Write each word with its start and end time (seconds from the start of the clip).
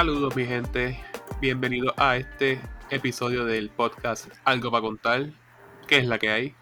Saludos 0.00 0.34
mi 0.34 0.46
gente, 0.46 0.98
bienvenidos 1.42 1.92
a 1.98 2.16
este 2.16 2.58
episodio 2.88 3.44
del 3.44 3.68
podcast 3.68 4.28
Algo 4.46 4.70
para 4.70 4.80
contar. 4.80 5.26
¿Qué 5.86 5.98
es 5.98 6.06
la 6.06 6.18
que 6.18 6.30
hay? 6.30 6.54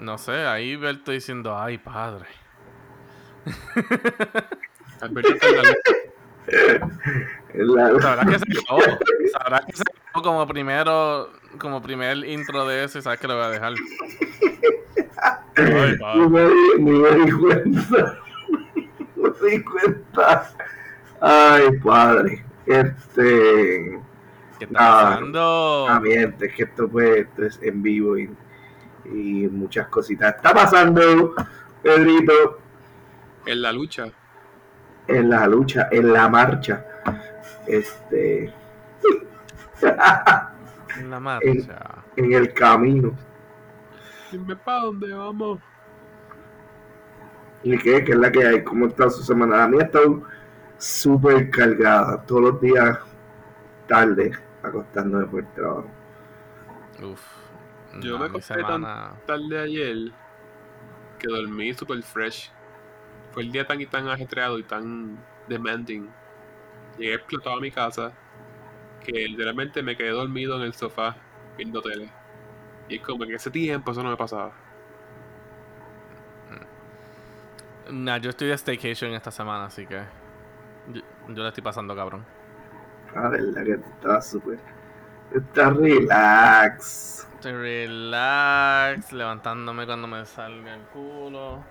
No 0.00 0.18
sé, 0.18 0.32
ahí 0.46 0.74
Berto 0.74 1.12
diciendo, 1.12 1.56
ay 1.56 1.78
padre. 1.78 2.26
Alberto 5.00 5.32
está 5.32 5.46
en 5.48 5.56
la 5.56 5.62
luz. 7.54 8.02
Sabrás 8.02 8.26
que 8.26 8.38
se 8.40 8.44
acabó. 8.60 8.80
Sabrás 9.32 9.64
que 9.66 9.76
se 9.76 9.82
acabó 10.08 10.24
como 10.24 10.48
primero, 10.48 11.30
como 11.60 11.80
primer 11.80 12.16
intro 12.24 12.66
de 12.66 12.82
eso 12.82 12.98
y 12.98 13.02
sabes 13.02 13.20
que 13.20 13.28
lo 13.28 13.36
voy 13.36 13.44
a 13.44 13.50
dejar. 13.50 13.74
Ay, 15.56 15.92
Ni 15.92 15.98
padre. 15.98 16.28
me, 16.30 16.42
di- 16.48 16.78
ni 16.80 16.90
me 16.90 17.10
di 17.14 17.30
cuenta. 17.30 18.18
No 19.14 19.32
me 19.40 19.50
di 19.50 19.62
cuenta. 19.62 20.50
Ay, 21.26 21.78
padre. 21.78 22.44
Este. 22.66 23.98
¿Qué 24.58 24.64
está 24.66 24.76
Ah, 24.78 25.02
pasando? 25.10 25.86
Ambiente, 25.88 26.46
es 26.46 26.54
que 26.54 26.62
esto, 26.64 26.88
pues, 26.88 27.16
esto 27.20 27.44
es 27.46 27.58
en 27.62 27.82
vivo 27.82 28.18
y, 28.18 28.30
y 29.06 29.48
muchas 29.48 29.88
cositas. 29.88 30.36
Está 30.36 30.52
pasando, 30.52 31.34
Pedrito, 31.82 32.58
En 33.46 33.62
la 33.62 33.72
lucha. 33.72 34.06
en 35.08 35.28
la 35.30 35.46
lucha, 35.46 35.88
en 35.90 36.12
la 36.12 36.28
marcha. 36.28 36.84
Este. 37.66 38.52
En 40.98 41.10
la 41.10 41.20
marcha. 41.20 42.04
en 42.16 42.32
el 42.32 42.52
camino. 42.54 43.12
Dime 44.30 44.56
para 44.56 44.82
dónde 44.82 45.12
vamos. 45.12 45.58
¿Y 47.62 47.78
qué? 47.78 48.04
¿Qué 48.04 48.12
es 48.12 48.18
la 48.18 48.30
que 48.30 48.46
hay? 48.46 48.62
¿Cómo 48.64 48.86
está 48.86 49.08
su 49.10 49.22
semana? 49.22 49.56
La 49.58 49.68
mía 49.68 49.80
ha 49.82 49.84
estado 49.84 50.22
súper 50.78 51.50
cargada. 51.50 52.22
Todos 52.24 52.42
los 52.42 52.60
días 52.60 52.98
tarde, 53.86 54.32
acostándome 54.62 55.26
por 55.26 55.40
el 55.40 55.52
trabajo. 55.52 55.90
Uf. 57.02 57.20
Yo 58.00 58.12
No, 58.12 58.18
me 58.18 58.26
acosté 58.26 58.54
semana. 58.54 59.12
Tarde 59.26 59.60
ayer 59.60 60.12
que 61.18 61.28
dormí 61.28 61.72
super 61.74 62.02
fresh. 62.02 62.50
Fue 63.32 63.42
el 63.42 63.52
día 63.52 63.66
tan 63.66 63.80
y 63.80 63.86
tan 63.86 64.08
ajetreado 64.08 64.58
y 64.58 64.62
tan 64.62 65.18
demanding. 65.48 66.08
Llegué 66.98 67.14
explotado 67.14 67.56
a 67.56 67.60
mi 67.60 67.70
casa 67.70 68.12
que 69.04 69.12
literalmente 69.12 69.82
me 69.82 69.96
quedé 69.96 70.10
dormido 70.10 70.56
en 70.56 70.62
el 70.62 70.74
sofá 70.74 71.16
viendo 71.56 71.82
tele. 71.82 72.08
Y 72.88 72.96
es 72.96 73.02
como 73.02 73.24
que 73.26 73.34
ese 73.34 73.50
tiempo 73.50 73.92
eso 73.92 74.02
no 74.02 74.10
me 74.10 74.16
pasaba. 74.16 74.52
Nah, 77.90 78.16
yo 78.18 78.30
estoy 78.30 78.48
de 78.48 78.54
staycation 78.54 79.12
esta 79.12 79.30
semana, 79.30 79.66
así 79.66 79.86
que. 79.86 80.23
Yo, 80.92 81.00
yo 81.28 81.42
la 81.42 81.48
estoy 81.48 81.62
pasando 81.62 81.94
cabrón. 81.94 82.24
La 83.14 83.28
verdad 83.28 83.64
que 83.64 83.72
está 83.74 84.20
súper. 84.20 84.58
Está 85.32 85.70
relax. 85.70 87.28
Estoy 87.34 87.52
relax, 87.52 89.12
levantándome 89.12 89.84
cuando 89.86 90.06
me 90.06 90.24
salga 90.24 90.74
el 90.74 90.80
culo, 90.84 91.62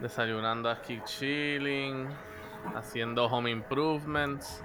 desayunando 0.00 0.68
aquí 0.68 1.00
chilling, 1.04 2.08
haciendo 2.74 3.24
home 3.26 3.50
improvements, 3.50 4.62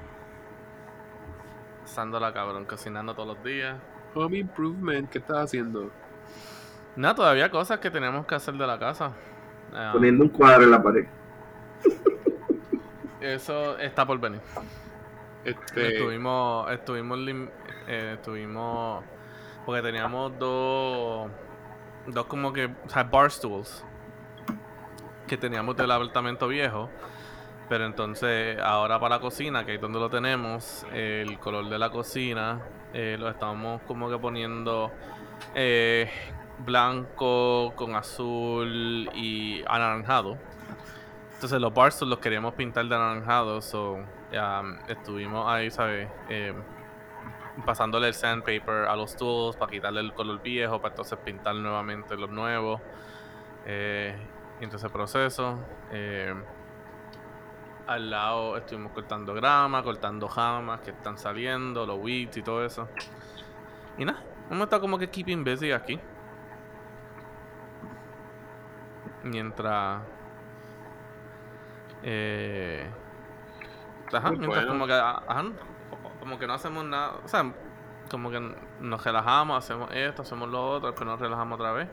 pasándola 1.81 2.33
cabrón, 2.33 2.65
cocinando 2.65 3.13
todos 3.13 3.35
los 3.35 3.43
días. 3.43 3.77
Home 4.15 4.37
improvement, 4.39 5.09
¿qué 5.09 5.19
estás 5.19 5.45
haciendo? 5.45 5.91
Nada, 6.95 7.15
todavía 7.15 7.49
cosas 7.49 7.79
que 7.79 7.91
tenemos 7.91 8.25
que 8.25 8.35
hacer 8.35 8.55
de 8.55 8.67
la 8.67 8.77
casa. 8.79 9.13
Ah, 9.73 9.91
Poniendo 9.93 10.23
un 10.23 10.29
cuadro 10.29 10.63
en 10.63 10.71
la 10.71 10.81
pared. 10.83 11.05
eso 13.21 13.77
está 13.77 14.05
por 14.05 14.19
venir. 14.19 14.41
Este, 15.43 15.95
Estuvimos, 15.95 16.69
estuvimos, 16.71 17.19
eh, 17.87 18.11
estuvimos, 18.15 19.03
porque 19.65 19.81
teníamos 19.81 20.37
dos, 20.37 21.29
dos 22.07 22.25
como 22.25 22.51
que, 22.51 22.65
o 22.65 22.89
sea, 22.89 23.03
bar 23.03 23.31
stools 23.31 23.83
que 25.25 25.37
teníamos 25.37 25.75
del 25.77 25.91
apartamento 25.91 26.47
viejo, 26.47 26.89
pero 27.69 27.85
entonces 27.85 28.59
ahora 28.59 28.99
para 28.99 29.15
la 29.15 29.21
cocina, 29.21 29.65
que 29.65 29.75
es 29.75 29.81
donde 29.81 29.99
lo 29.99 30.09
tenemos, 30.09 30.85
el 30.93 31.37
color 31.39 31.69
de 31.69 31.79
la 31.79 31.89
cocina 31.89 32.61
eh, 32.93 33.17
lo 33.19 33.29
estamos 33.29 33.81
como 33.83 34.09
que 34.09 34.17
poniendo 34.17 34.91
eh, 35.53 36.09
blanco 36.59 37.73
con 37.75 37.95
azul 37.95 39.09
y 39.13 39.63
anaranjado. 39.67 40.37
Entonces 41.37 41.61
los 41.61 41.71
bar 41.71 41.91
stools 41.91 42.09
los 42.09 42.17
queríamos 42.17 42.55
pintar 42.55 42.83
de 42.87 42.95
anaranjado, 42.95 43.61
so 43.61 43.93
um, 43.93 44.79
estuvimos 44.87 45.47
ahí, 45.47 45.69
¿sabes? 45.69 46.09
Eh, 46.29 46.51
pasándole 47.63 48.07
el 48.07 48.15
sandpaper 48.15 48.87
a 48.87 48.95
los 48.95 49.15
tools 49.15 49.55
para 49.55 49.69
quitarle 49.69 49.99
el 49.99 50.15
color 50.15 50.41
viejo, 50.41 50.81
para 50.81 50.93
entonces 50.93 51.15
pintar 51.19 51.53
nuevamente 51.53 52.17
los 52.17 52.31
nuevos. 52.31 52.81
Eh, 53.67 54.17
entonces 54.61 54.89
proceso. 54.89 55.59
eh, 55.91 56.33
al 57.85 58.09
lado 58.09 58.57
estuvimos 58.57 58.91
cortando 58.93 59.35
grama, 59.35 59.83
cortando 59.83 60.27
jamas 60.27 60.79
que 60.79 60.89
están 60.89 61.19
saliendo, 61.19 61.85
los 61.85 61.99
weeds 61.99 62.37
y 62.37 62.41
todo 62.41 62.65
eso. 62.65 62.89
Y 63.99 64.05
nada, 64.05 64.23
hemos 64.49 64.63
estado 64.63 64.81
como 64.81 64.97
que 64.97 65.07
keeping 65.07 65.43
busy 65.43 65.71
aquí. 65.71 65.99
Mientras. 69.21 70.16
Eh, 72.01 72.95
ajá, 74.11 74.31
Muy 74.31 74.37
mientras 74.37 74.65
bueno. 74.65 74.67
como 74.67 74.87
que. 74.87 74.93
Ajá, 74.93 75.43
como 76.19 76.39
que 76.39 76.47
no 76.47 76.53
hacemos 76.53 76.85
nada. 76.85 77.19
O 77.23 77.27
sea, 77.27 77.53
como 78.09 78.29
que 78.31 78.39
nos 78.79 79.03
relajamos, 79.03 79.57
hacemos 79.57 79.89
esto, 79.93 80.21
hacemos 80.23 80.49
lo 80.49 80.65
otro, 80.71 80.87
después 80.89 81.07
nos 81.07 81.19
relajamos 81.19 81.55
otra 81.59 81.73
vez. 81.73 81.89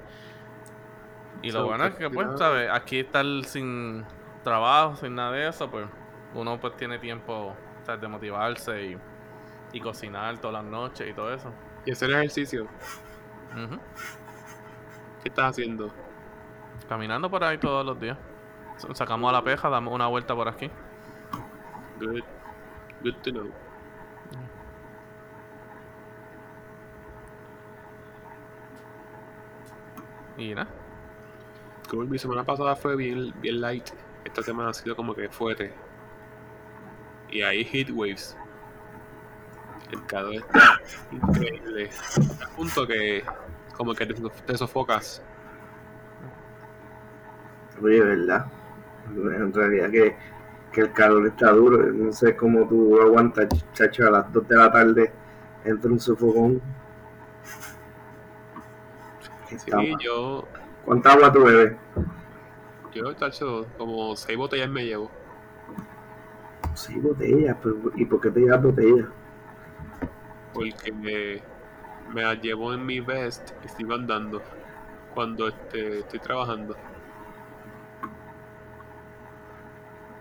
Y 1.42 1.52
lo 1.52 1.62
So, 1.62 1.64
bueno 1.64 1.86
es 1.86 1.94
que, 1.94 2.10
pues, 2.10 2.28
¿sabes? 2.38 2.70
Aquí 2.70 3.00
estar 3.00 3.24
sin 3.44 4.06
trabajo, 4.42 4.96
sin 4.96 5.14
nada 5.14 5.32
de 5.32 5.48
eso, 5.48 5.70
pues 5.70 5.88
uno 6.32 6.58
pues 6.60 6.76
tiene 6.76 6.98
tiempo 6.98 7.56
¿sabes? 7.82 8.00
de 8.00 8.08
motivarse 8.08 8.82
y, 8.84 9.02
y 9.72 9.80
cocinar 9.80 10.38
todas 10.40 10.54
las 10.62 10.64
noches 10.64 11.08
y 11.10 11.14
todo 11.14 11.32
eso. 11.34 11.54
y 11.84 11.92
hacer 11.92 12.10
ejercicio. 12.10 12.68
¿Qué 15.20 15.28
estás 15.28 15.50
haciendo? 15.50 15.92
Caminando 16.88 17.30
por 17.30 17.44
ahí 17.44 17.58
todos 17.58 17.84
los 17.84 17.98
días. 17.98 18.18
Sacamos 18.76 19.30
a 19.30 19.32
la 19.32 19.44
peja, 19.44 19.68
damos 19.68 19.94
una 19.94 20.06
vuelta 20.08 20.34
por 20.34 20.48
aquí. 20.48 20.70
Good. 22.00 22.22
Good 23.02 23.16
to 23.22 23.30
know. 23.30 23.50
Y 30.36 30.54
nada. 30.54 30.68
Cool, 31.88 32.08
mi 32.08 32.18
semana 32.18 32.44
pasada 32.44 32.74
fue 32.74 32.96
bien, 32.96 33.32
bien 33.40 33.60
light. 33.60 33.90
Esta 34.24 34.42
semana 34.42 34.70
ha 34.70 34.74
sido 34.74 34.96
como 34.96 35.14
que 35.14 35.28
fuerte. 35.28 35.72
Y 37.30 37.42
hay 37.42 37.64
heat 37.64 37.90
waves. 37.90 38.36
El 39.92 40.04
calor 40.06 40.34
está 40.34 40.80
increíble. 41.12 41.90
Al 42.40 42.48
punto 42.56 42.86
que 42.86 43.24
como 43.76 43.94
que 43.94 44.06
te, 44.06 44.14
te 44.14 44.56
sofocas. 44.56 45.22
Oye, 47.82 48.00
¿verdad? 48.00 48.46
En 49.10 49.52
realidad 49.52 49.90
que, 49.90 50.16
que 50.72 50.80
el 50.82 50.92
calor 50.92 51.26
está 51.26 51.52
duro. 51.52 51.92
No 51.92 52.12
sé 52.12 52.36
cómo 52.36 52.66
tú 52.68 53.00
aguantas, 53.00 53.48
chacho, 53.72 54.06
a 54.06 54.10
las 54.10 54.32
2 54.32 54.48
de 54.48 54.56
la 54.56 54.72
tarde 54.72 55.12
entre 55.64 55.90
un 55.90 56.00
sofocón. 56.00 56.60
Sí, 59.56 59.70
yo, 60.00 60.46
¿Cuánta 60.84 61.12
agua 61.12 61.32
tú 61.32 61.44
bebes? 61.44 61.76
yo, 62.92 63.14
tacho, 63.16 63.66
como 63.78 64.14
seis 64.16 64.38
botellas 64.38 64.68
me 64.68 64.84
llevo. 64.84 65.10
Sí, 66.74 66.98
botellas, 66.98 67.56
pero 67.62 67.76
¿y 67.96 68.04
por 68.04 68.20
qué 68.20 68.30
te 68.30 68.40
llevas 68.40 68.62
botellas? 68.62 69.06
Porque 70.52 70.92
me, 70.92 71.42
me 72.12 72.22
las 72.22 72.40
llevo 72.40 72.72
en 72.74 72.84
mi 72.84 73.00
vest 73.00 73.52
y 73.64 73.68
sigo 73.68 73.94
andando. 73.94 74.42
Cuando 75.14 75.48
este, 75.48 76.00
estoy 76.00 76.20
trabajando. 76.20 76.76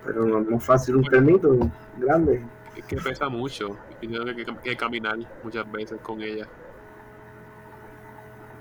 Pero 0.06 0.26
no 0.26 0.40
es 0.40 0.50
más 0.50 0.64
fácil 0.64 0.98
un 0.98 1.04
termito 1.04 1.58
grande. 1.98 2.44
Es 2.76 2.86
que 2.86 2.98
pesa 2.98 3.30
mucho. 3.30 3.78
Y 4.02 4.08
tengo 4.08 4.26
que, 4.26 4.46
que 4.64 4.76
caminar 4.76 5.18
muchas 5.44 5.72
veces 5.72 6.00
con 6.02 6.22
ella. 6.22 6.48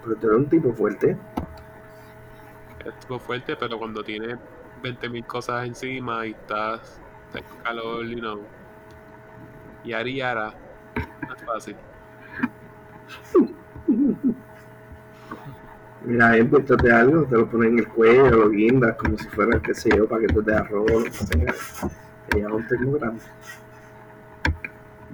Pero 0.03 0.17
tú 0.17 0.27
eres 0.29 0.39
un 0.39 0.49
tipo 0.49 0.73
fuerte. 0.73 1.17
Es 2.85 3.01
tipo 3.01 3.19
fuerte, 3.19 3.57
pero 3.57 3.79
cuando 3.79 4.03
tienes 4.03 4.39
20.000 4.83 5.27
cosas 5.27 5.67
encima 5.67 6.27
y 6.27 6.33
estás, 6.33 7.01
estás 7.27 7.43
con 7.51 7.59
calor, 7.63 8.07
you 8.07 8.19
know. 8.19 8.41
Y 9.85 10.17
yara. 10.17 10.55
No 11.27 11.35
es 11.35 11.45
fácil. 11.45 11.77
Mira, 16.05 16.37
envuéltate 16.37 16.91
algo, 16.93 17.25
te 17.25 17.37
lo 17.37 17.49
pones 17.49 17.71
en 17.71 17.79
el 17.79 17.89
cuello, 17.89 18.31
lo 18.31 18.51
guindas 18.51 18.97
como 18.97 19.17
si 19.17 19.29
fuera, 19.29 19.61
qué 19.61 19.73
sé 19.75 19.89
yo, 19.97 20.09
paquetes 20.09 20.45
de 20.45 20.55
arroz, 20.57 20.91
lo 20.91 21.05
que 21.05 21.11
sea. 21.13 21.55
Ya 22.37 22.49
un 22.49 22.67
tengo 22.67 22.99
grande. 22.99 23.23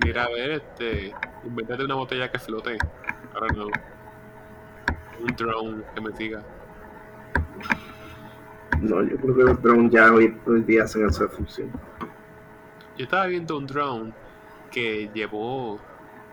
Mira, 0.04 0.24
a 0.24 0.28
ver, 0.30 0.50
este. 0.52 1.12
Invéntate 1.44 1.84
una 1.84 1.94
botella 1.96 2.30
que 2.30 2.38
flote. 2.38 2.78
Ahora 3.34 3.48
no. 3.54 3.66
Un 5.20 5.36
drone 5.36 5.82
que 5.94 6.00
me 6.00 6.12
siga. 6.16 6.42
No, 8.80 9.02
yo 9.02 9.16
creo 9.16 9.36
que 9.36 9.42
los 9.42 9.62
drones 9.62 9.90
ya 9.90 10.12
hoy, 10.12 10.36
hoy 10.46 10.62
día 10.62 10.84
hacen 10.84 11.06
esa 11.06 11.28
función. 11.28 11.70
Yo 12.96 13.04
estaba 13.04 13.26
viendo 13.26 13.58
un 13.58 13.66
drone 13.66 14.12
que 14.70 15.10
llevó. 15.12 15.78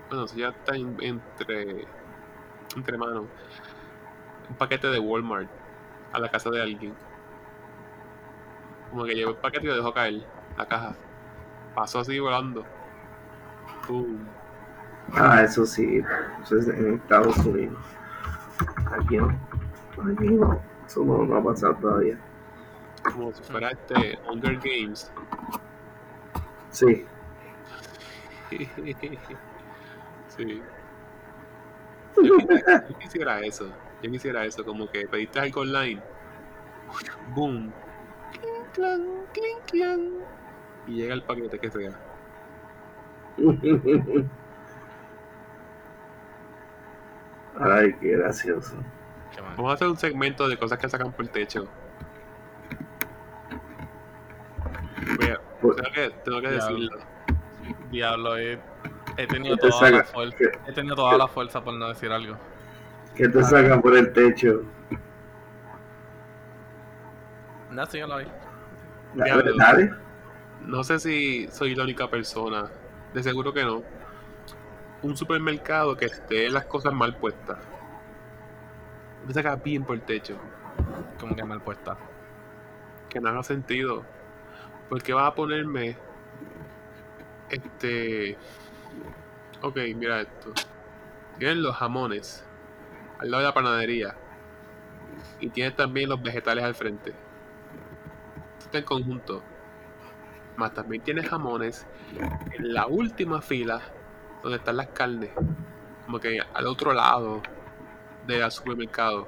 Bueno, 0.09 0.25
eso 0.25 0.35
ya 0.37 0.49
está 0.49 0.75
en- 0.75 0.97
entre. 1.01 1.85
Entre 2.75 2.97
manos. 2.97 3.25
Un 4.49 4.55
paquete 4.55 4.87
de 4.87 4.99
Walmart 4.99 5.49
a 6.13 6.19
la 6.19 6.29
casa 6.29 6.49
de 6.49 6.61
alguien. 6.61 6.93
Como 8.89 9.03
que 9.05 9.15
llevó 9.15 9.31
el 9.31 9.37
paquete 9.37 9.65
y 9.65 9.69
lo 9.69 9.75
dejó 9.75 9.93
caer. 9.93 10.25
La 10.57 10.65
caja. 10.65 10.95
Pasó 11.73 11.99
así 11.99 12.19
volando. 12.19 12.65
Boom. 13.87 14.25
Ah, 15.13 15.43
eso 15.43 15.65
sí, 15.65 16.01
eso 16.41 16.57
es 16.57 16.67
en 16.67 16.95
Estados 16.95 17.37
Unidos. 17.39 17.77
Aquí 18.91 19.17
no. 19.17 19.27
Aquí 19.27 20.29
no. 20.29 20.59
Eso 20.85 21.03
no, 21.03 21.25
no 21.25 21.35
ha 21.37 21.43
pasado 21.43 21.75
todavía. 21.75 22.17
Como 23.03 23.31
si 23.33 23.43
fuera 23.43 23.71
este 23.71 24.17
Hunger 24.27 24.57
Games. 24.57 25.11
Sí. 26.71 27.05
sí. 30.27 30.61
Yo 32.23 32.37
quisiera, 32.37 32.87
yo 32.87 32.97
quisiera 32.97 33.39
eso. 33.41 33.69
Yo 34.05 34.11
quisiera 34.11 34.45
eso, 34.45 34.63
como 34.63 34.87
que 34.87 35.07
pediste 35.07 35.39
algo 35.39 35.61
online. 35.61 35.99
Boom. 37.33 37.73
Clink, 38.33 38.71
clan, 38.73 39.01
clink, 39.33 39.65
clan. 39.71 40.11
Y 40.85 40.91
llega 40.97 41.15
el 41.15 41.23
paquete 41.23 41.57
que 41.57 41.71
sea. 41.71 41.89
Ay, 47.59 47.93
qué 47.99 48.11
gracioso. 48.17 48.75
Vamos 49.57 49.71
a 49.71 49.73
hacer 49.73 49.87
un 49.87 49.97
segmento 49.97 50.47
de 50.47 50.55
cosas 50.57 50.77
que 50.77 50.87
sacan 50.87 51.11
por 51.11 51.25
el 51.25 51.31
techo. 51.31 51.67
Mira, 55.19 55.39
Por- 55.61 55.75
tengo 55.77 55.91
que, 55.91 56.09
tengo 56.23 56.41
que 56.41 56.49
Diablo. 56.51 56.77
decirlo. 56.77 56.99
Diablo, 57.89 58.37
he, 58.37 58.59
he 59.17 59.27
tenido 59.27 59.55
¿Qué 59.55 59.61
te 59.63 59.69
toda 59.69 59.89
la 59.91 60.03
fuerza. 60.03 60.37
¿Qué, 60.37 60.51
He 60.67 60.73
tenido 60.73 60.95
toda 60.95 61.17
la 61.17 61.27
fuerza 61.27 61.63
por 61.63 61.73
no 61.73 61.87
decir 61.87 62.11
algo. 62.11 62.35
Qué 63.15 63.29
te 63.29 63.43
sacan 63.43 63.81
por 63.81 63.95
el 63.95 64.11
techo? 64.13 64.63
No, 67.71 67.85
sí, 67.85 67.99
yo 67.99 68.07
lo 68.07 68.17
vi. 68.17 68.25
Dale. 69.15 69.93
No 70.65 70.83
sé 70.83 70.99
si 70.99 71.47
soy 71.51 71.75
la 71.75 71.83
única 71.83 72.09
persona. 72.09 72.69
De 73.13 73.23
seguro 73.23 73.53
que 73.53 73.63
no. 73.63 73.83
Un 75.01 75.15
supermercado 75.15 75.95
que 75.95 76.05
esté 76.05 76.49
las 76.49 76.65
cosas 76.65 76.93
mal 76.93 77.15
puestas. 77.17 77.57
Me 79.27 79.33
saca 79.33 79.55
bien 79.55 79.83
por 79.83 79.95
el 79.95 80.01
techo. 80.01 80.37
Como 81.19 81.35
que 81.35 81.43
mal 81.43 81.61
puesta. 81.61 81.97
Que 83.09 83.19
no 83.19 83.29
haga 83.29 83.43
sentido. 83.43 84.03
Porque 84.89 85.13
vas 85.13 85.27
a 85.27 85.35
ponerme. 85.35 85.97
Este. 87.49 88.37
Ok, 89.61 89.77
mira 89.95 90.21
esto. 90.21 90.53
Tienes 91.37 91.57
los 91.57 91.75
jamones 91.75 92.44
al 93.19 93.31
lado 93.31 93.41
de 93.41 93.47
la 93.47 93.53
panadería. 93.53 94.15
Y 95.39 95.49
tienes 95.49 95.75
también 95.75 96.09
los 96.09 96.21
vegetales 96.21 96.63
al 96.63 96.75
frente. 96.75 97.13
Está 98.59 98.79
en 98.79 98.83
conjunto. 98.83 99.41
Más 100.55 100.73
también 100.73 101.03
tienes 101.03 101.27
jamones 101.27 101.85
en 102.53 102.73
la 102.73 102.87
última 102.87 103.41
fila 103.41 103.81
donde 104.41 104.57
están 104.57 104.77
las 104.77 104.87
carnes. 104.87 105.31
Como 106.05 106.19
que 106.19 106.39
al 106.53 106.67
otro 106.67 106.93
lado 106.93 107.41
del 108.25 108.49
supermercado. 108.51 109.27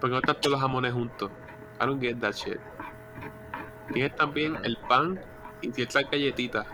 Porque 0.00 0.12
no 0.12 0.18
están 0.18 0.36
todos 0.36 0.52
los 0.52 0.60
jamones 0.60 0.92
juntos. 0.92 1.30
I 1.80 1.86
don't 1.86 2.00
get 2.00 2.18
that 2.20 2.32
shit. 2.32 2.58
Tienes 3.92 4.14
también 4.14 4.56
el 4.62 4.76
pan 4.88 5.20
y 5.60 5.72
ciertas 5.72 6.08
galletitas. 6.10 6.66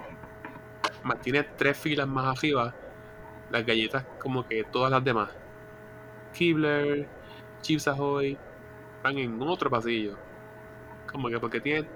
Más 1.02 1.20
tienes 1.20 1.46
tres 1.56 1.76
filas 1.78 2.06
más 2.06 2.36
arriba. 2.36 2.74
Las 3.50 3.64
galletas 3.64 4.04
como 4.20 4.46
que 4.46 4.64
todas 4.64 4.90
las 4.90 5.02
demás. 5.02 5.30
Kibler, 6.32 7.06
Chips 7.62 7.88
Ahoy. 7.88 8.38
Van 9.02 9.18
en 9.18 9.40
otro 9.42 9.70
pasillo. 9.70 10.16
Como 11.10 11.28
que 11.28 11.38
porque 11.38 11.60
tienes 11.60 11.86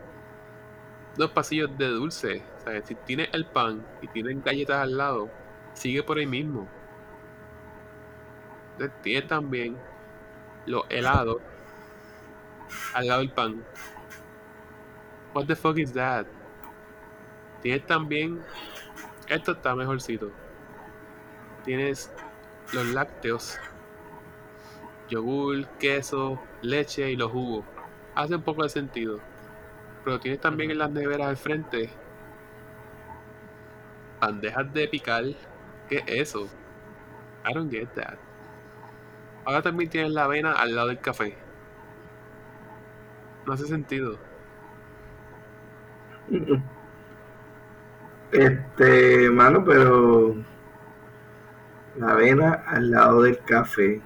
dos 1.16 1.30
pasillos 1.30 1.76
de 1.76 1.88
dulce. 1.88 2.42
O 2.58 2.60
sea, 2.60 2.82
si 2.82 2.94
tienes 2.94 3.28
el 3.32 3.44
pan 3.46 3.84
y 4.00 4.08
tienes 4.08 4.42
galletas 4.44 4.76
al 4.76 4.96
lado, 4.96 5.30
sigue 5.74 6.02
por 6.02 6.18
ahí 6.18 6.26
mismo. 6.26 6.68
Entonces, 8.72 9.02
tienes 9.02 9.28
también 9.28 9.76
los 10.66 10.84
helados 10.88 11.38
al 12.94 13.06
lado 13.06 13.20
del 13.20 13.30
pan. 13.30 13.64
What 15.34 15.46
the 15.46 15.56
fuck 15.56 15.78
is 15.78 15.92
that? 15.92 16.26
Tienes 17.62 17.86
también. 17.86 18.40
Esto 19.28 19.52
está 19.52 19.74
mejorcito. 19.74 20.30
Tienes 21.64 22.12
los 22.72 22.86
lácteos, 22.86 23.58
yogur, 25.12 25.66
queso, 25.78 26.40
leche 26.62 27.10
y 27.10 27.16
los 27.16 27.30
jugos. 27.30 27.64
Hace 28.14 28.36
un 28.36 28.42
poco 28.42 28.62
de 28.62 28.68
sentido. 28.68 29.20
Pero 30.04 30.18
tienes 30.18 30.40
también 30.40 30.70
en 30.70 30.78
las 30.78 30.90
neveras 30.90 31.28
al 31.28 31.36
frente 31.36 31.90
bandejas 34.20 34.72
de 34.72 34.88
picar. 34.88 35.24
¿Qué 35.88 35.96
es 35.96 36.04
eso? 36.06 36.48
I 37.44 37.52
don't 37.52 37.70
get 37.70 37.88
that. 37.94 38.16
Ahora 39.44 39.62
también 39.62 39.90
tienes 39.90 40.12
la 40.12 40.24
avena 40.24 40.52
al 40.52 40.74
lado 40.74 40.88
del 40.88 41.00
café. 41.00 41.36
No 43.46 43.52
hace 43.52 43.66
sentido. 43.66 44.18
Este, 48.32 49.28
mano, 49.28 49.62
pero 49.62 50.34
la 51.96 52.12
avena 52.12 52.64
al 52.66 52.90
lado 52.90 53.20
del 53.20 53.38
café. 53.40 54.00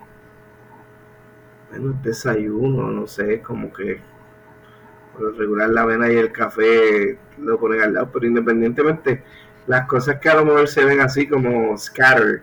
Bueno, 1.71 1.91
el 1.91 2.03
desayuno, 2.03 2.91
no 2.91 3.07
sé, 3.07 3.41
como 3.43 3.73
que 3.73 4.01
por 5.17 5.37
regular 5.37 5.71
la 5.71 5.83
avena 5.83 6.13
y 6.13 6.17
el 6.17 6.31
café 6.31 7.19
lo 7.39 7.59
ponen 7.59 7.83
al 7.83 7.95
lado, 7.95 8.11
pero 8.13 8.27
independientemente, 8.27 9.23
las 9.67 9.87
cosas 9.87 10.21
que 10.21 10.29
a 10.29 10.37
lo 10.37 10.45
mejor 10.45 10.69
se 10.69 10.85
ven 10.85 11.01
así 11.01 11.27
como 11.27 11.77
scatter, 11.77 12.43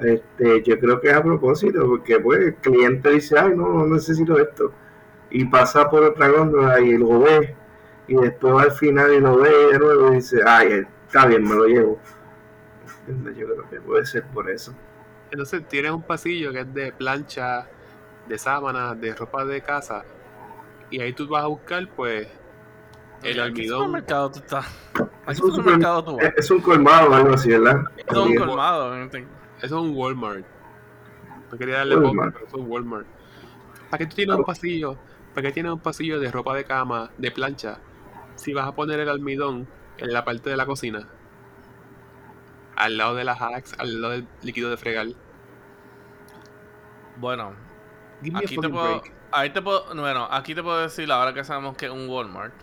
este, 0.00 0.62
yo 0.62 0.78
creo 0.78 1.00
que 1.00 1.08
es 1.08 1.14
a 1.14 1.22
propósito, 1.22 1.86
porque 1.86 2.18
pues 2.18 2.40
el 2.40 2.54
cliente 2.56 3.10
dice, 3.10 3.38
ay, 3.38 3.56
no, 3.56 3.68
no 3.68 3.86
necesito 3.86 4.38
esto, 4.38 4.72
y 5.30 5.44
pasa 5.44 5.88
por 5.90 6.02
otra 6.02 6.28
góndola 6.28 6.80
y 6.80 6.96
lo 6.96 7.20
ve, 7.20 7.54
y 8.06 8.14
después 8.14 8.64
al 8.64 8.72
final 8.72 9.12
y 9.12 9.20
lo 9.20 9.38
ve 9.38 9.50
de 9.72 9.78
nuevo 9.78 10.12
y 10.12 10.16
dice, 10.16 10.40
ay, 10.46 10.86
está 11.06 11.26
bien, 11.26 11.44
me 11.44 11.54
lo 11.54 11.66
llevo. 11.66 11.98
Yo 13.06 13.46
creo 13.46 13.70
que 13.70 13.80
puede 13.80 14.04
ser 14.04 14.24
por 14.24 14.50
eso. 14.50 14.74
Entonces 15.30 15.66
tienes 15.68 15.92
un 15.92 16.02
pasillo 16.02 16.52
que 16.52 16.60
es 16.60 16.74
de 16.74 16.92
plancha, 16.92 17.66
de 18.28 18.38
sábanas, 18.38 19.00
de 19.00 19.14
ropa 19.14 19.44
de 19.44 19.60
casa. 19.62 20.04
Y 20.90 21.00
ahí 21.00 21.12
tú 21.12 21.26
vas 21.28 21.44
a 21.44 21.46
buscar, 21.46 21.86
pues, 21.88 22.28
el 23.22 23.30
¿En 23.30 23.34
qué 23.34 23.40
almidón. 23.40 23.78
supermercado 23.86 24.30
tú 24.30 24.38
estás? 24.40 24.66
¿A 25.26 25.32
Es 25.32 25.38
qué 25.40 25.46
un, 25.46 25.54
supermercado 25.54 26.04
tú 26.04 26.16
vas? 26.16 26.24
es- 26.26 26.34
es 26.36 26.50
un 26.50 26.60
colmado 26.60 27.10
o 27.10 27.14
algo 27.14 27.34
así, 27.34 27.50
¿verdad? 27.50 27.82
Es 27.96 28.16
un 28.16 28.34
colmado. 28.36 28.94
gente. 28.94 29.26
Eso 29.58 29.66
es 29.66 29.72
un 29.72 29.94
Walmart. 29.96 30.44
No 31.50 31.58
quería 31.58 31.78
darle 31.78 31.96
Walmart. 31.96 32.32
pero 32.34 32.46
eso 32.46 32.56
es 32.56 32.62
un 32.62 32.70
Walmart. 32.70 33.06
¿Para 33.90 33.98
qué 33.98 34.06
tú 34.06 34.16
tienes 34.16 34.36
un 34.36 34.44
pasillo? 34.44 34.96
¿Para 35.34 35.48
qué 35.48 35.52
tienes 35.52 35.72
un 35.72 35.80
pasillo 35.80 36.20
de 36.20 36.30
ropa 36.30 36.54
de 36.54 36.64
cama, 36.64 37.10
de 37.18 37.30
plancha? 37.30 37.78
Si 38.36 38.52
vas 38.52 38.66
a 38.68 38.72
poner 38.74 39.00
el 39.00 39.08
almidón 39.08 39.66
en 39.98 40.12
la 40.12 40.24
parte 40.24 40.50
de 40.50 40.56
la 40.56 40.64
cocina. 40.66 41.08
Al 42.76 42.96
lado 42.96 43.14
de 43.16 43.24
las 43.24 43.40
hacks, 43.40 43.74
al 43.78 44.00
lado 44.00 44.12
del 44.14 44.28
líquido 44.42 44.70
de 44.70 44.76
fregar. 44.76 45.06
Bueno, 47.16 47.52
Give 48.22 48.32
me 48.32 48.38
a 48.38 48.40
aquí 48.40 48.56
te 48.58 48.68
puedo. 48.68 49.00
break. 49.00 49.12
Ahí 49.30 49.50
te 49.50 49.62
puedo. 49.62 49.94
Bueno, 49.94 50.28
aquí 50.30 50.54
te 50.54 50.62
puedo 50.62 50.80
decir, 50.80 51.10
ahora 51.10 51.32
que 51.34 51.44
sabemos 51.44 51.76
que 51.76 51.86
es 51.86 51.92
un 51.92 52.08
Walmart. 52.08 52.54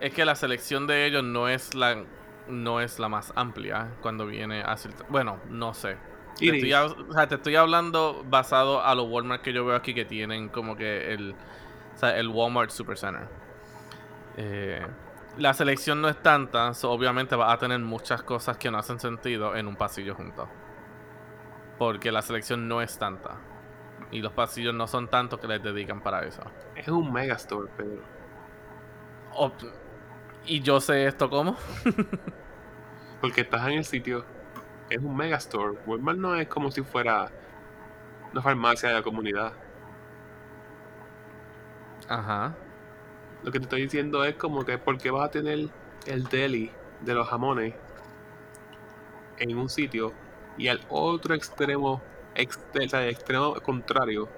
Es 0.00 0.12
que 0.12 0.24
la 0.24 0.34
selección 0.34 0.86
de 0.86 1.06
ellos 1.06 1.24
no 1.24 1.48
es 1.48 1.74
la. 1.74 2.04
No 2.48 2.80
es 2.80 2.98
la 3.00 3.08
más 3.08 3.32
amplia 3.34 3.88
cuando 4.02 4.26
viene 4.26 4.62
a 4.62 4.76
Bueno, 5.08 5.40
no 5.50 5.74
sé. 5.74 5.96
Te 6.38 6.46
estoy, 6.46 6.68
is. 6.68 6.74
hab- 6.76 7.08
o 7.08 7.12
sea, 7.12 7.26
te 7.26 7.34
estoy 7.36 7.56
hablando 7.56 8.22
basado 8.28 8.84
a 8.84 8.94
los 8.94 9.08
Walmart 9.08 9.42
que 9.42 9.52
yo 9.52 9.64
veo 9.64 9.74
aquí 9.74 9.94
que 9.94 10.04
tienen 10.04 10.48
como 10.50 10.76
que 10.76 11.12
el, 11.12 11.34
o 11.94 11.98
sea, 11.98 12.16
el 12.16 12.28
Walmart 12.28 12.70
Supercenter. 12.70 13.26
Eh, 14.36 14.86
la 15.38 15.54
selección 15.54 16.00
no 16.00 16.08
es 16.08 16.22
tanta, 16.22 16.72
so 16.74 16.90
obviamente 16.92 17.34
vas 17.36 17.52
a 17.52 17.58
tener 17.58 17.80
muchas 17.80 18.22
cosas 18.22 18.58
que 18.58 18.70
no 18.70 18.78
hacen 18.78 19.00
sentido 19.00 19.56
en 19.56 19.66
un 19.66 19.76
pasillo 19.76 20.14
juntos. 20.14 20.48
Porque 21.78 22.12
la 22.12 22.22
selección 22.22 22.68
no 22.68 22.80
es 22.80 22.98
tanta. 22.98 23.38
Y 24.10 24.20
los 24.20 24.32
pasillos 24.32 24.74
no 24.74 24.86
son 24.88 25.08
tantos 25.10 25.38
que 25.40 25.46
les 25.48 25.62
dedican 25.62 26.02
para 26.02 26.24
eso. 26.26 26.42
Es 26.74 26.86
un 26.88 27.12
megastore, 27.12 27.68
Pedro. 27.76 28.08
O- 29.32 29.52
¿Y 30.44 30.62
yo 30.62 30.80
sé 30.80 31.06
esto 31.06 31.28
cómo? 31.30 31.56
Porque 33.20 33.42
estás 33.42 33.66
en 33.68 33.74
el 33.74 33.84
sitio. 33.84 34.24
Es 34.88 34.98
un 35.00 35.16
megastore. 35.16 35.78
Walmart 35.86 36.18
no 36.18 36.36
es 36.36 36.48
como 36.48 36.70
si 36.70 36.82
fuera 36.82 37.32
una 38.32 38.42
farmacia 38.42 38.88
de 38.90 38.94
la 38.96 39.02
comunidad. 39.02 39.54
Ajá. 42.08 42.54
Lo 43.42 43.52
que 43.52 43.60
te 43.60 43.64
estoy 43.64 43.82
diciendo 43.82 44.24
es 44.24 44.36
como 44.36 44.64
que 44.64 44.78
¿por 44.78 44.98
qué 44.98 45.10
vas 45.10 45.26
a 45.28 45.30
tener 45.30 45.70
el 46.06 46.24
deli 46.28 46.72
de 47.00 47.14
los 47.14 47.28
jamones 47.28 47.74
en 49.36 49.56
un 49.58 49.68
sitio 49.68 50.12
y 50.56 50.68
al 50.68 50.80
otro 50.88 51.34
extremo, 51.34 52.02
ex- 52.36 52.58
o 52.74 52.88
sea, 52.88 53.08
extremo 53.08 53.54
contrario, 53.60 54.28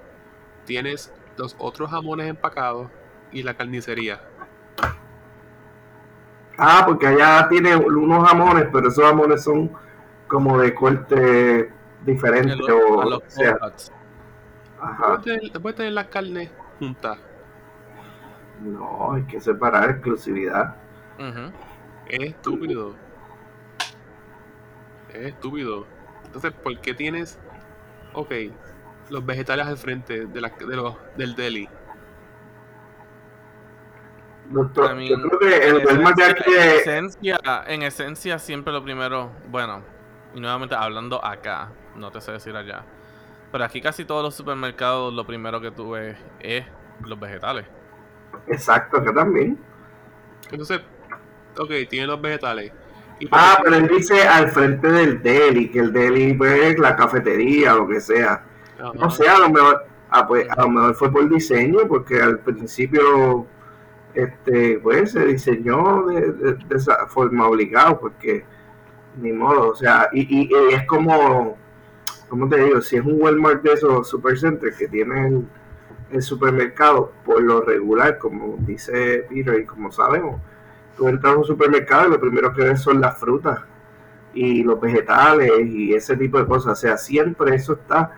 tienes 0.65 1.13
los 1.37 1.55
otros 1.59 1.89
jamones 1.89 2.27
empacados 2.27 2.89
y 3.31 3.43
la 3.43 3.53
carnicería? 3.53 4.21
Ah, 6.57 6.83
porque 6.85 7.07
allá 7.07 7.47
tiene 7.47 7.75
unos 7.75 8.27
jamones, 8.27 8.67
pero 8.71 8.89
esos 8.89 9.03
jamones 9.05 9.43
son 9.43 9.71
como 10.27 10.59
de 10.59 10.75
corte 10.75 11.71
diferente 12.05 12.55
los- 12.55 12.69
o 12.69 13.03
los 13.09 13.21
que 13.21 13.31
sea. 13.31 13.57
Ajá. 14.81 15.21
Puedes 15.61 15.75
tener, 15.75 15.93
las 15.93 16.07
carnes 16.07 16.49
juntas. 16.79 17.17
No, 18.61 19.13
hay 19.13 19.23
que 19.23 19.39
separar 19.39 19.89
exclusividad. 19.89 20.75
Es 22.07 22.19
estúpido. 22.21 22.95
Es 25.13 25.27
estúpido. 25.27 25.85
Entonces, 26.25 26.51
¿por 26.51 26.77
qué 26.81 26.93
tienes, 26.93 27.39
ok, 28.13 28.31
los 29.09 29.25
vegetales 29.25 29.67
al 29.67 29.77
frente 29.77 30.25
de 30.27 30.41
la, 30.41 30.49
de 30.49 30.75
los, 30.75 30.95
del 31.15 31.35
deli? 31.35 31.69
Doctor, 34.51 34.91
I 34.91 34.95
mean, 34.95 35.09
yo 35.09 35.29
creo 35.29 35.39
que 35.39 35.67
el 35.67 35.77
en 35.77 35.85
Walmart 35.85 36.17
de 36.17 36.23
esencia- 36.23 36.31
aquí 36.31 36.51
en 36.53 36.69
es- 36.69 36.73
esencia, 36.73 37.39
en 37.67 37.83
esencia 37.83 38.39
siempre 38.39 38.73
lo 38.73 38.83
primero, 38.83 39.31
bueno, 39.47 39.83
y 40.33 40.39
nuevamente 40.39 40.75
hablando 40.75 41.23
acá, 41.23 41.71
no 41.95 42.11
te 42.11 42.19
sé 42.21 42.31
decir 42.31 42.55
allá, 42.55 42.83
pero 43.51 43.63
aquí 43.63 43.81
casi 43.81 44.05
todos 44.05 44.23
los 44.23 44.35
supermercados 44.35 45.13
lo 45.13 45.25
primero 45.25 45.61
que 45.61 45.71
tú 45.71 45.91
ves 45.91 46.17
es 46.39 46.65
los 47.05 47.19
vegetales. 47.19 47.67
Exacto, 48.47 49.03
que 49.03 49.11
también. 49.11 49.59
Entonces, 50.51 50.81
ok, 51.59 51.71
tiene 51.89 52.07
los 52.07 52.21
vegetales. 52.21 52.73
¿Y 53.19 53.27
por 53.27 53.39
Ah, 53.39 53.59
pero 53.63 53.75
él 53.75 53.87
dice 53.87 54.21
al 54.27 54.49
frente 54.49 54.87
del 54.89 55.21
deli, 55.21 55.69
que 55.69 55.79
el 55.79 55.91
deli 55.93 56.33
pues, 56.33 56.53
es 56.61 56.79
la 56.79 56.95
cafetería, 56.95 57.75
lo 57.75 57.87
que 57.87 57.99
sea. 57.99 58.43
Ajá. 58.79 58.91
No 58.95 59.09
sé, 59.11 59.27
a 59.27 59.39
lo 59.39 59.49
mejor, 59.49 59.83
ah, 60.09 60.27
pues, 60.27 60.47
a 60.49 60.61
lo 60.61 60.69
mejor 60.69 60.95
fue 60.95 61.11
por 61.11 61.27
diseño, 61.29 61.79
porque 61.87 62.21
al 62.21 62.39
principio 62.39 63.45
este 64.13 64.79
pues 64.81 65.11
se 65.11 65.25
diseñó 65.25 66.07
de, 66.07 66.31
de- 66.31 66.53
de 66.53 66.75
esa 66.75 67.05
forma 67.07 67.47
obligado, 67.47 67.99
porque 67.99 68.43
ni 69.21 69.31
modo, 69.31 69.69
o 69.69 69.75
sea, 69.75 70.09
y, 70.13 70.21
y- 70.21 70.49
y 70.49 70.73
es 70.73 70.85
como, 70.87 71.57
¿cómo 72.27 72.47
te 72.49 72.57
digo? 72.63 72.81
Si 72.81 72.95
es 72.97 73.05
un 73.05 73.21
Walmart 73.21 73.61
de 73.61 73.73
esos 73.73 74.07
supercenters 74.09 74.77
que 74.77 74.87
tiene 74.87 75.27
el, 75.27 75.47
el 76.11 76.21
supermercado, 76.21 77.11
por 77.25 77.41
lo 77.41 77.61
regular, 77.61 78.17
como 78.17 78.55
dice 78.59 79.25
Peter 79.29 79.59
y 79.59 79.65
como 79.65 79.91
sabemos, 79.91 80.41
tú 80.99 81.07
entras 81.07 81.33
a 81.33 81.37
un 81.37 81.45
supermercado 81.45 82.09
y 82.09 82.11
lo 82.11 82.19
primero 82.19 82.53
que 82.53 82.61
ves 82.61 82.81
son 82.81 82.99
las 82.99 83.17
frutas 83.17 83.61
y 84.33 84.63
los 84.63 84.79
vegetales 84.81 85.49
y 85.65 85.93
ese 85.93 86.17
tipo 86.17 86.37
de 86.37 86.45
cosas. 86.45 86.73
O 86.73 86.75
sea, 86.75 86.97
siempre 86.97 87.55
eso 87.55 87.73
está 87.73 88.11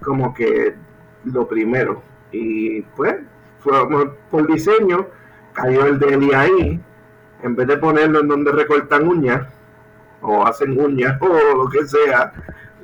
como 0.00 0.32
que 0.32 0.76
lo 1.24 1.48
primero. 1.48 2.00
Y 2.30 2.82
pues, 2.82 3.16
fue 3.58 3.72
por- 4.30 4.46
diseño, 4.46 5.08
cayó 5.52 5.86
el 5.86 5.98
deli 5.98 6.32
ahí, 6.32 6.80
en 7.42 7.56
vez 7.56 7.66
de 7.66 7.76
ponerlo 7.76 8.20
en 8.20 8.28
donde 8.28 8.52
recortan 8.52 9.08
uñas, 9.08 9.52
o 10.22 10.46
hacen 10.46 10.78
uñas, 10.80 11.18
o 11.20 11.64
lo 11.64 11.68
que 11.68 11.86
sea, 11.88 12.32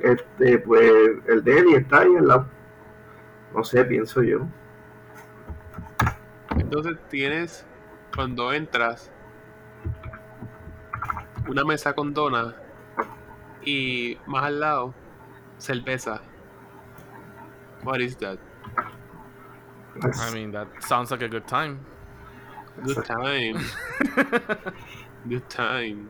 este, 0.01 0.59
pues 0.59 0.91
el 1.27 1.43
deli 1.45 1.75
está 1.75 1.99
ahí 1.99 2.13
al 2.17 2.27
lado. 2.27 2.47
No 3.53 3.63
sé, 3.63 3.85
pienso 3.85 4.21
yo. 4.21 4.45
Entonces 6.57 6.97
tienes, 7.09 7.65
cuando 8.13 8.51
entras, 8.51 9.11
una 11.47 11.63
mesa 11.63 11.93
con 11.93 12.13
donas 12.13 12.53
y 13.63 14.17
más 14.27 14.43
al 14.45 14.59
lado, 14.59 14.93
cerveza. 15.57 16.21
What 17.83 17.99
is 17.99 18.17
that? 18.17 18.37
I 20.03 20.33
mean, 20.33 20.51
that 20.51 20.67
sounds 20.81 21.11
like 21.11 21.23
a 21.23 21.27
good 21.27 21.45
time. 21.47 21.79
Good 22.83 23.05
time. 23.05 23.57
Good 25.25 25.43
time. 25.49 26.09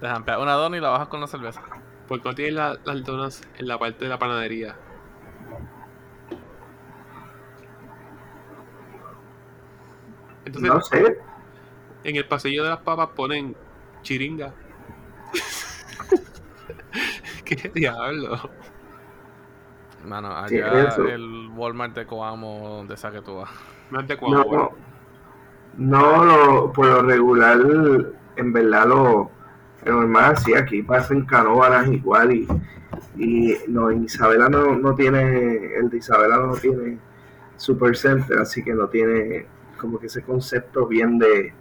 Te 0.00 0.06
jampeas 0.06 0.38
una 0.38 0.52
dona 0.52 0.76
y 0.76 0.80
la 0.80 0.90
bajas 0.90 1.08
con 1.08 1.20
la 1.20 1.26
cerveza. 1.26 1.62
¿Por 2.06 2.20
qué 2.22 2.28
no 2.28 2.34
tienes 2.34 2.54
la- 2.54 2.78
las 2.84 3.04
donas 3.04 3.42
en 3.58 3.66
la 3.66 3.78
parte 3.78 4.04
de 4.04 4.10
la 4.10 4.18
panadería? 4.18 4.76
Entonces, 10.44 10.70
no 10.70 10.80
sé, 10.80 11.18
en 12.04 12.16
el 12.16 12.26
pasillo 12.26 12.64
de 12.64 12.70
las 12.70 12.78
papas 12.80 13.08
ponen 13.14 13.56
chiringa. 14.02 14.52
¿Qué 17.44 17.70
diablo? 17.74 18.38
Mano, 20.04 20.48
Sí, 20.48 20.60
allá 20.60 20.88
eso. 20.88 21.06
el 21.06 21.48
Walmart 21.54 21.94
de 21.94 22.06
Coamo, 22.06 22.68
donde 22.78 22.96
sea 22.96 23.10
que 23.10 23.22
tú 23.22 23.36
vas. 23.36 23.50
Más 23.90 24.06
de 24.06 24.16
no, 24.20 24.70
no, 25.76 26.24
lo, 26.24 26.72
por 26.72 26.86
lo 26.86 27.02
regular, 27.02 27.58
en 28.36 28.52
verdad 28.52 28.86
lo, 28.86 29.30
lo 29.84 29.92
normal, 29.92 30.36
sí, 30.38 30.54
aquí 30.54 30.82
pasan 30.82 31.24
canóbanas 31.24 31.88
igual 31.88 32.32
y, 32.32 32.46
y 33.16 33.54
no, 33.68 33.90
en 33.90 34.04
Isabela 34.04 34.48
no, 34.48 34.76
no 34.76 34.94
tiene, 34.94 35.76
el 35.76 35.90
de 35.90 35.98
Isabela 35.98 36.38
no 36.38 36.54
tiene 36.54 36.98
Supercenter, 37.56 38.38
así 38.38 38.62
que 38.62 38.74
no 38.74 38.88
tiene 38.88 39.46
como 39.78 39.98
que 39.98 40.06
ese 40.06 40.22
concepto 40.22 40.86
bien 40.86 41.18
de, 41.18 41.52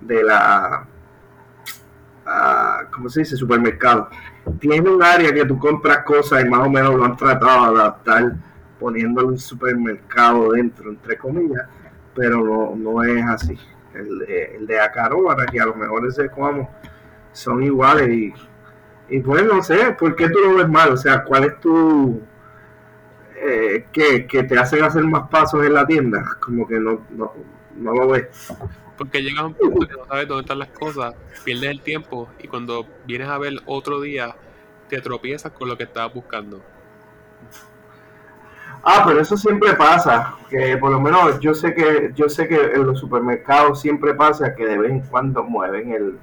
de 0.00 0.22
la, 0.22 0.86
ah, 2.30 2.82
¿cómo 2.92 3.08
se 3.08 3.20
dice? 3.20 3.36
Supermercado. 3.36 4.08
Tiene 4.58 4.88
un 4.88 5.02
área 5.02 5.32
que 5.32 5.44
tú 5.44 5.58
compras 5.58 6.04
cosas 6.04 6.44
y 6.44 6.48
más 6.48 6.66
o 6.66 6.70
menos 6.70 6.94
lo 6.94 7.04
han 7.04 7.16
tratado 7.16 7.74
de 7.74 7.80
adaptar 7.80 8.32
poniéndole 8.78 9.28
un 9.28 9.38
supermercado 9.38 10.52
dentro, 10.52 10.90
entre 10.90 11.18
comillas, 11.18 11.66
pero 12.14 12.42
no, 12.42 12.74
no 12.76 13.02
es 13.02 13.24
así. 13.26 13.58
El 13.94 14.22
el 14.60 14.66
de 14.66 14.80
Acaróbara, 14.80 15.46
que 15.46 15.60
a 15.60 15.66
lo 15.66 15.74
mejor 15.74 16.06
ese 16.06 16.30
como 16.30 16.70
son 17.32 17.62
iguales 17.62 18.08
y, 18.08 18.32
y 19.08 19.20
pues 19.20 19.44
no 19.44 19.62
sé, 19.62 19.92
¿por 19.98 20.14
qué 20.16 20.28
tú 20.28 20.38
lo 20.40 20.54
ves 20.56 20.68
mal? 20.68 20.92
O 20.92 20.96
sea, 20.96 21.24
¿cuál 21.24 21.44
es 21.44 21.60
tu... 21.60 22.20
Eh, 23.42 23.86
que, 23.90 24.26
que 24.26 24.42
te 24.42 24.58
hacen 24.58 24.84
hacer 24.84 25.02
más 25.04 25.28
pasos 25.30 25.64
en 25.64 25.74
la 25.74 25.86
tienda? 25.86 26.36
Como 26.40 26.66
que 26.66 26.78
no, 26.78 27.00
no, 27.10 27.32
no 27.76 27.94
lo 27.94 28.08
ves. 28.08 28.52
Porque 29.00 29.22
llegas 29.22 29.44
a 29.44 29.46
un 29.46 29.54
punto 29.54 29.88
que 29.88 29.94
no 29.94 30.04
sabes 30.04 30.28
dónde 30.28 30.42
están 30.42 30.58
las 30.58 30.68
cosas, 30.68 31.14
pierdes 31.42 31.70
el 31.70 31.80
tiempo 31.80 32.28
y 32.38 32.48
cuando 32.48 32.84
vienes 33.06 33.28
a 33.28 33.38
ver 33.38 33.54
otro 33.64 33.98
día, 33.98 34.36
te 34.90 35.00
tropiezas 35.00 35.52
con 35.52 35.68
lo 35.70 35.78
que 35.78 35.84
estabas 35.84 36.12
buscando. 36.12 36.60
Ah, 38.82 39.02
pero 39.06 39.18
eso 39.22 39.38
siempre 39.38 39.72
pasa, 39.72 40.34
que 40.50 40.76
por 40.76 40.90
lo 40.90 41.00
menos 41.00 41.40
yo 41.40 41.54
sé 41.54 41.72
que 41.74 42.12
yo 42.14 42.28
sé 42.28 42.46
que 42.46 42.60
en 42.74 42.84
los 42.86 43.00
supermercados 43.00 43.80
siempre 43.80 44.12
pasa 44.12 44.54
que 44.54 44.66
de 44.66 44.76
vez 44.76 44.90
en 44.90 45.00
cuando 45.00 45.44
mueven 45.44 45.92
el, 45.92 46.18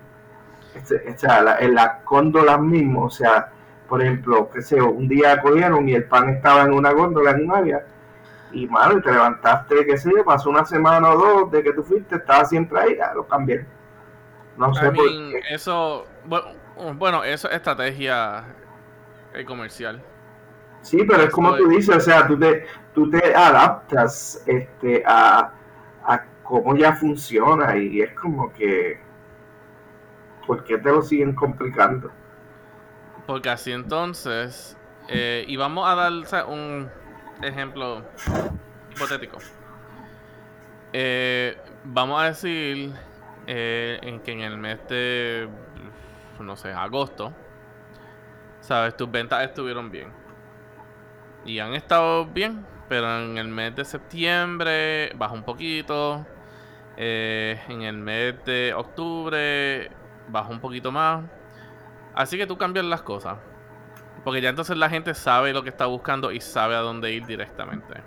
este, 0.76 1.18
sea, 1.18 1.42
la- 1.42 1.58
en 1.58 1.74
las 1.74 2.06
góndolas 2.06 2.62
mismo, 2.62 3.06
o 3.06 3.10
sea, 3.10 3.50
por 3.90 4.04
ejemplo, 4.04 4.52
que 4.52 4.62
sé, 4.62 4.80
un 4.80 5.08
día 5.08 5.42
cogieron 5.42 5.90
y 5.90 5.96
el 5.96 6.04
pan 6.04 6.30
estaba 6.30 6.62
en 6.62 6.74
una 6.74 6.92
góndola 6.92 7.32
en 7.32 7.46
un 7.50 7.56
área 7.56 7.84
y 8.52 8.68
mano, 8.68 8.98
y 9.00 9.02
te 9.02 9.12
levantaste, 9.12 9.86
qué 9.86 9.98
sé 9.98 10.12
yo, 10.16 10.24
pasó 10.26 10.50
una 10.50 10.66
semana 10.66 11.10
o 11.12 11.18
dos 11.18 11.52
de 11.52 11.64
que 11.64 11.74
tú 11.74 11.84
fuiste, 11.84 12.16
estaba 12.16 12.46
siempre 12.46 12.80
ahí, 12.80 12.96
ya 12.98 13.14
lo 13.14 13.28
cambié. 13.28 13.68
No 14.58 14.74
sé 14.76 14.88
I 14.88 14.92
por 14.92 15.12
mean, 15.12 15.22
qué. 15.30 15.42
eso, 15.48 16.06
bueno, 16.26 16.48
bueno, 16.96 17.24
eso 17.24 17.50
es 17.50 17.56
estrategia 17.56 18.58
eh, 19.34 19.46
comercial. 19.46 20.06
Sí, 20.82 21.04
pero 21.06 21.24
es 21.24 21.30
como 21.32 21.56
tú 21.56 21.68
dices, 21.68 21.96
o 21.98 22.00
sea, 22.00 22.28
tú 22.28 22.40
te, 22.40 22.66
tú 22.94 23.10
te 23.10 23.36
adaptas 23.36 24.42
este, 24.46 25.04
a, 25.06 25.54
a 26.04 26.26
cómo 26.44 26.76
ya 26.78 26.94
funciona 26.96 27.78
y 27.78 28.02
es 28.02 28.14
como 28.14 28.52
que, 28.54 29.06
¿por 30.48 30.64
qué 30.64 30.78
te 30.80 30.90
lo 30.92 31.02
siguen 31.04 31.36
complicando? 31.36 32.12
Porque 33.26 33.50
así 33.50 33.72
entonces, 33.72 34.78
eh, 35.08 35.44
y 35.48 35.56
vamos 35.58 35.88
a 35.88 35.96
dar 35.96 36.12
o 36.14 36.26
sea, 36.26 36.46
un 36.46 36.92
ejemplo 37.42 38.04
hipotético. 38.92 39.38
Eh, 40.94 41.58
vamos 41.84 42.22
a 42.22 42.26
decir 42.26 42.94
eh, 43.46 44.00
en 44.02 44.20
que 44.22 44.32
en 44.32 44.42
el 44.42 44.58
mes 44.58 44.80
de, 44.88 45.50
no 46.40 46.56
sé, 46.56 46.72
agosto, 46.72 47.34
sabes, 48.62 48.96
tus 48.98 49.10
ventas 49.10 49.44
estuvieron 49.44 49.92
bien. 49.92 50.12
Y 51.46 51.60
han 51.60 51.74
estado 51.74 52.26
bien, 52.26 52.66
pero 52.90 53.24
en 53.24 53.38
el 53.38 53.48
mes 53.48 53.76
de 53.76 53.86
septiembre 53.86 55.12
baja 55.16 55.34
un 55.34 55.44
poquito. 55.44 56.26
Eh, 56.98 57.62
en 57.68 57.84
el 57.84 57.98
mes 57.98 58.44
de 58.44 58.74
octubre 58.74 59.92
baja 60.28 60.50
un 60.50 60.60
poquito 60.60 60.92
más. 60.92 61.24
Así 62.16 62.38
que 62.38 62.48
tú 62.48 62.58
cambias 62.58 62.86
las 62.86 63.04
cosas. 63.04 63.38
Porque 64.24 64.42
ya 64.42 64.50
entonces 64.50 64.78
la 64.78 64.90
gente 64.90 65.14
sabe 65.14 65.54
lo 65.54 65.64
que 65.64 65.70
está 65.70 65.86
buscando 65.86 66.32
y 66.32 66.42
sabe 66.42 66.76
a 66.76 66.80
dónde 66.80 67.14
ir 67.14 67.26
directamente. 67.26 68.02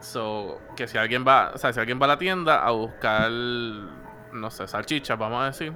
So, 0.00 0.60
que 0.76 0.86
si 0.86 0.96
alguien 0.96 1.24
va, 1.26 1.50
o 1.54 1.58
sea, 1.58 1.72
si 1.72 1.80
alguien 1.80 2.00
va 2.00 2.04
a 2.04 2.08
la 2.08 2.18
tienda 2.18 2.64
a 2.64 2.70
buscar, 2.70 3.30
no 3.30 4.50
sé, 4.50 4.68
salchichas, 4.68 5.18
vamos 5.18 5.42
a 5.42 5.46
decir, 5.46 5.72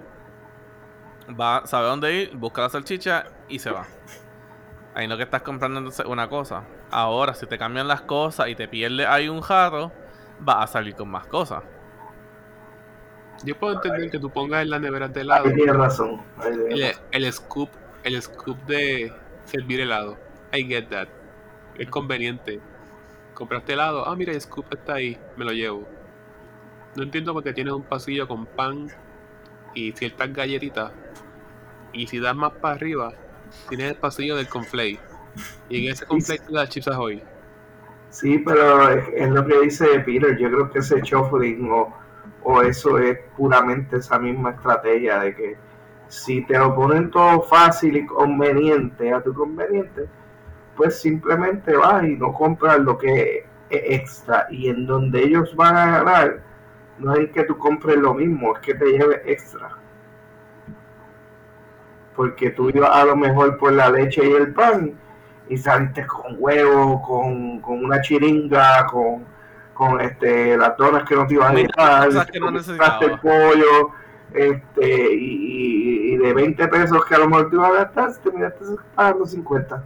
va, 1.28 1.66
sabe 1.66 1.88
dónde 1.88 2.12
ir, 2.14 2.37
busca 2.37 2.62
la 2.62 2.68
salchicha 2.68 3.25
y 3.49 3.59
se 3.59 3.71
va. 3.71 3.87
Ahí 4.94 5.06
lo 5.06 5.16
que 5.16 5.23
estás 5.23 5.42
comprando 5.42 5.78
entonces 5.78 6.04
una 6.06 6.28
cosa. 6.28 6.64
Ahora, 6.90 7.35
si 7.35 7.47
te 7.47 7.56
cambian 7.59 7.88
las 7.88 8.02
cosas 8.02 8.49
y 8.49 8.54
te 8.54 8.68
pierdes 8.68 9.06
ahí 9.06 9.28
un 9.28 9.40
jarro, 9.40 9.90
va 10.47 10.62
a 10.62 10.66
salir 10.66 10.94
con 10.94 11.09
más 11.09 11.26
cosas. 11.26 11.62
Yo 13.44 13.59
puedo 13.59 13.75
entender 13.75 14.11
que 14.11 14.18
tú 14.18 14.30
pongas 14.30 14.62
en 14.62 14.71
la 14.71 14.78
nevera 14.78 15.09
de 15.09 15.23
helado 15.23 15.49
Ahí 15.49 15.54
tienes 15.54 15.76
razón. 15.76 16.23
ahí 16.38 16.52
tienes 16.52 16.71
el, 16.71 16.87
razón. 16.88 17.04
el 17.11 17.32
scoop, 17.32 17.71
el 18.02 18.21
scoop 18.21 18.59
de 18.66 19.12
servir 19.44 19.80
helado. 19.80 20.16
I 20.52 20.64
get 20.64 20.88
that. 20.88 21.09
Es 21.76 21.88
conveniente. 21.88 22.61
Compraste 23.35 23.73
helado, 23.73 24.06
ah 24.06 24.14
mira 24.14 24.32
el 24.32 24.40
scoop 24.40 24.66
está 24.73 24.94
ahí, 24.94 25.18
me 25.37 25.44
lo 25.44 25.52
llevo. 25.52 25.88
No 26.94 27.02
entiendo 27.02 27.32
por 27.32 27.42
qué 27.42 27.52
tienes 27.52 27.73
un 27.73 27.82
pasillo 27.82 28.28
con 28.28 28.44
pan 28.44 28.88
y 29.75 29.92
ciertas 29.92 30.32
galletitas. 30.32 30.92
Y 31.92 32.06
si 32.06 32.18
das 32.18 32.37
más 32.37 32.52
para 32.52 32.75
arriba, 32.75 33.14
tienes 33.68 33.92
el 33.92 33.97
pasillo 33.97 34.37
del 34.37 34.49
conflay. 34.49 34.99
Y 35.68 35.87
en 35.87 35.92
ese 35.92 36.04
conflay 36.04 36.38
te 36.38 36.52
das 36.52 36.68
chips 36.68 36.88
ahoy. 36.88 37.23
Sí, 38.11 38.38
pero 38.38 38.90
es 38.90 39.30
lo 39.30 39.47
que 39.47 39.61
dice 39.61 39.87
Peter. 40.00 40.37
Yo 40.37 40.50
creo 40.50 40.71
que 40.71 40.80
ese 40.80 41.00
shuffling 41.00 41.71
o, 41.71 41.94
o 42.42 42.62
eso 42.62 42.99
es 42.99 43.18
puramente 43.37 43.97
esa 43.97 44.18
misma 44.18 44.50
estrategia 44.50 45.21
de 45.21 45.35
que 45.35 45.56
si 46.12 46.42
te 46.42 46.59
lo 46.59 46.75
ponen 46.75 47.11
todo 47.11 47.40
fácil 47.40 47.97
y 47.97 48.04
conveniente 48.04 49.14
a 49.14 49.23
tu 49.23 49.33
conveniente, 49.33 50.07
pues 50.76 51.00
simplemente 51.00 51.75
vas 51.75 52.04
y 52.04 52.16
no 52.16 52.35
compras 52.35 52.78
lo 52.81 52.99
que 52.99 53.47
es 53.71 53.83
extra. 54.00 54.47
Y 54.50 54.69
en 54.69 54.87
donde 54.87 55.25
ellos 55.25 55.57
van 55.57 55.75
a 55.75 55.87
ganar, 55.87 56.42
no 56.99 57.14
es 57.14 57.31
que 57.31 57.45
tú 57.45 57.57
compres 57.57 57.97
lo 57.97 58.12
mismo, 58.12 58.54
es 58.54 58.61
que 58.61 58.75
te 58.75 58.92
lleves 58.92 59.23
extra. 59.25 59.71
Porque 62.14 62.50
tú 62.50 62.69
ibas 62.69 62.90
a 62.90 63.07
lo 63.07 63.16
mejor 63.16 63.57
por 63.57 63.73
la 63.73 63.88
leche 63.88 64.23
y 64.23 64.33
el 64.33 64.52
pan 64.52 64.92
y 65.49 65.57
saliste 65.57 66.07
con 66.07 66.37
huevo, 66.38 67.00
con, 67.00 67.59
con 67.61 67.87
una 67.87 68.02
chiringa, 68.02 68.87
con, 68.87 69.25
con 69.73 69.99
este, 70.02 70.59
las 70.59 70.76
donas 70.76 71.09
que 71.09 71.16
no 71.16 71.26
te 71.26 71.35
iban 71.35 71.57
a 71.78 72.26
que 72.31 72.38
no 72.38 72.50
el 72.50 73.19
pollo, 73.21 73.92
este, 74.35 75.14
y 75.14 75.71
de 76.22 76.34
20 76.34 76.68
pesos 76.68 77.04
que 77.04 77.14
a 77.14 77.18
lo 77.18 77.28
mejor 77.28 77.50
te 77.50 77.56
ibas 77.56 77.70
a 77.70 77.74
gastar, 77.84 78.16
terminaste 78.22 78.64
pagando 78.94 79.26
50. 79.26 79.85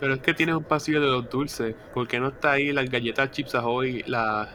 Pero 0.00 0.14
es 0.14 0.20
que 0.20 0.34
tienes 0.34 0.56
un 0.56 0.64
pasillo 0.64 1.00
de 1.00 1.06
los 1.06 1.28
dulces. 1.30 1.74
¿Por 1.92 2.08
qué 2.08 2.18
no 2.20 2.28
está 2.28 2.52
ahí 2.52 2.72
las 2.72 2.88
galletas 2.90 3.30
chips 3.30 3.54
ahoy, 3.54 4.02
la 4.06 4.48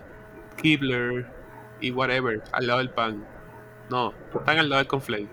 Kibler 0.58 1.26
y 1.80 1.92
whatever 1.92 2.44
al 2.52 2.68
lado 2.68 2.80
del 2.80 2.90
pan? 2.90 3.26
No, 3.90 4.14
están 4.34 4.60
al 4.60 4.70
lado 4.70 4.80
del 4.80 4.88
conflay. 4.88 5.30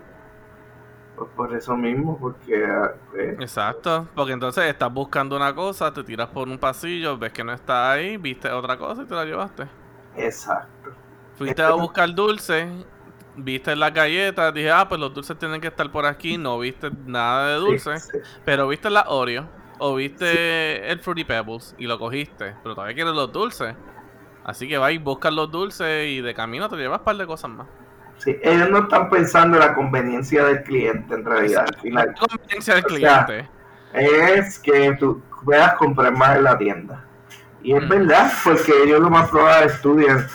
Pues 1.15 1.29
por 1.35 1.55
eso 1.55 1.75
mismo, 1.75 2.17
porque 2.19 2.63
ah, 2.63 2.93
eh, 3.17 3.37
Exacto, 3.39 4.07
porque 4.15 4.33
entonces 4.33 4.65
estás 4.65 4.93
buscando 4.93 5.35
una 5.35 5.53
cosa, 5.53 5.91
te 5.91 6.03
tiras 6.03 6.29
por 6.29 6.47
un 6.47 6.59
pasillo, 6.59 7.17
ves 7.17 7.33
que 7.33 7.43
no 7.43 7.53
está 7.53 7.91
ahí, 7.91 8.17
viste 8.17 8.51
otra 8.51 8.77
cosa 8.77 9.01
y 9.01 9.05
te 9.05 9.15
la 9.15 9.25
llevaste. 9.25 9.67
exacto. 10.15 10.91
Fuiste 11.35 11.61
a 11.61 11.71
buscar 11.71 12.13
dulces, 12.13 12.67
viste 13.37 13.75
las 13.75 13.93
galletas, 13.93 14.53
dije, 14.53 14.71
ah, 14.71 14.87
pues 14.89 14.99
los 14.99 15.13
dulces 15.13 15.37
tienen 15.37 15.61
que 15.61 15.67
estar 15.67 15.89
por 15.91 16.05
aquí, 16.05 16.37
no 16.37 16.59
viste 16.59 16.89
nada 17.05 17.49
de 17.49 17.55
dulces, 17.55 18.03
Sí, 18.11 18.17
sí. 18.23 18.29
pero 18.43 18.67
viste 18.67 18.89
la 18.89 19.05
Oreo 19.07 19.47
o 19.79 19.95
viste 19.95 20.89
el 20.91 20.99
Fruity 20.99 21.23
Pebbles 21.23 21.75
y 21.77 21.85
lo 21.87 21.97
cogiste, 21.99 22.55
pero 22.63 22.75
todavía 22.75 22.95
quieres 22.95 23.13
los 23.13 23.31
dulces. 23.31 23.75
Así 24.43 24.67
que 24.67 24.77
vas 24.77 24.91
y 24.93 24.97
buscas 24.97 25.33
los 25.33 25.51
dulces 25.51 26.07
y 26.07 26.21
de 26.21 26.33
camino 26.33 26.67
te 26.69 26.77
llevas 26.77 26.99
un 26.99 27.05
par 27.05 27.17
de 27.17 27.27
cosas 27.27 27.51
más. 27.51 27.67
Sí, 28.17 28.35
ellos 28.41 28.69
no 28.71 28.79
están 28.79 29.09
pensando 29.09 29.57
en 29.57 29.63
la 29.67 29.75
conveniencia 29.75 30.43
del 30.45 30.63
cliente 30.63 31.13
en 31.13 31.23
realidad 31.25 31.65
al 31.67 31.81
final. 31.81 32.07
La 32.07 32.27
conveniencia 32.27 32.75
del 32.75 32.85
O 32.85 32.89
sea, 32.97 33.25
cliente. 33.25 33.49
es 33.93 34.57
que 34.59 34.95
tú 34.99 35.21
puedas 35.45 35.73
comprar 35.75 36.13
más 36.17 36.37
en 36.37 36.43
la 36.45 36.57
tienda. 36.57 37.03
Y 37.61 37.73
es 37.75 37.83
Mm. 37.83 37.89
verdad, 37.89 38.31
porque 38.43 38.71
ellos 38.83 38.99
lo 39.01 39.09
más 39.09 39.29
probable 39.29 39.67
estudian, 39.67 40.25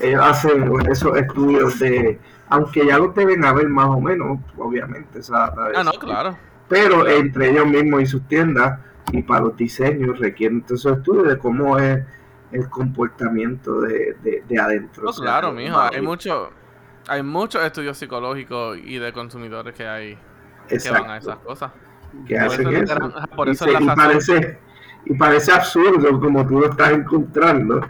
ellos 0.00 0.20
hacen 0.24 0.72
esos 0.90 1.16
estudios 1.16 1.78
de, 1.78 2.18
aunque 2.50 2.86
ya 2.86 2.98
lo 2.98 3.08
deben 3.08 3.44
haber 3.44 3.68
más 3.68 3.86
o 3.86 4.00
menos, 4.00 4.38
obviamente, 4.56 5.18
esa 5.20 5.38
data 5.38 5.68
de 5.68 5.76
Ah, 5.76 5.84
no, 5.84 5.92
claro. 5.92 6.36
pero 6.68 7.06
entre 7.06 7.50
ellos 7.50 7.66
mismos 7.66 8.02
y 8.02 8.06
sus 8.06 8.22
tiendas 8.28 8.80
y 9.12 9.22
para 9.22 9.42
los 9.42 9.56
diseños 9.56 10.18
requieren 10.18 10.62
todos 10.62 10.80
esos 10.80 10.98
estudios 10.98 11.28
de 11.28 11.38
cómo 11.38 11.78
es 11.78 12.04
el 12.52 12.68
comportamiento 12.68 13.80
de, 13.80 14.16
de, 14.22 14.42
de 14.48 14.58
adentro. 14.58 15.02
No, 15.04 15.10
o 15.10 15.12
sea, 15.12 15.22
claro, 15.24 15.52
mijo. 15.52 15.78
Hay 15.78 16.00
mucho, 16.02 16.50
hay 17.06 17.22
muchos 17.22 17.62
estudios 17.64 17.96
psicológicos 17.98 18.78
y 18.78 18.98
de 18.98 19.12
consumidores 19.12 19.74
que 19.74 19.86
hay 19.86 20.18
que 20.68 20.90
van 20.90 21.10
a 21.10 21.16
esas 21.18 21.38
cosas. 21.38 21.72
que 22.26 22.34
Por 22.36 22.44
hacen 22.44 22.74
eso 22.74 23.12
por 23.36 23.48
y, 23.48 23.50
eso 23.52 23.64
se- 23.66 23.72
y 23.82 23.86
parece, 23.86 24.58
y 25.06 25.14
parece 25.14 25.52
absurdo 25.52 26.18
como 26.20 26.46
tú 26.46 26.60
lo 26.60 26.70
estás 26.70 26.92
encontrando, 26.92 27.80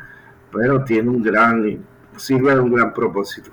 pero 0.52 0.84
tiene 0.84 1.08
un 1.08 1.22
gran, 1.22 1.84
sirve 2.16 2.54
de 2.54 2.60
un 2.60 2.72
gran 2.74 2.92
propósito. 2.92 3.50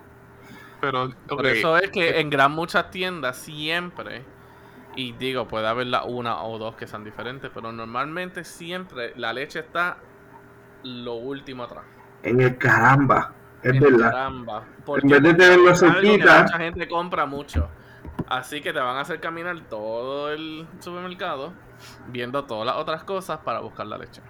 Pero, 0.86 1.10
Por 1.28 1.46
eso 1.48 1.78
es 1.78 1.90
que 1.90 2.20
en 2.20 2.30
gran 2.30 2.52
muchas 2.52 2.92
tiendas 2.92 3.38
siempre, 3.38 4.24
y 4.96 5.14
digo, 5.14 5.48
puede 5.48 5.68
haber 5.68 5.88
la 5.88 6.04
una 6.04 6.44
o 6.44 6.58
dos 6.58 6.76
que 6.76 6.88
sean 6.88 7.04
diferentes, 7.04 7.50
pero 7.54 7.72
normalmente 7.72 8.44
siempre 8.44 9.14
la 9.16 9.34
leche 9.34 9.60
está 9.60 9.98
lo 10.84 11.16
último 11.16 11.64
atrás. 11.64 11.86
En 12.24 12.42
el 12.42 12.58
caramba, 12.58 13.34
es 13.62 13.74
En 13.74 13.80
verdad. 13.80 14.12
Caramba. 14.12 14.64
En 15.02 15.10
vez 15.10 15.24
de 15.24 15.34
tenerlo 15.34 15.76
cerquita. 15.76 16.44
Mucha 16.44 16.58
gente 16.58 16.88
compra 16.88 17.26
mucho. 17.26 17.68
Así 18.28 18.62
que 18.62 18.74
te 18.74 18.80
van 18.80 18.98
a 18.98 19.02
hacer 19.02 19.20
caminar 19.20 19.60
todo 19.70 20.32
el 20.32 20.68
supermercado 20.80 21.54
viendo 22.08 22.46
todas 22.46 22.66
las 22.66 22.76
otras 22.78 23.04
cosas 23.04 23.40
para 23.40 23.60
buscar 23.60 23.88
la 23.88 23.98
leche. 23.98 24.22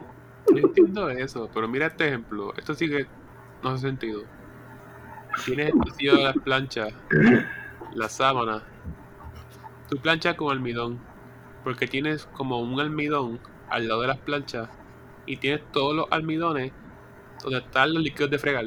yo 0.50 0.58
entiendo 0.58 1.10
eso, 1.10 1.50
pero 1.54 1.68
mira 1.68 1.88
este 1.88 2.08
ejemplo. 2.08 2.54
Esto 2.58 2.74
sí 2.74 2.90
que 2.90 3.08
no 3.64 3.72
hace 3.72 3.88
sentido. 3.88 4.24
Tienes 5.44 5.70
el 5.70 5.76
pasillo 5.78 6.18
de 6.18 6.24
las 6.24 6.38
planchas, 6.38 6.94
la 7.94 8.10
sábana. 8.10 8.64
Tu 9.90 10.00
plancha 10.00 10.36
con 10.36 10.52
almidón. 10.52 11.00
Porque 11.64 11.88
tienes 11.88 12.26
como 12.28 12.62
un 12.62 12.80
almidón 12.80 13.42
al 13.68 13.88
lado 13.88 14.02
de 14.02 14.08
las 14.08 14.20
planchas 14.20 14.70
y 15.26 15.38
tienes 15.38 15.72
todos 15.72 15.96
los 15.96 16.08
almidones 16.12 16.74
donde 17.44 17.60
están 17.60 17.94
los 17.94 18.04
líquidos 18.04 18.32
de 18.32 18.40
fregar. 18.40 18.66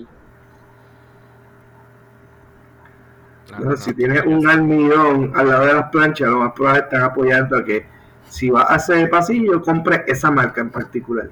No, 3.50 3.58
Bueno, 3.58 3.76
no, 3.76 3.76
si 3.76 3.92
no. 3.92 3.94
tienes 3.94 4.22
un 4.26 4.46
almidón 4.48 5.32
al 5.36 5.48
lado 5.48 5.66
de 5.66 5.74
las 5.74 5.90
planchas, 5.90 6.28
lo 6.28 6.40
más 6.40 6.52
probable 6.52 6.80
están 6.82 7.02
apoyando 7.02 7.56
a 7.56 7.64
que 7.64 7.86
si 8.28 8.50
vas 8.50 8.68
a 8.70 8.74
hacer 8.74 8.98
el 8.98 9.08
pasillo, 9.10 9.62
compres 9.62 10.02
esa 10.06 10.30
marca 10.30 10.60
en 10.60 10.70
particular, 10.70 11.30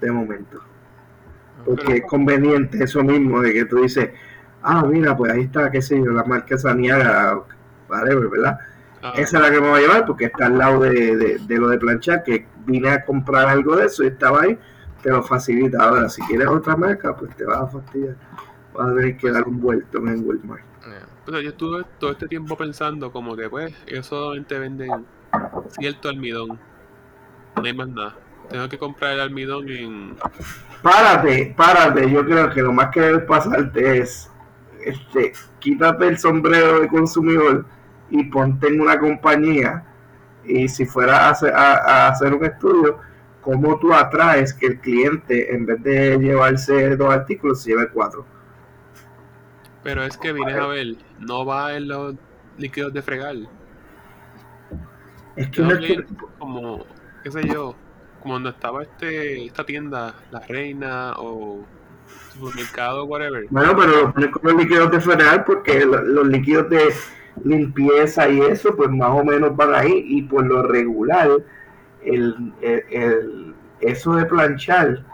de 0.00 0.12
momento. 0.12 0.60
Porque 1.64 1.96
es 1.98 2.04
conveniente 2.06 2.82
eso 2.84 3.02
mismo 3.04 3.40
de 3.40 3.52
que 3.52 3.64
tú 3.66 3.82
dices, 3.82 4.10
ah, 4.62 4.84
mira, 4.86 5.16
pues 5.16 5.32
ahí 5.32 5.42
está, 5.42 5.70
qué 5.70 5.82
sé 5.82 5.98
yo, 5.98 6.10
la 6.12 6.24
marca 6.24 6.56
Saniaga, 6.58 7.40
whatever, 7.88 8.28
¿verdad? 8.28 8.58
Ah, 9.02 9.12
Esa 9.16 9.38
es 9.38 9.42
la 9.42 9.50
que 9.50 9.60
me 9.60 9.68
voy 9.68 9.78
a 9.80 9.82
llevar 9.82 10.06
porque 10.06 10.26
está 10.26 10.46
al 10.46 10.58
lado 10.58 10.80
de, 10.80 11.16
de- 11.16 11.38
de 11.38 11.58
lo 11.58 11.68
de 11.68 11.78
planchar, 11.78 12.22
que 12.22 12.46
vine 12.64 12.88
a 12.90 13.04
comprar 13.04 13.48
algo 13.48 13.76
de 13.76 13.86
eso 13.86 14.04
y 14.04 14.08
estaba 14.08 14.42
ahí, 14.42 14.58
te 15.02 15.10
lo 15.10 15.22
facilita. 15.22 15.82
Ahora, 15.82 16.08
si 16.08 16.22
quieres 16.22 16.46
otra 16.48 16.76
marca, 16.76 17.14
pues 17.16 17.34
te 17.36 17.44
vas 17.44 17.62
a 17.62 17.66
fastidiar. 17.66 18.14
Vas 18.74 18.86
a 18.88 18.94
tener 18.94 19.16
que 19.16 19.30
dar 19.30 19.42
un 19.46 19.60
vuelto 19.60 19.98
en 19.98 20.24
Walmart. 20.26 20.62
Yeah. 20.86 21.06
Pero 21.26 21.40
yo 21.40 21.50
estuve 21.50 21.84
todo 21.98 22.12
este 22.12 22.26
tiempo 22.28 22.56
pensando 22.56 23.12
como 23.12 23.36
que 23.36 23.48
pues 23.50 23.74
ellos 23.86 24.06
solamente 24.06 24.58
venden 24.58 25.04
cierto 25.70 26.08
almidón. 26.08 26.58
No 27.56 27.62
hay 27.64 27.72
más 27.74 27.88
nada. 27.88 28.14
Tengo 28.48 28.68
que 28.68 28.78
comprar 28.78 29.12
el 29.14 29.20
almidón 29.20 29.68
en... 29.68 30.16
Párate, 30.82 31.54
párate. 31.56 32.10
Yo 32.10 32.24
creo 32.24 32.50
que 32.50 32.62
lo 32.62 32.72
más 32.72 32.88
que 32.90 33.00
debe 33.00 33.18
pasarte 33.20 33.98
es, 33.98 34.30
este, 34.84 35.32
quítate 35.60 36.08
el 36.08 36.18
sombrero 36.18 36.80
de 36.80 36.88
consumidor 36.88 37.66
y 38.10 38.24
ponte 38.24 38.68
en 38.68 38.80
una 38.80 38.98
compañía. 38.98 39.84
Y 40.44 40.68
si 40.68 40.84
fuera 40.86 41.26
a 41.26 41.30
hacer, 41.30 41.52
a- 41.54 42.06
a 42.06 42.08
hacer 42.08 42.34
un 42.34 42.44
estudio, 42.44 42.98
cómo 43.40 43.78
tú 43.78 43.92
atraes 43.92 44.52
que 44.52 44.66
el 44.66 44.80
cliente, 44.80 45.54
en 45.54 45.66
vez 45.66 45.82
de 45.82 46.18
llevarse 46.18 46.96
dos 46.96 47.12
artículos, 47.12 47.62
se 47.62 47.70
lleve 47.70 47.88
cuatro. 47.88 48.24
Pero 49.82 50.04
es 50.04 50.16
que 50.16 50.32
vienes 50.32 50.56
a 50.56 50.66
ver, 50.66 50.96
no 51.18 51.44
va 51.44 51.74
en 51.74 51.88
los 51.88 52.14
líquidos 52.58 52.92
de 52.92 53.02
fregar. 53.02 53.34
Es 55.36 55.48
que 55.48 55.62
no 55.62 55.72
es 55.72 55.78
que- 55.78 56.04
como, 56.38 56.84
qué 57.24 57.30
sé 57.30 57.42
yo, 57.48 57.74
como 58.20 58.34
cuando 58.34 58.50
estaba 58.50 58.82
este 58.82 59.44
esta 59.46 59.64
tienda, 59.64 60.14
La 60.30 60.40
Reina 60.40 61.14
o 61.16 61.64
supermercado, 62.32 63.04
whatever. 63.04 63.44
Bueno, 63.50 63.74
pero 63.76 63.92
lo 64.02 64.12
pones 64.12 64.30
con 64.30 64.42
los 64.44 64.54
líquidos 64.62 64.90
de 64.90 65.00
fregar 65.00 65.44
porque 65.44 65.84
lo- 65.84 66.02
los 66.02 66.26
líquidos 66.26 66.68
de 66.70 66.92
limpieza 67.44 68.28
y 68.28 68.40
eso, 68.40 68.74
pues 68.76 68.90
más 68.90 69.10
o 69.10 69.24
menos 69.24 69.54
van 69.56 69.74
ahí. 69.74 70.04
Y 70.06 70.22
por 70.22 70.44
lo 70.46 70.62
regular, 70.62 71.28
el, 72.04 72.52
el- 72.60 73.54
eso 73.80 74.14
de 74.14 74.24
planchar, 74.26 75.04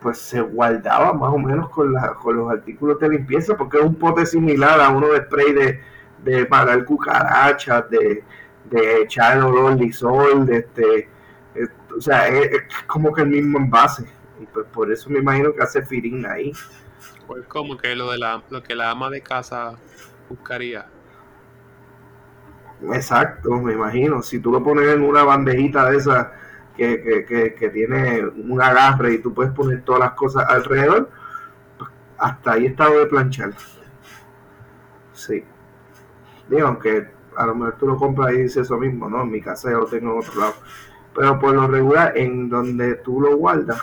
pues 0.00 0.18
se 0.18 0.40
guardaba 0.40 1.12
más 1.12 1.32
o 1.32 1.38
menos 1.38 1.68
con, 1.70 1.92
la, 1.92 2.14
con 2.14 2.36
los 2.36 2.50
artículos 2.50 2.98
de 3.00 3.08
limpieza, 3.08 3.56
porque 3.56 3.78
es 3.78 3.84
un 3.84 3.94
pote 3.96 4.24
similar 4.26 4.80
a 4.80 4.90
uno 4.90 5.08
de 5.08 5.22
spray 5.22 5.52
de, 5.52 5.80
de 6.22 6.46
pagar 6.46 6.84
cucarachas, 6.84 7.90
de, 7.90 8.22
de 8.70 9.02
echar 9.02 9.42
olor 9.42 9.74
lisol, 9.76 10.46
de 10.46 10.58
este, 10.58 10.98
eh, 11.54 11.66
o 11.96 12.00
sea, 12.00 12.28
es 12.28 12.50
como 12.86 13.12
que 13.12 13.22
el 13.22 13.28
mismo 13.28 13.58
envase. 13.58 14.04
Y 14.40 14.46
pues 14.46 14.66
por 14.66 14.90
eso 14.92 15.10
me 15.10 15.18
imagino 15.18 15.52
que 15.54 15.62
hace 15.62 15.82
firín 15.82 16.26
ahí. 16.26 16.52
Pues 17.26 17.46
como 17.46 17.76
que 17.76 17.94
lo 17.96 18.10
de 18.10 18.18
la, 18.18 18.42
lo 18.50 18.62
que 18.62 18.74
la 18.74 18.90
ama 18.90 19.10
de 19.10 19.20
casa 19.20 19.76
buscaría. 20.28 20.86
Exacto, 22.92 23.50
me 23.60 23.72
imagino. 23.72 24.22
Si 24.22 24.38
tú 24.38 24.52
lo 24.52 24.62
pones 24.62 24.88
en 24.88 25.02
una 25.02 25.24
bandejita 25.24 25.90
de 25.90 25.96
esas 25.96 26.28
que, 26.76 27.02
que, 27.02 27.24
que, 27.24 27.54
que 27.54 27.70
tiene 27.70 28.24
un 28.26 28.60
agarre 28.60 29.14
y 29.14 29.18
tú 29.18 29.32
puedes 29.32 29.52
poner 29.52 29.82
todas 29.82 30.00
las 30.00 30.12
cosas 30.12 30.44
alrededor, 30.48 31.08
pues, 31.78 31.90
hasta 32.18 32.52
ahí 32.52 32.66
está 32.66 32.90
de 32.90 33.06
planchar. 33.06 33.54
Sí. 35.12 35.42
Digo, 36.48 36.68
aunque 36.68 37.08
a 37.36 37.46
lo 37.46 37.54
mejor 37.54 37.76
tú 37.78 37.86
lo 37.86 37.96
compras 37.96 38.32
y 38.34 38.42
dices 38.42 38.66
eso 38.66 38.76
mismo, 38.78 39.08
¿no? 39.08 39.22
En 39.22 39.30
mi 39.30 39.40
casa 39.40 39.70
yo 39.70 39.80
lo 39.80 39.86
tengo 39.86 40.12
en 40.12 40.18
otro 40.18 40.40
lado. 40.40 40.54
Pero 41.14 41.38
por 41.38 41.54
lo 41.54 41.66
regular, 41.66 42.16
en 42.16 42.48
donde 42.50 42.96
tú 42.96 43.20
lo 43.20 43.36
guardas, 43.36 43.82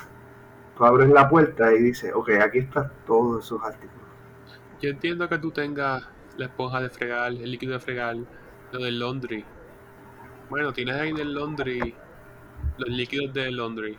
tú 0.78 0.86
abres 0.86 1.10
la 1.10 1.30
puerta 1.30 1.74
y 1.74 1.82
dices, 1.82 2.12
ok, 2.14 2.30
aquí 2.42 2.60
están 2.60 2.92
todos 3.06 3.46
esos 3.46 3.62
artículos. 3.64 4.08
Yo 4.82 4.90
entiendo 4.90 5.30
que 5.30 5.38
tú 5.38 5.52
tengas 5.52 6.08
la 6.38 6.46
esponja 6.46 6.82
de 6.82 6.90
fregar, 6.90 7.32
el 7.32 7.52
líquido 7.52 7.74
de 7.74 7.80
fregar, 7.80 8.18
lo 8.72 8.80
del 8.80 9.00
laundry. 9.00 9.46
Bueno, 10.50 10.74
tienes 10.74 10.96
ahí 10.96 11.10
en 11.10 11.20
el 11.20 11.34
laundry 11.34 11.96
los 12.78 12.90
líquidos 12.90 13.34
del 13.34 13.58
laundry. 13.58 13.98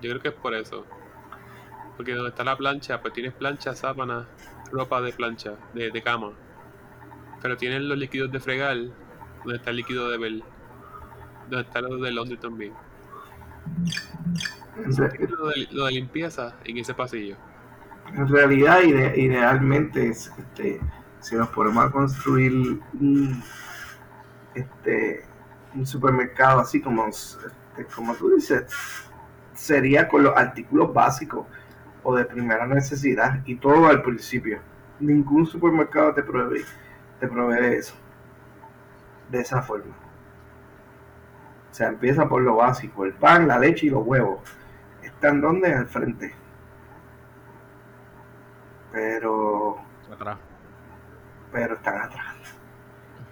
Yo 0.00 0.10
creo 0.10 0.20
que 0.20 0.28
es 0.28 0.34
por 0.34 0.54
eso. 0.54 0.84
Porque 1.96 2.14
donde 2.14 2.30
está 2.30 2.44
la 2.44 2.56
plancha, 2.56 3.00
pues 3.00 3.14
tienes 3.14 3.32
plancha, 3.32 3.74
sábana, 3.74 4.28
ropa 4.70 5.00
de 5.00 5.12
plancha, 5.12 5.54
de, 5.72 5.90
de 5.90 6.02
cama. 6.02 6.32
Pero 7.40 7.56
tienes 7.56 7.80
los 7.82 7.96
líquidos 7.96 8.30
de 8.30 8.40
fregar, 8.40 8.76
donde 8.76 9.56
está 9.56 9.70
el 9.70 9.76
líquido 9.76 10.10
de 10.10 10.18
bel. 10.18 10.44
Donde 11.48 11.66
está 11.66 11.80
lo 11.80 11.96
del 11.96 12.14
laundry 12.14 12.36
también. 12.36 12.74
Lo 14.84 15.48
de, 15.48 15.68
lo 15.72 15.84
de 15.86 15.92
limpieza 15.92 16.54
en 16.64 16.78
ese 16.78 16.94
pasillo. 16.94 17.36
En 18.14 18.28
realidad, 18.28 18.80
ide- 18.82 19.18
idealmente, 19.18 20.08
es, 20.08 20.30
este, 20.38 20.80
si 21.20 21.34
nos 21.34 21.48
ponemos 21.48 21.84
a 21.86 21.90
construir 21.90 22.80
un, 23.00 23.42
este, 24.54 25.24
un 25.74 25.86
supermercado 25.86 26.60
así 26.60 26.80
como, 26.80 27.06
este, 27.06 27.84
como 27.94 28.14
tú 28.14 28.34
dices, 28.34 28.64
sería 29.54 30.08
con 30.08 30.22
los 30.22 30.36
artículos 30.36 30.92
básicos 30.92 31.46
o 32.02 32.14
de 32.14 32.24
primera 32.24 32.66
necesidad 32.66 33.40
y 33.46 33.56
todo 33.56 33.86
al 33.86 34.02
principio. 34.02 34.60
Ningún 35.00 35.46
supermercado 35.46 36.14
te 36.14 36.22
provee, 36.22 36.64
te 37.20 37.26
provee 37.26 37.74
eso. 37.76 37.94
De 39.30 39.40
esa 39.40 39.60
forma. 39.60 39.94
O 41.70 41.74
sea, 41.74 41.88
empieza 41.88 42.28
por 42.28 42.40
lo 42.42 42.56
básico, 42.56 43.04
el 43.04 43.12
pan, 43.12 43.48
la 43.48 43.58
leche 43.58 43.86
y 43.86 43.90
los 43.90 44.06
huevos. 44.06 44.38
¿Están 45.06 45.40
donde? 45.40 45.72
Al 45.72 45.86
frente. 45.86 46.34
Pero 48.92 49.78
Atrás. 50.12 50.38
pero 51.52 51.74
están 51.74 51.96
atrás. 52.02 52.34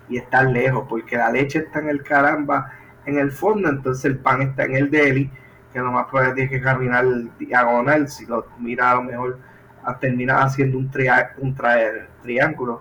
Y 0.09 0.19
están 0.19 0.53
lejos, 0.53 0.87
porque 0.89 1.17
la 1.17 1.31
leche 1.31 1.61
está 1.61 1.79
en 1.81 1.89
el 1.89 2.03
caramba 2.03 2.73
en 3.07 3.19
el 3.19 3.33
fondo, 3.33 3.69
entonces 3.69 4.05
el 4.07 4.19
pan 4.19 4.43
está 4.43 4.65
en 4.65 4.77
el 4.77 4.91
deli, 4.91 5.31
que 5.73 5.79
nomás 5.79 6.07
puedes 6.11 6.35
tienes 6.35 6.51
que 6.51 6.61
caminar 6.61 7.05
diagonal, 7.39 8.09
si 8.09 8.25
lo 8.27 8.47
miras 8.59 8.93
a 8.93 8.95
lo 8.97 9.03
mejor 9.03 9.39
ah, 9.85 9.99
terminas 9.99 10.43
haciendo 10.45 10.79
un, 10.79 10.91
tria- 10.91 11.33
un 11.39 11.55
tra- 11.55 12.07
triángulo, 12.23 12.81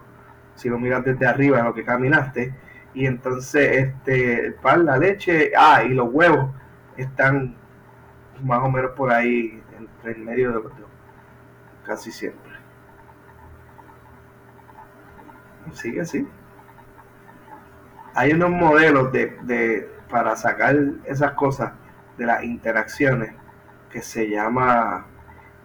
si 0.56 0.70
lo 0.70 0.80
miras 0.80 1.04
desde 1.04 1.26
arriba 1.26 1.60
en 1.60 1.66
lo 1.66 1.74
que 1.74 1.84
caminaste, 1.84 2.54
y 2.94 3.06
entonces 3.06 3.72
este 3.88 4.46
el 4.48 4.54
pan, 4.56 4.86
la 4.86 4.98
leche, 4.98 5.52
ah, 5.58 5.84
y 5.84 5.90
los 5.94 6.10
huevos 6.12 6.52
están 6.96 7.56
más 8.44 8.60
o 8.64 8.70
menos 8.70 8.92
por 8.92 9.12
ahí, 9.12 9.62
entre 9.78 10.12
el 10.14 10.20
medio 10.20 10.50
de 10.50 10.56
los 10.56 10.64
dos, 10.78 10.90
casi 11.86 12.12
siempre. 12.12 12.54
Sigue 15.74 16.02
así. 16.02 16.28
Hay 18.16 18.32
unos 18.34 18.52
modelos 18.52 19.12
de, 19.12 19.38
de- 19.44 19.90
para 20.10 20.36
sacar 20.36 20.76
esas 21.06 21.32
cosas 21.34 21.74
de 22.18 22.26
las 22.28 22.44
interacciones 22.44 23.34
que 23.90 24.02
se 24.02 24.30
llama 24.30 25.08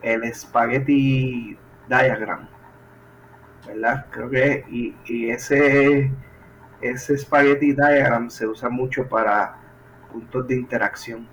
el 0.01 0.33
spaghetti 0.35 1.59
diagram. 1.88 2.49
¿Verdad? 3.67 4.07
Creo 4.11 4.31
que 4.31 4.64
y, 4.71 4.97
y 5.05 5.31
ese 5.31 6.11
ese 6.81 7.19
spaghetti 7.19 7.73
diagram 7.73 8.31
se 8.31 8.47
usa 8.47 8.69
mucho 8.71 9.09
para 9.09 9.57
puntos 10.11 10.47
de 10.49 10.55
interacción. 10.57 11.29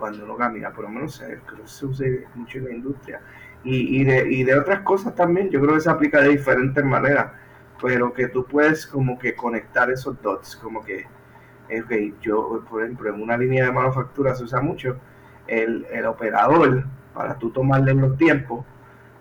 Cuando 0.00 0.24
uno 0.24 0.34
camina, 0.34 0.72
por 0.72 0.84
lo 0.84 0.90
menos 0.90 1.16
se, 1.16 1.26
creo 1.46 1.64
que 1.64 1.86
usa 1.86 2.06
mucho 2.34 2.58
en 2.58 2.64
la 2.64 2.70
industria 2.72 3.20
y, 3.62 4.00
y, 4.00 4.04
de, 4.04 4.32
y 4.32 4.44
de 4.44 4.58
otras 4.58 4.80
cosas 4.80 5.14
también. 5.14 5.50
Yo 5.50 5.60
creo 5.60 5.74
que 5.74 5.82
se 5.82 5.90
aplica 5.90 6.22
de 6.22 6.30
diferentes 6.30 6.82
maneras, 6.82 7.32
pero 7.80 8.10
que 8.14 8.28
tú 8.28 8.46
puedes 8.46 8.86
como 8.86 9.18
que 9.18 9.34
conectar 9.34 9.90
esos 9.90 10.20
dots, 10.22 10.56
como 10.56 10.82
que, 10.82 11.04
ok, 11.68 12.18
yo, 12.22 12.64
por 12.68 12.82
ejemplo, 12.82 13.14
en 13.14 13.20
una 13.22 13.36
línea 13.36 13.66
de 13.66 13.72
manufactura 13.72 14.34
se 14.34 14.44
usa 14.44 14.62
mucho 14.62 14.96
el, 15.46 15.86
el 15.90 16.06
operador 16.06 16.84
para 17.12 17.38
tú 17.38 17.50
tomarle 17.50 17.92
los 17.92 18.16
tiempos. 18.16 18.64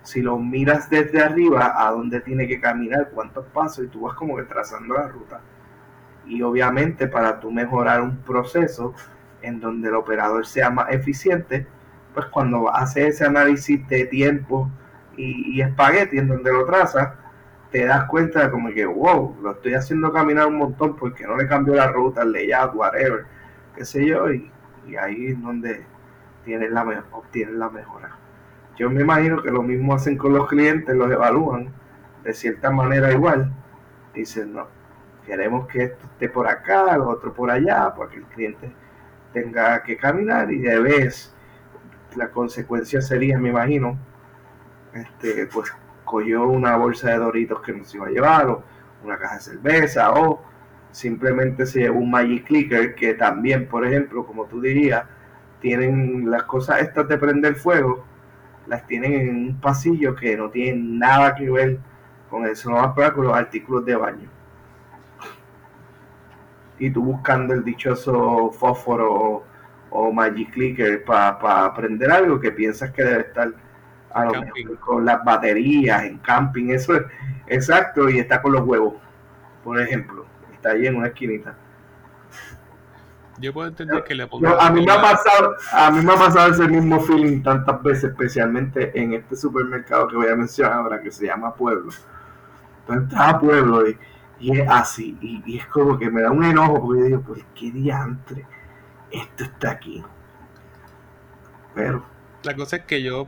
Si 0.01 0.21
lo 0.21 0.39
miras 0.39 0.89
desde 0.89 1.21
arriba, 1.21 1.73
a 1.75 1.91
dónde 1.91 2.21
tiene 2.21 2.47
que 2.47 2.61
caminar, 2.61 3.09
cuántos 3.13 3.45
pasos, 3.47 3.83
y 3.83 3.87
tú 3.89 4.01
vas 4.01 4.15
como 4.15 4.37
que 4.37 4.43
trazando 4.43 4.93
la 4.93 5.09
ruta. 5.09 5.41
Y 6.25 6.41
obviamente 6.41 7.07
para 7.07 7.39
tú 7.39 7.51
mejorar 7.51 8.01
un 8.01 8.17
proceso 8.17 8.93
en 9.41 9.59
donde 9.59 9.89
el 9.89 9.95
operador 9.95 10.45
sea 10.45 10.69
más 10.69 10.91
eficiente, 10.91 11.65
pues 12.13 12.25
cuando 12.27 12.73
hace 12.73 13.07
ese 13.07 13.25
análisis 13.25 13.87
de 13.87 14.05
tiempo 14.05 14.69
y, 15.15 15.61
espagueti 15.61 16.17
en 16.17 16.27
donde 16.27 16.51
lo 16.51 16.65
traza, 16.65 17.15
te 17.71 17.85
das 17.85 18.05
cuenta 18.05 18.45
de 18.45 18.51
como 18.51 18.69
que, 18.69 18.85
wow, 18.85 19.37
lo 19.41 19.51
estoy 19.51 19.73
haciendo 19.73 20.11
caminar 20.11 20.47
un 20.47 20.57
montón 20.57 20.95
porque 20.95 21.27
no 21.27 21.35
le 21.35 21.47
cambió 21.47 21.75
la 21.75 21.87
ruta, 21.87 22.23
el 22.23 22.31
layout, 22.31 22.73
whatever, 22.73 23.25
qué 23.75 23.85
sé 23.85 24.05
yo, 24.05 24.31
y, 24.31 24.49
ahí 24.99 25.27
es 25.27 25.41
donde 25.41 25.85
tienes 26.45 26.71
la, 26.71 27.03
obtienes 27.11 27.55
la 27.55 27.69
mejora. 27.69 28.15
Yo 28.75 28.89
me 28.89 29.01
imagino 29.01 29.43
que 29.43 29.51
lo 29.51 29.61
mismo 29.61 29.93
hacen 29.93 30.17
con 30.17 30.33
los 30.33 30.47
clientes, 30.47 30.95
los 30.95 31.11
evalúan 31.11 31.71
de 32.23 32.33
cierta 32.33 32.71
manera 32.71 33.11
igual. 33.11 33.51
Dicen, 34.13 34.53
no, 34.53 34.67
queremos 35.25 35.67
que 35.67 35.83
esto 35.83 36.05
esté 36.05 36.29
por 36.29 36.47
acá, 36.47 36.97
lo 36.97 37.09
otro 37.09 37.33
por 37.33 37.51
allá, 37.51 37.93
para 37.93 38.09
que 38.09 38.17
el 38.17 38.23
cliente 38.23 38.71
tenga 39.33 39.83
que 39.83 39.97
caminar 39.97 40.51
y 40.51 40.59
de 40.59 40.79
vez 40.79 41.33
la 42.15 42.29
consecuencia 42.29 43.01
sería, 43.01 43.37
me 43.37 43.49
imagino, 43.49 43.97
este, 44.93 45.47
pues 45.47 45.71
cogió 46.03 46.47
una 46.47 46.75
bolsa 46.75 47.09
de 47.11 47.17
doritos 47.17 47.61
que 47.61 47.73
nos 47.73 47.93
iba 47.93 48.07
a 48.07 48.09
llevar, 48.09 48.47
o 48.47 48.63
una 49.03 49.17
caja 49.17 49.35
de 49.35 49.41
cerveza, 49.41 50.11
o 50.11 50.41
simplemente 50.91 51.65
se 51.65 51.81
llevó 51.81 51.99
un 51.99 52.09
Magic 52.09 52.45
Clicker 52.45 52.95
que 52.95 53.13
también, 53.13 53.67
por 53.67 53.85
ejemplo, 53.85 54.25
como 54.25 54.45
tú 54.45 54.59
dirías, 54.59 55.03
tienen 55.61 56.29
las 56.29 56.43
cosas 56.43 56.81
estas 56.81 57.07
de 57.07 57.17
prender 57.17 57.55
fuego, 57.55 58.03
las 58.67 58.85
tienen 58.87 59.13
en 59.13 59.35
un 59.49 59.61
pasillo 59.61 60.15
que 60.15 60.35
no 60.35 60.49
tienen 60.49 60.97
nada 60.97 61.35
que 61.35 61.49
ver 61.49 61.79
con 62.29 62.45
eso, 62.45 62.69
no 62.69 62.77
más 62.77 62.95
para 62.95 63.13
con 63.13 63.25
los 63.25 63.35
artículos 63.35 63.85
de 63.85 63.95
baño. 63.95 64.38
Y 66.79 66.89
tú 66.89 67.03
buscando 67.03 67.53
el 67.53 67.63
dichoso 67.63 68.51
fósforo 68.51 69.13
o, 69.13 69.43
o 69.91 70.11
Magic 70.11 70.51
Clicker 70.51 71.03
para 71.03 71.73
prender 71.73 72.11
algo 72.11 72.39
que 72.39 72.51
piensas 72.51 72.91
que 72.91 73.03
debe 73.03 73.21
estar 73.21 73.53
a 74.13 74.25
lo 74.25 74.41
mejor 74.41 74.79
con 74.79 75.05
las 75.05 75.23
baterías 75.23 76.03
en 76.03 76.17
camping, 76.19 76.69
eso 76.69 76.95
es 76.95 77.03
exacto, 77.47 78.09
y 78.09 78.19
está 78.19 78.41
con 78.41 78.53
los 78.53 78.65
huevos, 78.65 78.95
por 79.63 79.79
ejemplo, 79.79 80.25
está 80.53 80.71
ahí 80.71 80.87
en 80.87 80.95
una 80.95 81.07
esquinita. 81.07 81.55
Yo 83.39 83.53
puedo 83.53 83.69
entender 83.69 84.03
que 84.03 84.15
le 84.15 84.27
No, 84.41 84.59
a 84.59 84.69
mí 84.69 84.85
me 84.85 84.91
ha 84.91 85.01
pasado, 85.01 85.55
a 85.71 85.91
mí 85.91 86.03
me 86.03 86.11
ha 86.11 86.17
pasado 86.17 86.51
ese 86.51 86.67
mismo 86.67 86.99
feeling 86.99 87.41
tantas 87.41 87.81
veces, 87.81 88.11
especialmente 88.11 88.91
en 88.99 89.13
este 89.13 89.37
supermercado 89.37 90.09
que 90.09 90.17
voy 90.17 90.27
a 90.27 90.35
mencionar 90.35 90.73
ahora, 90.73 91.01
que 91.01 91.09
se 91.09 91.27
llama 91.27 91.53
Pueblo. 91.53 91.89
Tú 92.85 92.93
entras 92.93 93.35
a 93.35 93.39
Pueblo 93.39 93.87
y, 93.87 93.97
y 94.39 94.57
es 94.57 94.69
así, 94.69 95.17
y, 95.21 95.57
es 95.57 95.65
como 95.67 95.97
que 95.97 96.09
me 96.09 96.21
da 96.21 96.31
un 96.31 96.43
enojo 96.43 96.81
porque 96.81 97.03
digo, 97.03 97.21
pues 97.21 97.45
qué 97.55 97.71
diantre, 97.71 98.45
esto 99.11 99.43
está 99.43 99.71
aquí. 99.71 100.03
Pero, 101.75 102.03
La 102.43 102.55
cosa 102.55 102.77
es 102.77 102.83
que 102.83 103.01
yo 103.01 103.27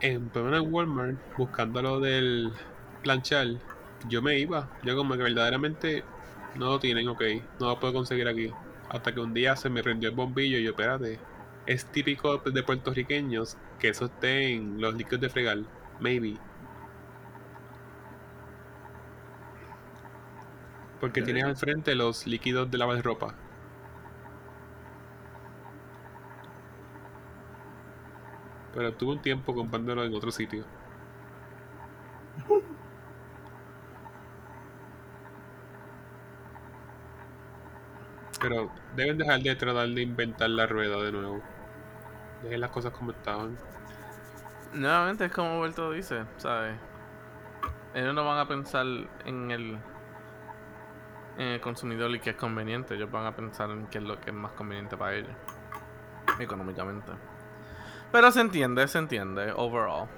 en, 0.00 0.30
en 0.34 0.74
Walmart, 0.74 1.18
buscando 1.36 1.82
lo 1.82 2.00
del 2.00 2.52
planchar, 3.02 3.46
yo 4.08 4.22
me 4.22 4.38
iba. 4.38 4.68
Yo 4.82 4.96
como 4.96 5.14
que 5.14 5.22
verdaderamente 5.22 6.04
no 6.56 6.66
lo 6.66 6.80
tienen, 6.80 7.08
ok, 7.08 7.22
no 7.60 7.68
lo 7.68 7.80
puedo 7.80 7.92
conseguir 7.92 8.28
aquí. 8.28 8.50
Hasta 8.88 9.12
que 9.14 9.20
un 9.20 9.34
día 9.34 9.56
se 9.56 9.70
me 9.70 9.82
prendió 9.82 10.10
el 10.10 10.16
bombillo 10.16 10.58
y 10.58 10.64
yo, 10.64 10.70
espérate, 10.70 11.18
es 11.66 11.86
típico 11.86 12.38
de 12.38 12.62
puertorriqueños 12.62 13.56
que 13.78 13.88
eso 13.88 14.06
esté 14.06 14.54
en 14.54 14.80
los 14.80 14.94
líquidos 14.94 15.20
de 15.20 15.28
fregar, 15.28 15.58
maybe. 16.00 16.36
Porque 21.00 21.22
tienes 21.22 21.44
al 21.44 21.56
frente 21.56 21.94
los 21.94 22.26
líquidos 22.26 22.70
de 22.70 22.78
lavar 22.78 23.02
ropa. 23.02 23.34
Pero 28.74 28.94
tuve 28.94 29.12
un 29.12 29.22
tiempo 29.22 29.54
comprándolo 29.54 30.04
en 30.04 30.14
otro 30.14 30.30
sitio. 30.30 30.64
Pero 38.40 38.70
deben 38.96 39.18
dejar 39.18 39.40
de 39.40 39.54
tratar 39.56 39.88
de 39.88 40.02
inventar 40.02 40.50
la 40.50 40.66
rueda 40.66 41.02
de 41.02 41.12
nuevo. 41.12 41.42
Dejen 42.42 42.60
las 42.60 42.70
cosas 42.70 42.92
como 42.92 43.10
estaban. 43.10 43.58
Nuevamente 44.72 45.26
es 45.26 45.32
como 45.32 45.60
Berto 45.60 45.90
dice, 45.90 46.24
¿sabes? 46.36 46.76
Ellos 47.92 48.14
no 48.14 48.24
van 48.24 48.38
a 48.38 48.46
pensar 48.46 48.86
en 49.26 49.50
el, 49.50 49.78
el 51.48 51.60
consumidor 51.60 52.14
y 52.14 52.20
que 52.20 52.30
es 52.30 52.36
conveniente. 52.36 52.94
Ellos 52.94 53.10
van 53.10 53.26
a 53.26 53.34
pensar 53.34 53.70
en 53.70 53.86
qué 53.86 53.98
es 53.98 54.04
lo 54.04 54.20
que 54.20 54.30
es 54.30 54.36
más 54.36 54.52
conveniente 54.52 54.96
para 54.96 55.14
ellos. 55.14 55.32
Económicamente. 56.38 57.12
Pero 58.12 58.30
se 58.32 58.40
entiende, 58.40 58.86
se 58.88 58.98
entiende, 58.98 59.52
overall. 59.52 60.08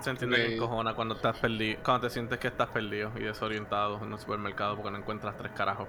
Se 0.00 0.10
entiende 0.10 0.36
que 0.36 0.54
encojona 0.54 0.94
cuando 0.94 1.14
estás 1.14 1.38
perdido, 1.38 1.80
cuando 1.82 2.08
te 2.08 2.12
sientes 2.12 2.38
que 2.38 2.48
estás 2.48 2.68
perdido 2.68 3.12
y 3.16 3.20
desorientado 3.20 3.98
en 4.02 4.12
un 4.12 4.18
supermercado 4.18 4.76
porque 4.76 4.90
no 4.90 4.98
encuentras 4.98 5.36
tres 5.36 5.52
carajos. 5.52 5.88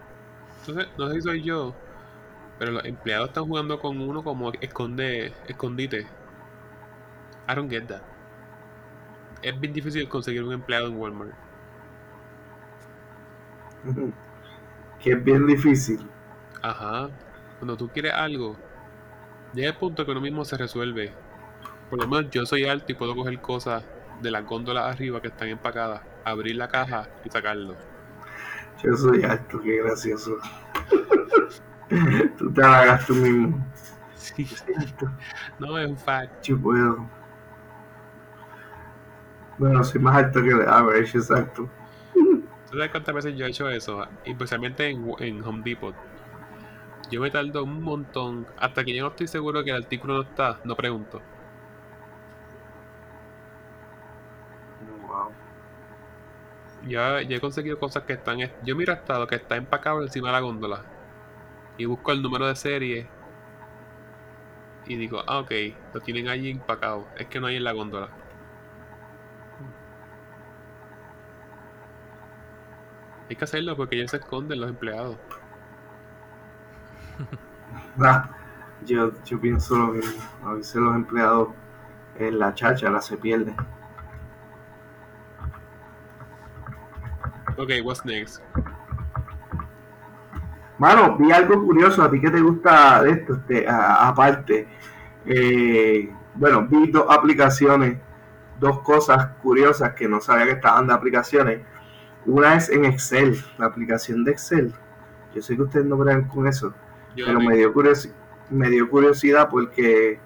Entonces, 0.59 0.87
no 0.97 1.09
sé 1.09 1.15
si 1.15 1.21
soy 1.21 1.43
yo, 1.43 1.73
pero 2.59 2.71
los 2.71 2.85
empleados 2.85 3.29
están 3.29 3.45
jugando 3.45 3.79
con 3.79 3.99
uno 3.99 4.23
como 4.23 4.51
esconde, 4.53 5.33
escondite. 5.47 6.07
I 7.49 7.55
don't 7.55 7.69
get 7.69 7.87
that. 7.87 8.01
Es 9.41 9.59
bien 9.59 9.73
difícil 9.73 10.07
conseguir 10.07 10.43
un 10.43 10.53
empleado 10.53 10.87
en 10.87 10.97
Walmart. 10.97 11.46
Que 14.99 15.11
es 15.11 15.23
bien 15.23 15.45
difícil. 15.45 15.99
Ajá. 16.63 17.09
Cuando 17.59 17.77
tú 17.77 17.87
quieres 17.89 18.13
algo, 18.13 18.55
llega 19.53 19.69
el 19.69 19.77
punto 19.77 20.03
que 20.03 20.11
uno 20.11 20.21
mismo 20.21 20.43
se 20.43 20.57
resuelve. 20.57 21.13
Por 21.89 22.01
lo 22.01 22.07
menos 22.07 22.31
yo 22.31 22.45
soy 22.45 22.65
alto 22.65 22.91
y 22.91 22.95
puedo 22.95 23.15
coger 23.15 23.39
cosas 23.39 23.83
de 24.21 24.31
las 24.31 24.45
góndolas 24.45 24.85
arriba 24.85 25.21
que 25.21 25.27
están 25.27 25.49
empacadas, 25.49 26.01
abrir 26.25 26.55
la 26.55 26.67
caja 26.67 27.07
y 27.23 27.29
sacarlo. 27.29 27.75
Yo 28.83 28.95
soy 28.95 29.23
alto, 29.23 29.59
qué 29.61 29.81
gracioso. 29.81 30.37
tú 32.37 32.51
te 32.51 32.63
halagas 32.63 33.05
tú 33.05 33.13
mismo. 33.15 33.65
Sí. 34.15 34.47
No, 35.59 35.77
es 35.77 35.87
un 35.87 35.97
fact. 35.97 36.43
yo 36.43 36.59
puedo. 36.59 37.09
Bueno, 39.57 39.83
soy 39.83 40.01
más 40.01 40.17
alto 40.17 40.43
que 40.43 40.49
el 40.49 40.67
average, 40.67 41.17
exacto. 41.17 41.69
¿Tú 42.69 42.77
sabes 42.77 42.91
cuántas 42.91 43.15
veces 43.15 43.35
yo 43.35 43.45
he 43.45 43.49
hecho 43.49 43.69
eso? 43.69 44.05
Especialmente 44.25 44.89
en, 44.89 45.13
en 45.19 45.43
Home 45.43 45.61
Depot. 45.63 45.95
Yo 47.09 47.21
me 47.21 47.31
tardo 47.31 47.63
un 47.63 47.81
montón. 47.81 48.47
Hasta 48.57 48.83
que 48.83 48.93
yo 48.95 49.03
no 49.03 49.09
estoy 49.09 49.27
seguro 49.27 49.63
que 49.63 49.71
el 49.71 49.77
artículo 49.77 50.15
no 50.15 50.21
está, 50.21 50.59
no 50.63 50.75
pregunto. 50.75 51.21
Wow. 55.07 55.31
Ya, 56.87 57.21
ya 57.21 57.37
he 57.37 57.39
conseguido 57.39 57.79
cosas 57.79 58.03
que 58.03 58.13
están. 58.13 58.39
Yo 58.63 58.75
miro 58.75 58.93
hasta 58.93 59.19
lo 59.19 59.27
que 59.27 59.35
está 59.35 59.55
empacado 59.55 60.01
encima 60.01 60.27
de 60.29 60.33
la 60.33 60.39
góndola. 60.41 60.85
Y 61.77 61.85
busco 61.85 62.11
el 62.11 62.21
número 62.21 62.47
de 62.47 62.55
serie. 62.55 63.07
Y 64.87 64.95
digo, 64.95 65.21
ah, 65.27 65.39
ok, 65.39 65.51
lo 65.93 66.01
tienen 66.01 66.29
allí 66.29 66.49
empacado. 66.49 67.07
Es 67.17 67.27
que 67.27 67.39
no 67.39 67.47
hay 67.47 67.57
en 67.57 67.63
la 67.63 67.73
góndola. 67.73 68.09
Hay 73.29 73.35
que 73.35 73.43
hacerlo 73.43 73.75
porque 73.75 73.95
ellos 73.97 74.11
se 74.11 74.17
esconden 74.17 74.59
los 74.61 74.69
empleados. 74.69 75.17
Ah, 77.99 78.29
yo, 78.85 79.11
yo 79.25 79.39
pienso 79.41 79.75
lo 79.75 79.87
mismo. 79.87 80.21
A 80.45 80.53
veces 80.53 80.75
los 80.75 80.95
empleados 80.95 81.49
en 82.19 82.37
la 82.37 82.53
cháchara 82.53 83.01
se 83.01 83.17
pierden. 83.17 83.55
Ok, 87.57 87.71
what's 87.83 88.05
next? 88.05 88.41
Mano, 90.77 91.17
vi 91.17 91.31
algo 91.31 91.63
curioso, 91.65 92.03
a 92.03 92.11
ti 92.11 92.21
que 92.21 92.29
te 92.29 92.39
gusta 92.39 93.01
de 93.01 93.11
esto, 93.11 93.33
este, 93.33 93.67
a- 93.67 94.07
aparte. 94.09 94.67
eh, 95.25 96.09
bueno, 96.35 96.67
vi 96.67 96.91
dos 96.91 97.05
aplicaciones, 97.09 97.97
dos 98.59 98.79
cosas 98.81 99.29
curiosas 99.41 99.93
que 99.93 100.07
no 100.07 100.21
sabía 100.21 100.45
que 100.45 100.51
estaban 100.51 100.85
de 100.87 100.93
aplicaciones. 100.93 101.61
Una 102.27 102.55
es 102.55 102.69
en 102.69 102.85
Excel, 102.85 103.41
la 103.57 103.65
aplicación 103.67 104.23
de 104.23 104.31
Excel. 104.31 104.73
Yo 105.33 105.41
sé 105.41 105.55
que 105.55 105.63
ustedes 105.63 105.85
no 105.85 105.97
bregan 105.97 106.27
con 106.27 106.45
eso, 106.47 106.73
Yo 107.15 107.25
pero 107.25 107.39
me 107.39 107.55
dio, 107.55 107.73
curiosi- 107.73 108.11
me 108.49 108.69
dio 108.69 108.89
curiosidad 108.89 109.49
porque 109.49 110.19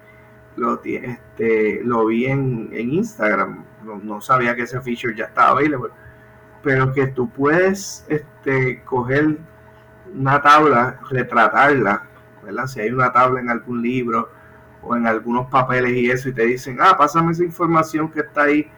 lo, 0.56 0.80
este, 0.84 1.80
lo 1.84 2.04
vi 2.06 2.26
en, 2.26 2.68
en 2.72 2.92
Instagram. 2.92 3.64
No, 3.84 3.98
no 3.98 4.20
sabía 4.20 4.54
que 4.54 4.62
ese 4.62 4.80
feature 4.80 5.14
ya 5.16 5.24
estaba 5.26 5.50
available. 5.50 5.90
Pero 6.62 6.92
que 6.92 7.06
tú 7.08 7.28
puedes 7.30 8.04
este, 8.08 8.82
coger 8.84 9.38
una 10.14 10.40
tabla, 10.42 11.00
retratarla, 11.10 12.04
¿verdad? 12.44 12.66
Si 12.66 12.80
hay 12.80 12.90
una 12.90 13.12
tabla 13.12 13.40
en 13.40 13.50
algún 13.50 13.80
libro 13.82 14.30
o 14.82 14.94
en 14.96 15.06
algunos 15.06 15.48
papeles 15.50 15.92
y 15.92 16.10
eso, 16.10 16.28
y 16.28 16.32
te 16.32 16.42
dicen, 16.46 16.78
ah, 16.80 16.96
pásame 16.98 17.32
esa 17.32 17.44
información 17.44 18.10
que 18.10 18.20
está 18.20 18.42
ahí, 18.42 18.68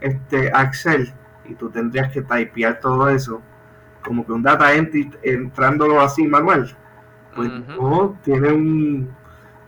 este, 0.00 0.50
a 0.54 0.62
Excel, 0.62 1.12
y 1.50 1.54
tú 1.56 1.68
tendrías 1.68 2.12
que 2.12 2.22
typear 2.22 2.80
todo 2.80 3.08
eso, 3.08 3.42
como 4.04 4.24
que 4.24 4.32
un 4.32 4.42
data 4.42 4.72
entry 4.74 5.10
entrándolo 5.22 6.00
así 6.00 6.26
manual. 6.26 6.74
Pues 7.34 7.50
Ujú. 7.50 7.82
no, 7.82 8.18
tiene 8.22 8.52
un, 8.52 9.14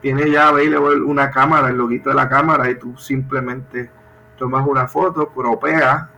tiene 0.01 0.31
ya 0.31 0.49
available 0.49 1.03
una 1.03 1.31
cámara, 1.31 1.69
el 1.69 1.77
loguito 1.77 2.11
de 2.11 2.17
la 2.17 2.29
cámara, 2.29 2.71
y 2.71 2.77
tú 2.79 2.97
simplemente 2.97 3.91
tomas 4.39 4.67
una 4.67 4.87
foto, 4.89 5.29
propeas 5.29 6.09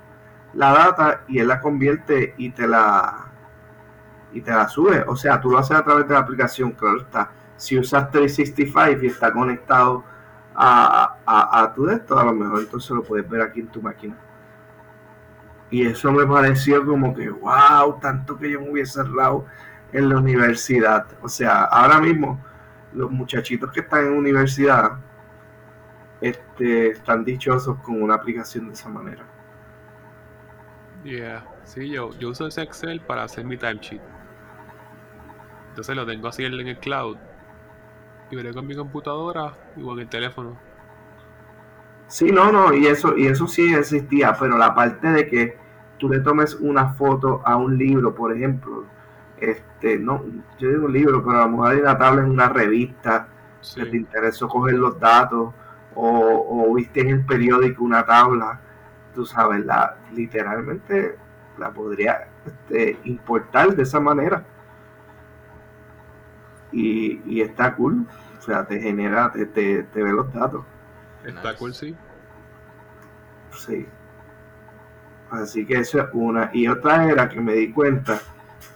la 0.55 0.73
data 0.73 1.23
y 1.27 1.41
él 1.41 1.49
la 1.49 1.61
convierte 1.61 2.35
y 2.37 2.51
te 2.51 2.67
la 2.67 3.27
y 4.33 4.41
te 4.41 4.51
la 4.51 4.69
sube. 4.69 5.05
O 5.07 5.17
sea, 5.17 5.41
tú 5.41 5.51
lo 5.51 5.59
haces 5.59 5.77
a 5.77 5.85
través 5.85 6.09
de 6.09 6.15
la 6.15 6.21
aplicación, 6.21 6.73
claro 6.73 7.01
está. 7.01 7.31
Si 7.57 7.79
usas 7.79 8.11
365 8.11 9.05
y 9.05 9.07
está 9.07 9.33
conectado 9.33 10.05
a, 10.55 11.17
a, 11.25 11.63
a 11.63 11.73
tu 11.73 11.87
desktop, 11.87 12.19
a 12.19 12.25
lo 12.25 12.33
mejor 12.33 12.61
entonces 12.61 12.91
lo 12.91 13.03
puedes 13.03 13.29
ver 13.29 13.43
aquí 13.43 13.61
en 13.61 13.69
tu 13.69 13.81
máquina. 13.81 14.17
Y 15.71 15.87
eso 15.87 16.13
me 16.13 16.27
pareció 16.27 16.85
como 16.85 17.15
que, 17.15 17.31
wow, 17.31 17.99
tanto 18.01 18.39
que 18.39 18.51
yo 18.51 18.61
me 18.61 18.71
hubiese 18.71 19.03
cerrado 19.03 19.47
en 19.93 20.09
la 20.09 20.19
universidad. 20.19 21.07
O 21.23 21.29
sea, 21.29 21.65
ahora 21.65 22.01
mismo 22.01 22.41
los 22.93 23.11
muchachitos 23.11 23.73
que 23.73 23.81
están 23.81 24.07
en 24.07 24.13
universidad 24.13 24.99
este, 26.21 26.89
están 26.89 27.25
dichosos 27.25 27.79
con 27.81 28.03
una 28.03 28.15
aplicación 28.15 28.69
de 28.69 28.75
esa 28.75 28.89
manera. 28.89 29.25
Yeah, 31.03 31.45
sí, 31.65 31.91
yo, 31.91 32.11
yo 32.19 32.31
uso 32.31 32.47
ese 32.47 32.63
Excel 32.63 33.01
para 33.01 33.25
hacer 33.25 33.45
mi 33.45 33.57
timesheet. 33.57 34.01
Entonces 35.69 35.97
lo 35.97 36.07
tengo 36.07 36.29
así 36.29 36.45
en 36.45 36.55
el 36.55 36.79
cloud. 36.79 37.19
Y 38.31 38.37
veré 38.37 38.55
con 38.55 38.67
mi 38.67 38.75
computadora 38.75 39.53
y 39.77 39.83
con 39.83 39.99
el 39.99 40.09
teléfono. 40.09 40.57
Sí, 42.07 42.31
no, 42.31 42.53
no, 42.53 42.73
y 42.75 42.87
eso, 42.87 43.17
y 43.17 43.27
eso 43.27 43.47
sí 43.49 43.75
existía, 43.75 44.35
pero 44.39 44.57
la 44.57 44.75
parte 44.75 45.09
de 45.09 45.27
que 45.27 45.57
tú 45.99 46.09
le 46.09 46.21
tomes 46.21 46.55
una 46.55 46.95
foto 46.95 47.43
a 47.45 47.57
un 47.57 47.77
libro, 47.79 48.15
por 48.15 48.33
ejemplo, 48.33 48.85
este, 49.39 49.99
no, 49.99 50.23
yo 50.59 50.69
digo 50.71 50.87
un 50.87 50.93
libro, 50.93 51.25
pero 51.25 51.41
a 51.41 51.45
lo 51.47 51.51
mejor 51.51 51.73
hay 51.73 51.81
una 51.81 51.99
tabla 51.99 52.23
en 52.23 52.31
una 52.31 52.49
revista 52.49 53.29
Sí. 53.61 53.81
que 53.81 53.87
te 53.87 53.97
interesó 53.97 54.47
coger 54.49 54.75
los 54.75 55.01
datos, 55.01 55.55
o, 55.95 56.67
o 56.69 56.75
viste 56.75 57.01
en 57.01 57.09
el 57.11 57.25
periódico 57.27 57.83
una 57.85 58.05
tabla, 58.05 58.61
tú 59.15 59.25
sabes, 59.25 59.65
la, 59.65 59.97
literalmente 60.13 61.17
la 61.59 61.71
podría 61.73 62.29
este, 62.45 63.01
importar 63.05 63.75
de 63.75 63.83
esa 63.85 64.01
manera. 64.01 64.45
Y, 66.73 67.23
y 67.25 67.41
está 67.41 67.75
cool, 67.77 68.07
o 68.39 68.43
sea, 68.43 68.67
te 68.67 68.81
genera, 68.81 69.31
te, 69.33 69.47
te, 69.47 69.85
te 69.85 70.03
ve 70.03 70.13
los 70.13 70.33
datos. 70.33 70.65
Está 71.25 71.51
Nice. 71.51 71.57
cool, 71.59 71.75
sí. 71.75 71.97
Sí. 73.53 73.87
Así 75.31 75.67
que 75.67 75.79
eso 75.79 76.01
es 76.01 76.09
una. 76.13 76.51
Y 76.53 76.69
otra 76.69 77.07
era 77.11 77.29
que 77.29 77.41
me 77.41 77.55
di 77.55 77.73
cuenta. 77.73 78.21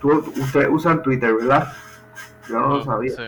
Tú, 0.00 0.32
ustedes 0.36 0.68
usan 0.70 1.02
Twitter, 1.02 1.34
¿verdad? 1.34 1.72
Yo 2.48 2.58
no 2.60 2.68
lo 2.76 2.84
sabía. 2.84 3.14
Sí. 3.16 3.22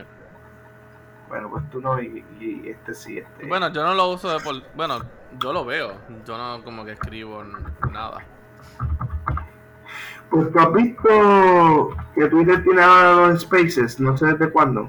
Bueno, 1.29 1.49
pues 1.51 1.69
tú 1.71 1.81
no, 1.81 2.01
y, 2.01 2.25
y 2.41 2.69
este 2.69 2.93
sí, 2.95 3.19
este. 3.19 3.47
Bueno, 3.47 3.73
yo 3.73 3.85
no 3.85 3.95
lo 3.95 4.09
uso 4.09 4.31
de 4.33 4.41
por... 4.41 4.55
Bueno, 4.75 4.99
yo 5.39 5.53
lo 5.53 5.65
veo. 5.65 5.95
Yo 6.27 6.37
no 6.37 6.65
como 6.65 6.85
que 6.85 6.93
escribo 6.93 7.45
nada. 7.93 8.19
Pues 10.29 10.51
tú 10.53 10.59
has 10.59 10.73
visto 10.73 11.97
que 12.15 12.27
Twitter 12.29 12.63
tiene 12.65 12.83
ahora 12.83 13.29
los 13.29 13.43
spaces, 13.43 14.01
no 14.01 14.17
sé 14.17 14.27
desde 14.27 14.51
cuándo. 14.51 14.89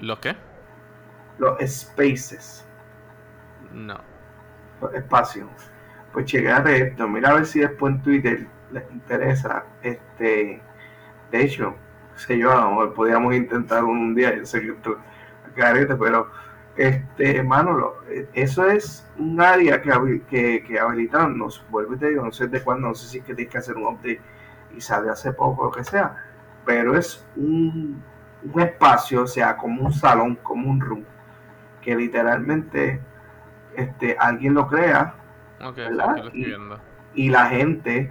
¿Lo 0.00 0.20
qué? 0.20 0.36
Los 1.38 1.58
spaces, 1.68 2.64
No. 3.72 3.98
los 4.80 4.94
espacios. 4.94 5.48
Pues 6.12 6.26
chequéate 6.26 6.76
esto, 6.88 7.08
mira 7.08 7.30
a 7.30 7.34
ver 7.34 7.46
si 7.46 7.60
después 7.60 7.94
en 7.94 8.02
Twitter 8.02 8.46
les 8.70 8.88
interesa. 8.92 9.64
Este, 9.82 10.62
de 11.30 11.42
hecho, 11.44 11.74
sé 12.14 12.38
yo, 12.38 12.52
a 12.52 12.60
lo 12.62 12.68
mejor 12.70 12.94
podríamos 12.94 13.34
intentar 13.34 13.82
un 13.84 14.14
día, 14.14 14.36
yo 14.36 14.46
sé 14.46 14.60
que 14.60 14.68
esto 14.70 14.98
es 15.48 15.52
carete, 15.54 15.96
pero 15.96 16.30
este, 16.76 17.36
hermano, 17.38 17.72
lo- 17.72 17.96
eh, 18.08 18.28
eso 18.34 18.66
es 18.68 19.08
un 19.18 19.40
área 19.40 19.82
que, 19.82 20.22
que, 20.28 20.62
que 20.64 20.78
habilitaron, 20.78 21.36
nos 21.38 21.64
vuelvo 21.70 21.94
y 21.94 21.98
te 21.98 22.08
digo, 22.10 22.24
no 22.24 22.32
sé 22.32 22.46
de 22.46 22.62
cuándo, 22.62 22.88
no 22.88 22.94
sé 22.94 23.08
si 23.08 23.18
es 23.18 23.24
que 23.24 23.34
tienes 23.34 23.50
que 23.52 23.58
hacer 23.58 23.76
un 23.76 23.86
update 23.86 24.20
y 24.76 24.80
sale 24.80 25.10
hace 25.10 25.32
poco, 25.32 25.64
lo 25.64 25.70
que 25.72 25.82
sea, 25.84 26.16
pero 26.64 26.96
es 26.96 27.24
un, 27.36 28.02
un 28.52 28.60
espacio, 28.60 29.22
o 29.22 29.26
sea, 29.26 29.56
como 29.56 29.82
un 29.86 29.92
salón, 29.92 30.36
como 30.42 30.68
un 30.70 30.80
room, 30.80 31.04
que 31.84 31.94
literalmente 31.94 33.00
este, 33.76 34.16
alguien 34.18 34.54
lo 34.54 34.66
crea 34.66 35.14
Y- 37.14 37.28
la 37.30 37.46
gente 37.46 38.10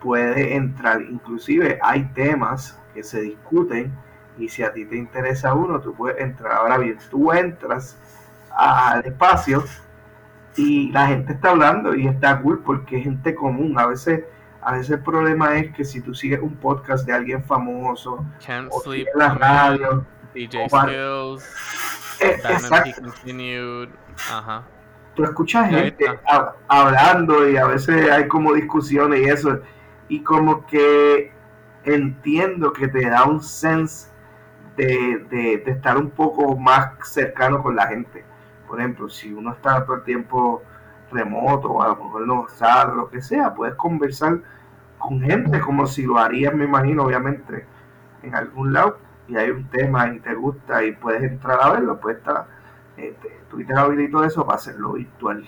puede 0.00 0.54
entrar, 0.54 1.02
inclusive 1.02 1.78
hay 1.82 2.04
temas 2.14 2.78
que 2.94 3.02
se 3.02 3.20
discuten 3.22 3.92
y 4.38 4.48
si 4.48 4.62
a 4.62 4.72
ti 4.72 4.84
te 4.86 4.96
interesa 4.96 5.52
uno, 5.54 5.80
tú 5.80 5.94
puedes 5.94 6.20
entrar. 6.20 6.52
Ahora 6.52 6.78
bien, 6.78 6.96
tú 7.10 7.32
entras 7.32 7.98
al 8.56 9.04
espacio 9.04 9.64
y 10.56 10.90
la 10.92 11.08
gente 11.08 11.32
está 11.34 11.50
hablando 11.50 11.94
y 11.94 12.06
está 12.06 12.40
cool 12.40 12.62
porque 12.64 12.98
es 12.98 13.04
gente 13.04 13.34
común. 13.34 13.78
A 13.78 13.86
veces, 13.86 14.24
a 14.62 14.72
veces 14.72 14.90
el 14.90 15.02
problema 15.02 15.56
es 15.58 15.74
que 15.74 15.84
si 15.84 16.00
tú 16.00 16.14
sigues 16.14 16.40
un 16.40 16.54
podcast 16.56 17.06
de 17.06 17.12
alguien 17.12 17.44
famoso 17.44 18.24
Can't 18.46 18.68
o 18.70 18.80
Sleep, 18.80 19.06
la 19.16 19.34
radio, 19.34 20.04
DJ 20.34 20.66
o 20.66 20.68
va- 20.74 20.82
Skills, 20.84 21.99
Peak 22.84 23.00
Continued. 23.00 23.88
Ajá. 24.30 24.62
tú 25.14 25.24
escuchas 25.24 25.68
gente 25.70 26.04
hab- 26.26 26.52
hablando 26.68 27.48
y 27.48 27.56
a 27.56 27.66
veces 27.66 28.10
hay 28.10 28.28
como 28.28 28.52
discusiones 28.54 29.20
y 29.20 29.24
eso, 29.24 29.60
y 30.08 30.22
como 30.22 30.66
que 30.66 31.32
entiendo 31.84 32.72
que 32.72 32.88
te 32.88 33.08
da 33.08 33.24
un 33.24 33.42
sense 33.42 34.08
de, 34.76 35.18
de- 35.30 35.62
de 35.64 35.70
estar 35.70 35.96
un 35.98 36.10
poco 36.10 36.56
más 36.56 36.90
cercano 37.08 37.62
con 37.62 37.74
la 37.76 37.86
gente. 37.88 38.24
Por 38.68 38.78
ejemplo, 38.78 39.08
si 39.08 39.32
uno 39.32 39.52
está 39.52 39.84
todo 39.84 39.96
el 39.96 40.02
tiempo 40.04 40.62
remoto, 41.10 41.68
o 41.72 41.82
a 41.82 41.88
lo 41.88 41.96
mejor 41.96 42.26
no 42.26 42.46
sabe, 42.48 42.94
lo 42.94 43.10
que 43.10 43.20
sea, 43.20 43.52
puedes 43.54 43.74
conversar 43.74 44.38
con 44.98 45.20
gente 45.20 45.58
como 45.60 45.86
si 45.86 46.04
lo 46.04 46.18
harías, 46.18 46.54
me 46.54 46.64
imagino, 46.66 47.02
obviamente, 47.04 47.66
en 48.22 48.34
algún 48.34 48.72
lado, 48.72 48.98
y 49.30 49.36
hay 49.36 49.50
un 49.50 49.64
tema 49.68 50.12
y 50.12 50.18
te 50.18 50.34
gusta 50.34 50.82
y 50.84 50.92
puedes 50.92 51.22
entrar 51.22 51.60
a 51.62 51.70
verlo, 51.70 52.00
pues 52.00 52.16
está, 52.16 52.48
este, 52.96 53.40
Twitter 53.48 53.78
habilitó 53.78 54.24
eso 54.24 54.44
para 54.44 54.56
hacerlo 54.56 54.94
virtual. 54.94 55.46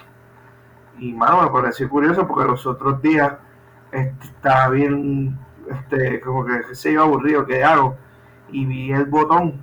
Y 0.99 1.13
mano, 1.13 1.43
me 1.43 1.51
pareció 1.51 1.89
curioso 1.89 2.27
porque 2.27 2.49
los 2.49 2.65
otros 2.65 3.03
días 3.03 3.35
este, 3.91 4.27
estaba 4.27 4.69
bien, 4.69 5.37
este, 5.69 6.21
como 6.21 6.45
que 6.45 6.75
sé 6.75 6.93
yo, 6.93 7.03
aburrido, 7.03 7.45
¿qué 7.45 7.65
hago? 7.65 7.97
Y 8.51 8.67
vi 8.67 8.93
el 8.93 9.07
botón 9.07 9.61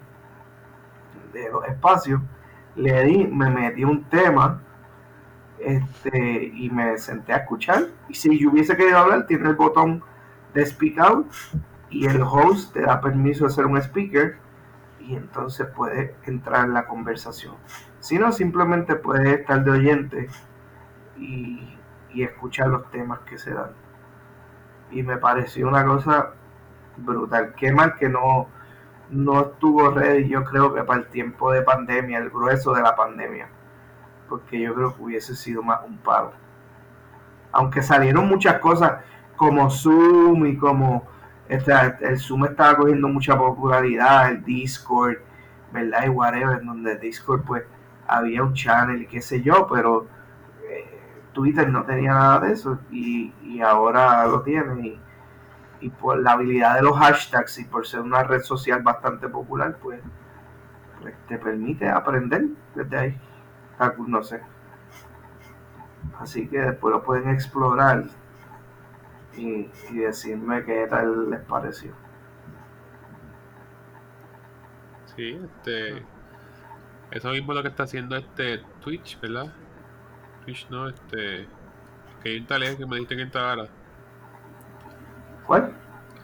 de 1.32 1.50
los 1.50 1.66
espacios, 1.68 2.20
le 2.76 3.04
di, 3.06 3.26
me 3.26 3.50
metí 3.50 3.86
un 3.86 4.04
tema, 4.06 4.62
este, 5.60 6.52
y 6.54 6.70
me 6.70 6.98
senté 6.98 7.32
a 7.32 7.38
escuchar. 7.38 7.86
Y 8.10 8.16
si 8.16 8.38
yo 8.38 8.50
hubiese 8.50 8.76
querido 8.76 8.98
hablar, 8.98 9.28
tiene 9.28 9.48
el 9.48 9.56
botón 9.56 10.04
de 10.54 10.66
speak 10.66 11.00
out 11.00 11.28
y 11.90 12.06
el 12.06 12.22
host 12.22 12.74
te 12.74 12.82
da 12.82 13.02
permiso 13.02 13.46
de 13.46 13.52
ser 13.52 13.66
un 13.66 13.78
speaker 13.78 14.38
y 15.00 15.16
entonces 15.16 15.68
puedes 15.76 16.12
entrar 16.28 16.66
en 16.66 16.74
la 16.74 16.86
conversación. 16.86 17.56
Si 18.00 18.20
no, 18.20 18.32
simplemente 18.32 18.96
puedes 18.96 19.40
estar 19.40 19.64
de 19.64 19.72
oyente 19.72 20.30
y, 21.18 21.78
y 22.14 22.24
escuchar 22.24 22.68
los 22.68 22.90
temas 22.92 23.20
que 23.20 23.38
se 23.38 23.54
dan. 23.54 23.72
Y 24.92 25.04
me 25.04 25.18
pareció 25.18 25.68
una 25.68 25.86
cosa 25.86 26.34
brutal. 26.98 27.54
Qué 27.56 27.72
mal 27.72 27.96
que 27.96 28.10
no, 28.10 28.48
no 29.10 29.42
estuvo 29.42 29.90
ready, 29.92 30.28
yo 30.28 30.44
creo 30.44 30.74
que 30.74 30.84
para 30.84 31.00
el 31.00 31.08
tiempo 31.08 31.52
de 31.52 31.62
pandemia, 31.62 32.20
el 32.20 32.30
grueso 32.30 32.74
de 32.74 32.82
la 32.82 32.96
pandemia. 32.96 33.50
Porque 34.28 34.60
yo 34.60 34.76
creo 34.76 34.96
que 34.96 35.02
hubiese 35.02 35.36
sido 35.36 35.64
más 35.64 35.80
un 35.86 35.98
paro. 35.98 36.34
Aunque 37.52 37.82
salieron 37.82 38.28
muchas 38.28 38.60
cosas 38.60 39.02
como 39.36 39.70
Zoom 39.72 40.46
y 40.46 40.58
como 40.58 41.08
el 41.50 42.20
Zoom 42.20 42.46
estaba 42.46 42.78
cogiendo 42.78 43.08
mucha 43.08 43.38
popularidad, 43.38 44.30
el 44.30 44.44
Discord, 44.44 45.18
¿verdad? 45.72 46.06
Y 46.06 46.10
whatever, 46.10 46.64
donde 46.64 46.98
Discord 46.98 47.44
pues 47.44 47.64
había 48.08 48.44
un 48.44 48.54
channel 48.54 49.02
y 49.02 49.08
qué 49.08 49.22
sé 49.22 49.42
yo, 49.42 49.68
pero 49.68 50.08
eh, 50.70 50.86
Twitter 51.34 51.68
no 51.70 51.84
tenía 51.84 52.14
nada 52.14 52.40
de 52.42 52.54
eso 52.54 52.80
y, 52.92 53.34
y 53.44 53.62
ahora 53.62 54.26
lo 54.28 54.42
tiene 54.42 54.88
y, 54.88 55.00
y 55.82 55.90
por 55.90 56.20
la 56.20 56.34
habilidad 56.34 56.76
de 56.76 56.84
los 56.84 56.98
hashtags 56.98 57.58
y 57.60 57.66
por 57.66 57.88
ser 57.88 58.02
una 58.02 58.24
red 58.24 58.42
social 58.42 58.84
bastante 58.84 59.28
popular, 59.28 59.78
pues, 59.82 60.02
pues 61.02 61.16
te 61.28 61.38
permite 61.38 61.90
aprender 61.90 62.46
desde 62.76 62.98
ahí. 62.98 63.22
No 64.08 64.24
sé. 64.24 64.42
Así 66.20 66.48
que 66.48 66.60
después 66.60 66.94
lo 66.94 67.02
pueden 67.02 67.30
explorar 67.30 68.04
y, 69.40 69.72
y 69.92 69.98
decirme 69.98 70.64
qué 70.64 70.88
tal 70.90 71.30
les 71.30 71.42
pareció. 71.42 71.94
Sí, 75.16 75.40
este. 75.44 76.04
Eso 77.12 77.32
mismo 77.32 77.52
es 77.52 77.58
lo 77.58 77.64
que 77.64 77.70
está 77.70 77.84
haciendo 77.84 78.16
este 78.16 78.60
Twitch, 78.82 79.20
¿verdad? 79.20 79.54
Twitch 80.46 80.70
no, 80.70 80.90
este. 80.90 81.48
Que 82.22 82.36
instalé, 82.36 82.78
que 82.78 82.86
me 82.86 82.98
dijiste 82.98 83.16
que 83.16 83.24
instalara. 83.24 83.68
¿Cuál? 85.46 85.74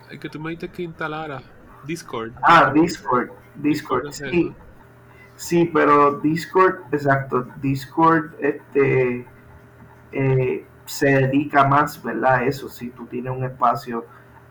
El 0.10 0.20
que 0.20 0.30
tú 0.30 0.40
me 0.40 0.52
dijiste 0.52 0.70
que 0.70 0.84
instalara. 0.84 1.42
Discord. 1.86 2.34
Ah, 2.44 2.72
Discord. 2.74 3.30
Discord, 3.56 4.06
Discord 4.06 4.12
sí. 4.12 4.56
Sí, 5.36 5.70
pero 5.74 6.20
Discord, 6.22 6.82
exacto. 6.92 7.48
Discord 7.62 8.34
este, 8.40 9.26
eh, 10.12 10.66
se 10.86 11.08
dedica 11.08 11.68
más, 11.68 12.02
¿verdad? 12.02 12.36
A 12.36 12.44
eso. 12.44 12.70
Si 12.70 12.90
tú 12.90 13.06
tienes 13.06 13.36
un 13.36 13.44
espacio 13.44 14.06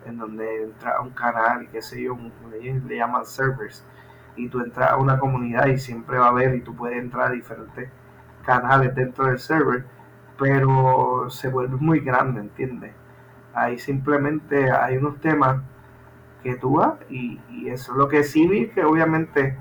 en 0.05 0.19
donde 0.19 0.65
entra 0.65 1.01
un 1.01 1.11
canal 1.11 1.69
qué 1.71 1.81
sé 1.81 2.03
yo, 2.03 2.17
le 2.51 2.97
llaman 2.97 3.25
servers, 3.25 3.85
y 4.37 4.49
tú 4.49 4.61
entras 4.61 4.91
a 4.91 4.97
una 4.97 5.19
comunidad 5.19 5.67
y 5.67 5.79
siempre 5.79 6.19
va 6.19 6.27
a 6.27 6.31
haber, 6.31 6.55
y 6.55 6.61
tú 6.61 6.75
puedes 6.75 6.99
entrar 6.99 7.29
a 7.29 7.31
diferentes 7.31 7.89
canales 8.45 8.95
dentro 8.95 9.27
del 9.27 9.39
server, 9.39 9.85
pero 10.39 11.31
se 11.31 11.49
vuelve 11.49 11.77
muy 11.77 12.01
grande, 12.01 12.41
¿entiendes? 12.41 12.93
Ahí 13.55 13.79
simplemente 13.79 14.71
hay 14.71 14.97
unos 14.97 15.21
temas 15.21 15.63
que 16.43 16.57
tú 16.57 16.77
vas 16.77 16.95
y, 17.09 17.41
y 17.49 17.69
eso 17.69 17.93
es 17.93 17.99
lo 17.99 18.09
que 18.09 18.25
sí 18.25 18.47
vi, 18.49 18.69
que 18.69 18.85
obviamente 18.85 19.57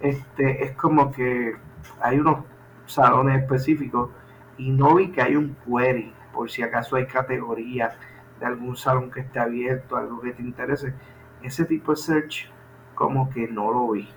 este, 0.00 0.64
es 0.64 0.72
como 0.72 1.12
que 1.12 1.56
hay 2.00 2.18
unos 2.18 2.44
salones 2.86 3.42
específicos 3.42 4.10
y 4.58 4.70
no 4.70 4.94
vi 4.94 5.10
que 5.10 5.22
hay 5.22 5.36
un 5.36 5.56
query 5.66 6.12
por 6.32 6.50
si 6.50 6.62
acaso 6.62 6.96
hay 6.96 7.06
categorías 7.06 7.94
de 8.38 8.46
algún 8.46 8.76
salón 8.76 9.10
que 9.10 9.20
esté 9.20 9.38
abierto, 9.38 9.96
algo 9.96 10.20
que 10.20 10.32
te 10.32 10.42
interese. 10.42 10.94
Ese 11.42 11.64
tipo 11.64 11.92
de 11.92 11.96
search 11.96 12.50
como 12.94 13.30
que 13.30 13.48
no 13.48 13.70
lo 13.70 13.90
vi. 13.90 14.08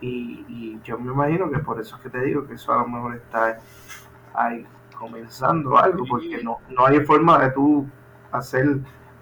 Y, 0.00 0.44
y 0.48 0.80
yo 0.84 0.98
me 0.98 1.12
imagino 1.12 1.50
que 1.50 1.58
por 1.58 1.80
eso 1.80 1.96
es 1.96 2.02
que 2.02 2.08
te 2.08 2.20
digo 2.22 2.46
que 2.46 2.54
eso 2.54 2.72
a 2.72 2.78
lo 2.78 2.88
mejor 2.88 3.16
está 3.16 3.58
ahí 4.32 4.64
comenzando 4.96 5.76
algo, 5.76 6.04
porque 6.08 6.42
no, 6.42 6.58
no 6.68 6.86
hay 6.86 7.00
forma 7.00 7.38
de 7.38 7.50
tú 7.50 7.86
hacer 8.30 8.78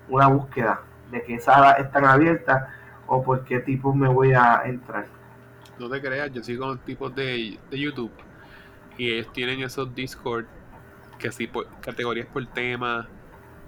una 0.09 0.29
búsqueda 0.29 0.83
de 1.11 1.23
que 1.23 1.35
esas 1.37 1.79
están 1.79 2.05
abiertas 2.05 2.69
o 3.07 3.23
por 3.23 3.45
qué 3.45 3.61
tipo 3.61 3.95
me 3.95 4.09
voy 4.09 4.33
a 4.33 4.63
entrar. 4.65 5.07
No 5.79 5.89
te 5.89 6.01
creas, 6.01 6.31
yo 6.33 6.43
sigo 6.43 6.67
con 6.67 6.79
tipos 6.81 7.15
de, 7.15 7.59
de 7.71 7.79
YouTube 7.79 8.11
y 8.99 9.13
ellos 9.13 9.33
tienen 9.33 9.63
esos 9.63 9.95
Discord 9.95 10.47
que 11.19 11.33
sí, 11.33 11.47
por 11.47 11.69
categorías 11.81 12.27
por 12.27 12.45
tema, 12.47 13.09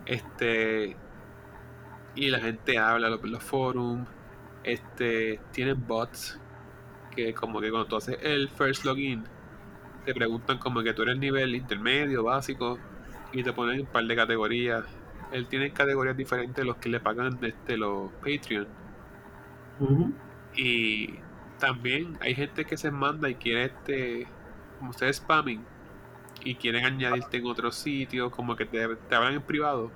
este 0.06 0.96
y 2.14 2.28
la 2.28 2.40
gente 2.40 2.78
habla, 2.78 3.08
los, 3.08 3.22
los 3.22 3.42
forums, 3.42 4.08
este 4.64 5.40
tienen 5.52 5.86
bots 5.86 6.38
que 7.14 7.32
como 7.34 7.60
que 7.60 7.70
cuando 7.70 7.88
tú 7.88 7.96
haces 7.96 8.18
el 8.22 8.48
first 8.50 8.84
login 8.84 9.24
te 10.04 10.14
preguntan 10.14 10.58
como 10.58 10.82
que 10.82 10.92
tú 10.94 11.02
eres 11.02 11.18
nivel 11.18 11.54
intermedio, 11.54 12.24
básico 12.24 12.78
y 13.32 13.42
te 13.42 13.52
ponen 13.52 13.80
un 13.80 13.86
par 13.86 14.04
de 14.04 14.16
categorías. 14.16 14.84
Él 15.32 15.46
tiene 15.48 15.72
categorías 15.72 16.16
diferentes 16.16 16.64
los 16.64 16.76
que 16.76 16.88
le 16.88 17.00
pagan 17.00 17.38
este 17.42 17.76
los 17.76 18.10
Patreon 18.14 18.66
y 20.54 21.14
también 21.58 22.18
hay 22.20 22.34
gente 22.34 22.64
que 22.64 22.76
se 22.76 22.90
manda 22.90 23.28
y 23.28 23.34
quiere 23.36 23.64
este, 23.66 24.26
como 24.80 24.90
ustedes 24.90 25.18
spamming, 25.18 25.64
y 26.42 26.56
quieren 26.56 26.84
añadirte 26.84 27.36
en 27.36 27.46
otros 27.46 27.76
sitios, 27.76 28.32
como 28.32 28.56
que 28.56 28.66
te, 28.66 28.96
te 28.96 29.14
hablan 29.14 29.34
en 29.34 29.42
privado 29.42 29.92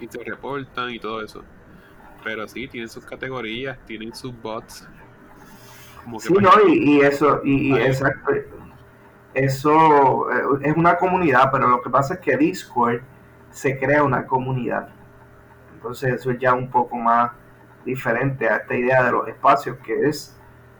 y 0.00 0.06
te 0.06 0.22
reportan 0.22 0.90
y 0.90 0.98
todo 0.98 1.22
eso. 1.22 1.42
Pero 2.22 2.46
sí, 2.46 2.68
tienen 2.68 2.88
sus 2.88 3.04
categorías, 3.04 3.78
tienen 3.86 4.14
sus 4.14 4.32
bots. 4.40 4.86
Como 6.04 6.18
que 6.18 6.28
Sí, 6.28 6.34
no, 6.34 6.50
y, 6.68 6.96
y 6.96 7.00
eso, 7.00 7.40
y, 7.44 7.72
y 7.72 7.74
exacto. 7.74 8.32
Eso 9.34 10.30
eh, 10.30 10.68
es 10.68 10.76
una 10.76 10.96
comunidad, 10.96 11.50
pero 11.52 11.68
lo 11.68 11.82
que 11.82 11.90
pasa 11.90 12.14
es 12.14 12.20
que 12.20 12.36
Discord 12.36 13.00
se 13.50 13.78
crea 13.78 14.02
una 14.02 14.26
comunidad. 14.26 14.88
Entonces 15.74 16.14
eso 16.14 16.30
es 16.30 16.38
ya 16.38 16.54
un 16.54 16.70
poco 16.70 16.96
más 16.96 17.32
diferente 17.84 18.48
a 18.48 18.56
esta 18.56 18.74
idea 18.74 19.04
de 19.04 19.12
los 19.12 19.28
espacios, 19.28 19.76
que 19.84 20.08
es 20.08 20.36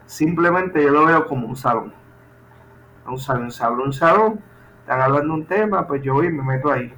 simplemente 0.07 0.83
yo 0.83 0.91
lo 0.91 1.07
veo 1.07 1.27
como 1.27 1.47
un 1.47 1.57
salón. 1.57 1.93
Un 3.09 3.19
salón, 3.19 3.45
un 3.45 3.51
salón, 3.53 3.81
un 3.81 3.93
salón. 3.93 4.41
Están 4.81 5.01
hablando 5.01 5.35
un 5.35 5.47
tema, 5.47 5.87
pues 5.87 6.03
yo 6.03 6.15
voy 6.15 6.27
y 6.27 6.31
me 6.33 6.43
meto 6.43 6.71
ahí. 6.73 6.93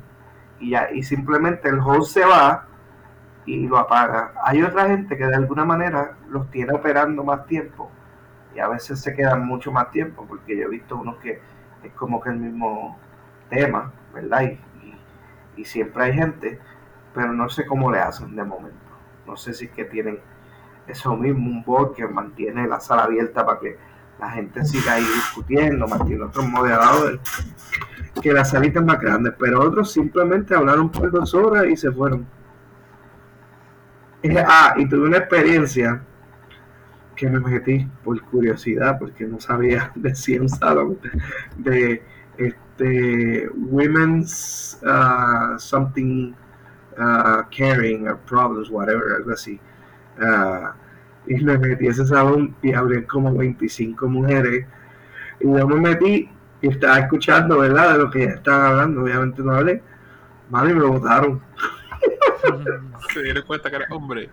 Y 0.61 0.71
ya, 0.71 0.91
y 0.93 1.03
simplemente 1.03 1.69
el 1.69 1.79
host 1.81 2.15
se 2.15 2.25
va 2.25 2.67
y 3.47 3.67
lo 3.67 3.79
apaga. 3.79 4.33
Hay 4.45 4.63
otra 4.63 4.87
gente 4.89 5.17
que 5.17 5.27
de 5.27 5.37
alguna 5.37 5.65
manera 5.65 6.17
los 6.31 6.51
tiene 6.51 6.75
operando 6.75 7.25
más 7.25 7.47
tiempo 7.47 7.91
y 8.55 8.61
a 8.61 8.69
veces 8.69 9.01
se 9.01 9.15
quedan 9.15 9.47
mucho 9.47 9.73
más 9.73 9.91
tiempo 9.91 10.27
porque 10.29 10.57
yo 10.59 10.67
he 10.67 10.71
visto 10.71 10.97
unos 10.97 11.17
que 11.19 11.41
es 11.83 11.93
como 11.95 12.21
que 12.21 12.31
el 12.31 12.37
mismo 12.39 12.99
tema, 13.51 13.93
¿verdad? 14.15 14.43
Y, 14.43 14.47
y- 14.87 15.01
y 15.59 15.65
siempre 15.65 16.05
hay 16.05 16.15
gente, 16.15 16.61
pero 17.15 17.33
no 17.33 17.49
sé 17.49 17.67
cómo 17.67 17.91
le 17.93 18.01
hacen 18.01 18.37
de 18.37 18.45
momento. 18.45 18.79
No 19.27 19.37
sé 19.37 19.55
si 19.55 19.67
es 19.67 19.71
que 19.73 19.85
tienen 19.85 20.21
eso 20.87 21.17
mismo, 21.17 21.51
un 21.51 21.65
bot 21.65 21.95
que 21.95 22.07
mantiene 22.07 22.67
la 22.67 22.81
sala 22.81 23.05
abierta 23.05 23.45
para 23.45 23.61
que 23.61 23.77
la 24.19 24.31
gente 24.31 24.65
siga 24.65 24.95
ahí 24.95 25.05
discutiendo, 25.05 25.87
mantiene 25.87 26.25
otros 26.25 26.47
moderadores, 26.49 27.21
que 28.21 28.33
la 28.33 28.45
salita 28.45 28.81
es 28.81 28.87
más 28.87 29.01
grande, 29.01 29.33
pero 29.33 29.61
otros 29.61 29.93
simplemente 29.93 30.55
hablaron 30.55 30.91
por 30.91 31.11
dos 31.11 31.35
horas 31.35 31.67
y 31.67 31.77
se 31.77 31.91
fueron. 31.93 32.27
Ah, 34.47 34.75
y 34.77 34.89
tuve 34.89 35.09
una 35.09 35.19
experiencia 35.19 36.03
que 37.15 37.29
me 37.29 37.39
metí 37.41 37.87
por 38.03 38.21
curiosidad, 38.23 38.99
porque 38.99 39.25
no 39.27 39.41
sabía 39.41 39.93
decir 39.95 40.41
un 40.41 40.49
salón 40.49 40.99
de 41.57 42.03
este 42.37 43.49
Women's 43.55 44.81
uh, 44.83 45.59
Something 45.59 46.35
uh, 46.97 47.43
Caring 47.57 48.09
or 48.09 48.19
Problems, 48.19 48.71
whatever, 48.71 49.15
algo 49.17 49.33
así. 49.33 49.61
Ah, 50.21 50.75
y 51.29 51.45
me 51.45 51.59
metí 51.59 51.87
a 51.87 51.91
ese 51.91 52.07
salón 52.07 52.55
y 52.63 52.73
hablé 52.73 53.05
como 53.05 53.35
25 53.35 54.09
mujeres. 54.09 54.67
Y 55.41 55.45
yo 55.45 55.69
me 55.69 55.77
metí 55.77 56.29
y 56.61 56.69
estaba 56.69 56.99
escuchando, 56.99 57.59
¿verdad? 57.59 57.93
De 57.93 57.99
lo 57.99 58.11
que 58.11 58.25
estaban 58.25 58.73
hablando. 58.73 59.03
Obviamente 59.03 59.43
no 59.43 59.53
hablé. 59.53 59.83
Mami, 60.51 60.75
me 60.75 60.85
votaron. 60.85 61.41
se 63.13 63.23
dieron 63.23 63.45
cuenta 63.47 63.69
que 63.71 63.77
eres 63.77 63.91
hombre. 63.91 64.31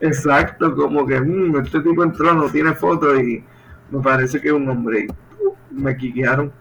Exacto, 0.00 0.76
como 0.76 1.06
que 1.06 1.18
mm, 1.18 1.56
este 1.56 1.80
tipo 1.80 2.04
entró, 2.04 2.34
no 2.34 2.50
tiene 2.50 2.74
foto 2.74 3.18
y 3.18 3.42
me 3.90 4.02
parece 4.02 4.40
que 4.40 4.48
es 4.48 4.54
un 4.54 4.68
hombre. 4.68 5.06
Y, 5.06 5.74
me 5.74 5.96
quiquearon. 5.96 6.52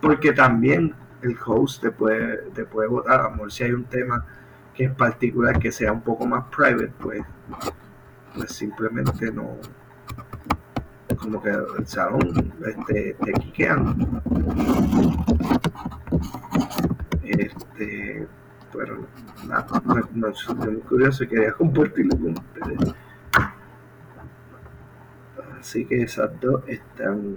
Porque 0.00 0.32
también 0.32 0.94
el 1.22 1.36
host 1.44 1.82
te 1.82 1.90
puede, 1.90 2.36
te 2.54 2.64
puede 2.64 2.88
votar, 2.88 3.20
amor, 3.20 3.50
si 3.50 3.64
hay 3.64 3.72
un 3.72 3.84
tema 3.84 4.24
que 4.74 4.84
es 4.84 4.90
particular, 4.92 5.58
que 5.58 5.72
sea 5.72 5.90
un 5.90 6.02
poco 6.02 6.26
más 6.26 6.44
private, 6.54 6.92
pues, 7.00 7.22
pues 8.36 8.52
simplemente 8.52 9.32
no. 9.32 9.56
Como 11.18 11.42
que 11.42 11.50
el 11.50 11.86
salón 11.86 12.52
este, 12.66 13.16
te 13.24 13.32
quiquean. 13.32 14.22
Este, 17.22 18.26
pero 18.72 19.06
nada, 19.48 19.66
no, 20.14 20.34
soy 20.34 20.54
muy 20.54 20.76
curioso 20.80 21.24
y 21.24 21.28
quería 21.28 21.52
compartirlo 21.52 22.16
con 22.16 22.32
ustedes. 22.32 22.94
Así 25.58 25.84
que 25.86 26.02
esas 26.02 26.30
dos 26.40 26.62
están, 26.68 27.36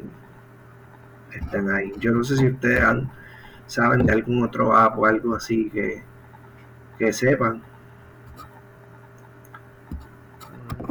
están 1.34 1.70
ahí. 1.70 1.92
Yo 2.00 2.12
no 2.12 2.24
sé 2.24 2.38
si 2.38 2.48
ustedes 2.48 2.84
han- 2.84 3.10
saben 3.66 4.06
de 4.06 4.14
algún 4.14 4.44
otro 4.44 4.76
app 4.76 4.98
o 5.00 5.06
algo 5.06 5.36
así 5.36 5.70
que, 5.70 6.04
que 6.98 7.14
sepan. 7.14 7.64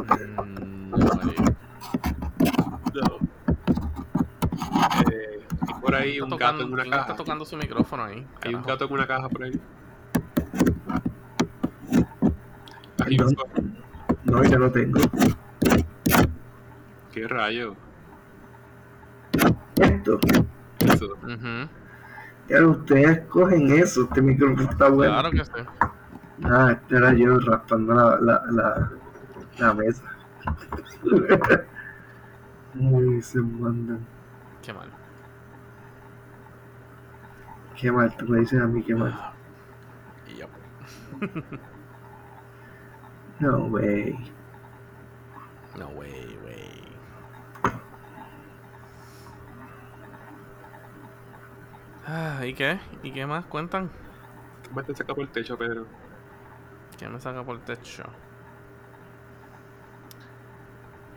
Mm, 0.03 0.89
no, 0.91 0.97
María. 0.97 1.33
No. 2.93 3.19
Eh, 5.11 5.39
hay 5.67 5.81
por 5.81 5.95
ahí 5.95 6.11
Está 6.13 6.23
un 6.23 6.29
tocando- 6.29 6.37
gato 6.57 6.63
en 6.67 6.73
una 6.73 6.83
¿quién 6.83 6.93
está 6.93 7.05
caja. 7.05 7.15
tocando 7.17 7.45
su 7.45 7.57
micrófono 7.57 8.03
ahí? 8.03 8.25
Hay 8.43 8.55
un 8.55 8.63
gato 8.63 8.85
en 8.85 8.93
una 8.93 9.07
caja 9.07 9.29
por 9.29 9.43
ahí. 9.43 9.59
Hay 13.05 13.17
No. 13.17 13.27
No, 14.25 14.43
yo 14.43 14.59
no 14.59 14.71
tengo. 14.71 14.99
¿Qué 17.11 17.27
rayo? 17.27 17.75
Esto. 19.77 20.19
Eso. 20.79 21.05
Ujú, 21.23 21.69
Ya 22.49 22.65
ustedes 22.67 23.19
cogen 23.27 23.71
eso. 23.71 24.03
Este 24.03 24.21
micrófono 24.21 24.69
está 24.69 24.89
bueno. 24.89 25.13
Claro 25.13 25.31
que 25.31 25.45
sí. 25.45 25.51
Ah, 26.43 26.71
este 26.71 26.95
era 26.97 27.13
yo 27.13 27.37
raspando 27.39 27.93
la, 27.93 28.17
la, 28.21 28.43
la, 28.51 28.91
la 29.59 29.73
mesa. 29.73 30.03
Uy, 32.75 33.21
se 33.21 33.39
mandan. 33.39 34.05
Qué 34.61 34.73
mal. 34.73 34.89
Qué 37.75 37.91
mal, 37.91 38.15
tú 38.17 38.27
me 38.27 38.39
dices 38.39 38.61
a 38.61 38.67
mí 38.67 38.83
qué 38.83 38.95
mal. 38.95 39.13
Yep. 40.27 40.49
No, 43.39 43.65
way. 43.67 44.17
No 45.77 45.87
way, 45.89 46.37
way. 46.43 46.83
Ah, 52.05 52.45
¿y 52.45 52.53
qué? 52.53 52.79
¿Y 53.03 53.11
qué 53.13 53.25
más 53.25 53.45
cuentan? 53.45 53.89
¿Qué 54.63 54.69
más 54.71 54.85
te 54.85 54.95
saca 54.95 55.13
por 55.13 55.23
el 55.23 55.29
techo, 55.31 55.57
Pedro? 55.57 55.85
¿Qué 56.97 57.07
me 57.07 57.19
saca 57.19 57.43
por 57.43 57.55
el 57.55 57.61
techo? 57.61 58.03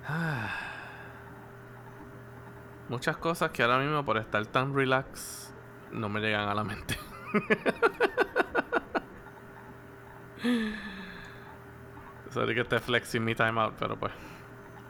Muchas 2.88 3.16
cosas 3.16 3.50
que 3.50 3.62
ahora 3.62 3.78
mismo 3.78 4.04
por 4.04 4.18
estar 4.18 4.44
tan 4.46 4.74
relax 4.74 5.54
no 5.92 6.08
me 6.08 6.20
llegan 6.20 6.48
a 6.48 6.54
la 6.54 6.64
mente. 6.64 6.98
Sorry 12.30 12.54
que 12.54 12.62
esté 12.62 12.80
flexing 12.80 13.24
mi 13.24 13.34
timeout, 13.34 13.74
pero 13.78 13.98
pues 13.98 14.12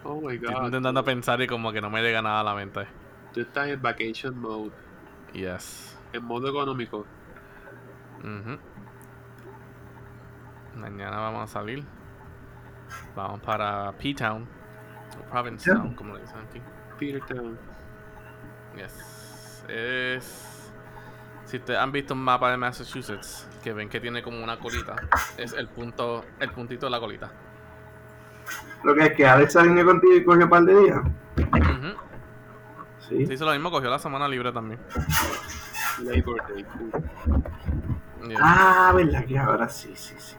Oh 0.04 0.20
my 0.20 0.34
estoy 0.34 0.66
intentando 0.66 1.04
pensar 1.04 1.40
y 1.40 1.46
como 1.46 1.72
que 1.72 1.80
no 1.80 1.90
me 1.90 2.02
llega 2.02 2.22
nada 2.22 2.40
a 2.40 2.44
la 2.44 2.54
mente. 2.54 2.86
Tú 3.32 3.40
estás 3.40 3.68
en 3.68 3.80
vacation 3.80 4.38
mode. 4.38 4.72
Yes. 5.32 5.98
En 6.12 6.24
modo 6.24 6.48
económico. 6.48 7.06
Mañana 10.76 11.18
vamos 11.18 11.44
a 11.44 11.46
salir. 11.46 11.84
Vamos 13.14 13.40
para 13.40 13.92
P-Town. 13.92 14.46
Provincetown, 15.30 15.94
como 15.94 16.14
le 16.14 16.20
dicen 16.20 16.38
aquí. 16.48 16.60
Petertown. 16.98 17.58
Yes. 18.76 19.64
Es. 19.68 20.72
Si 21.44 21.58
ustedes 21.58 21.78
han 21.78 21.92
visto 21.92 22.14
un 22.14 22.20
mapa 22.20 22.50
de 22.50 22.56
Massachusetts, 22.56 23.46
que 23.62 23.72
ven 23.72 23.88
que 23.88 24.00
tiene 24.00 24.22
como 24.22 24.42
una 24.42 24.58
colita, 24.58 24.96
es 25.36 25.52
el 25.52 25.68
punto, 25.68 26.24
el 26.40 26.50
puntito 26.50 26.86
de 26.86 26.90
la 26.90 27.00
colita. 27.00 27.30
Lo 28.84 28.94
que 28.94 29.04
es 29.04 29.12
que 29.14 29.26
Alexa 29.26 29.62
vino 29.62 29.84
contigo 29.84 30.14
y 30.14 30.24
cogió 30.24 30.44
un 30.44 30.50
par 30.50 30.64
de 30.64 30.80
días. 30.80 31.00
Ujú. 31.38 31.96
Sí. 33.08 33.26
Se 33.26 33.34
hizo 33.34 33.44
lo 33.44 33.52
mismo, 33.52 33.70
cogió 33.70 33.90
la 33.90 33.98
semana 33.98 34.26
libre 34.28 34.52
también. 34.52 34.80
Labor 36.02 36.42
Day. 36.48 36.64
Yeah. 38.28 38.38
Ah, 38.40 38.92
verdad 38.94 39.24
que 39.24 39.38
ahora 39.38 39.68
sí, 39.68 39.92
sí, 39.94 40.14
sí. 40.16 40.36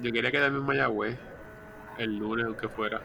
Yo 0.00 0.12
quería 0.12 0.30
quedarme 0.30 0.58
en 0.58 0.64
Mayagüez 0.64 1.18
el 2.00 2.16
lunes, 2.16 2.46
aunque 2.46 2.68
fuera. 2.68 3.00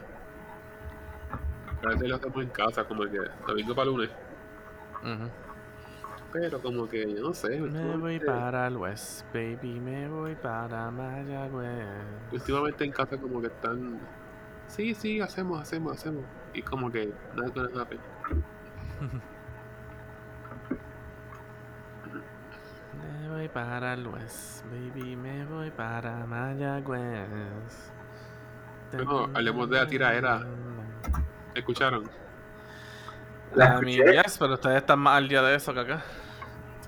A 1.83 1.87
veces 1.89 2.09
lo 2.09 2.15
hacemos 2.15 2.43
en 2.43 2.49
casa, 2.49 2.83
como 2.85 3.03
que 3.03 3.19
domingo 3.45 3.75
para 3.75 3.85
lunes. 3.85 4.09
Ujú. 5.03 5.29
Pero 6.31 6.61
como 6.61 6.87
que, 6.89 7.13
yo 7.13 7.21
no 7.21 7.33
sé. 7.33 7.59
Me 7.59 7.95
voy 7.95 8.19
para 8.19 8.67
el 8.67 8.77
West, 8.77 9.25
baby, 9.33 9.79
me 9.79 10.07
voy 10.09 10.35
para 10.35 10.91
Mayagüez. 10.91 11.87
Últimamente 12.31 12.83
en 12.83 12.91
casa 12.91 13.17
como 13.17 13.39
que 13.41 13.47
están... 13.47 13.99
Sí, 14.67 14.93
sí, 14.95 15.21
hacemos, 15.21 15.61
hacemos, 15.61 15.93
hacemos. 15.93 16.23
Y 16.53 16.61
como 16.61 16.91
que 16.91 17.13
nada 17.35 17.81
happen. 17.81 17.99
Me 22.95 23.29
voy 23.29 23.47
para 23.49 23.93
el 23.93 24.07
West, 24.07 24.63
baby, 24.65 25.15
me 25.15 25.45
voy 25.45 25.69
para 25.71 26.25
Mayagüez. 26.25 27.91
Bueno, 28.91 29.29
hablemos 29.33 29.69
de 29.69 29.77
la 29.77 29.87
tiraera. 29.87 30.41
¿Escucharon? 31.53 32.09
La 33.53 33.77
A 33.77 33.81
mí, 33.81 33.95
escuché. 33.95 34.21
yes, 34.23 34.37
pero 34.37 34.53
ustedes 34.53 34.77
están 34.77 34.99
más 34.99 35.17
al 35.17 35.27
día 35.27 35.41
de 35.41 35.55
eso 35.55 35.73
que 35.73 35.79
acá. 35.81 36.01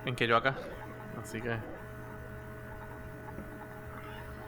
En 0.06 0.16
que 0.16 0.28
yo 0.28 0.38
acá. 0.38 0.56
Así 1.22 1.42
que. 1.42 1.58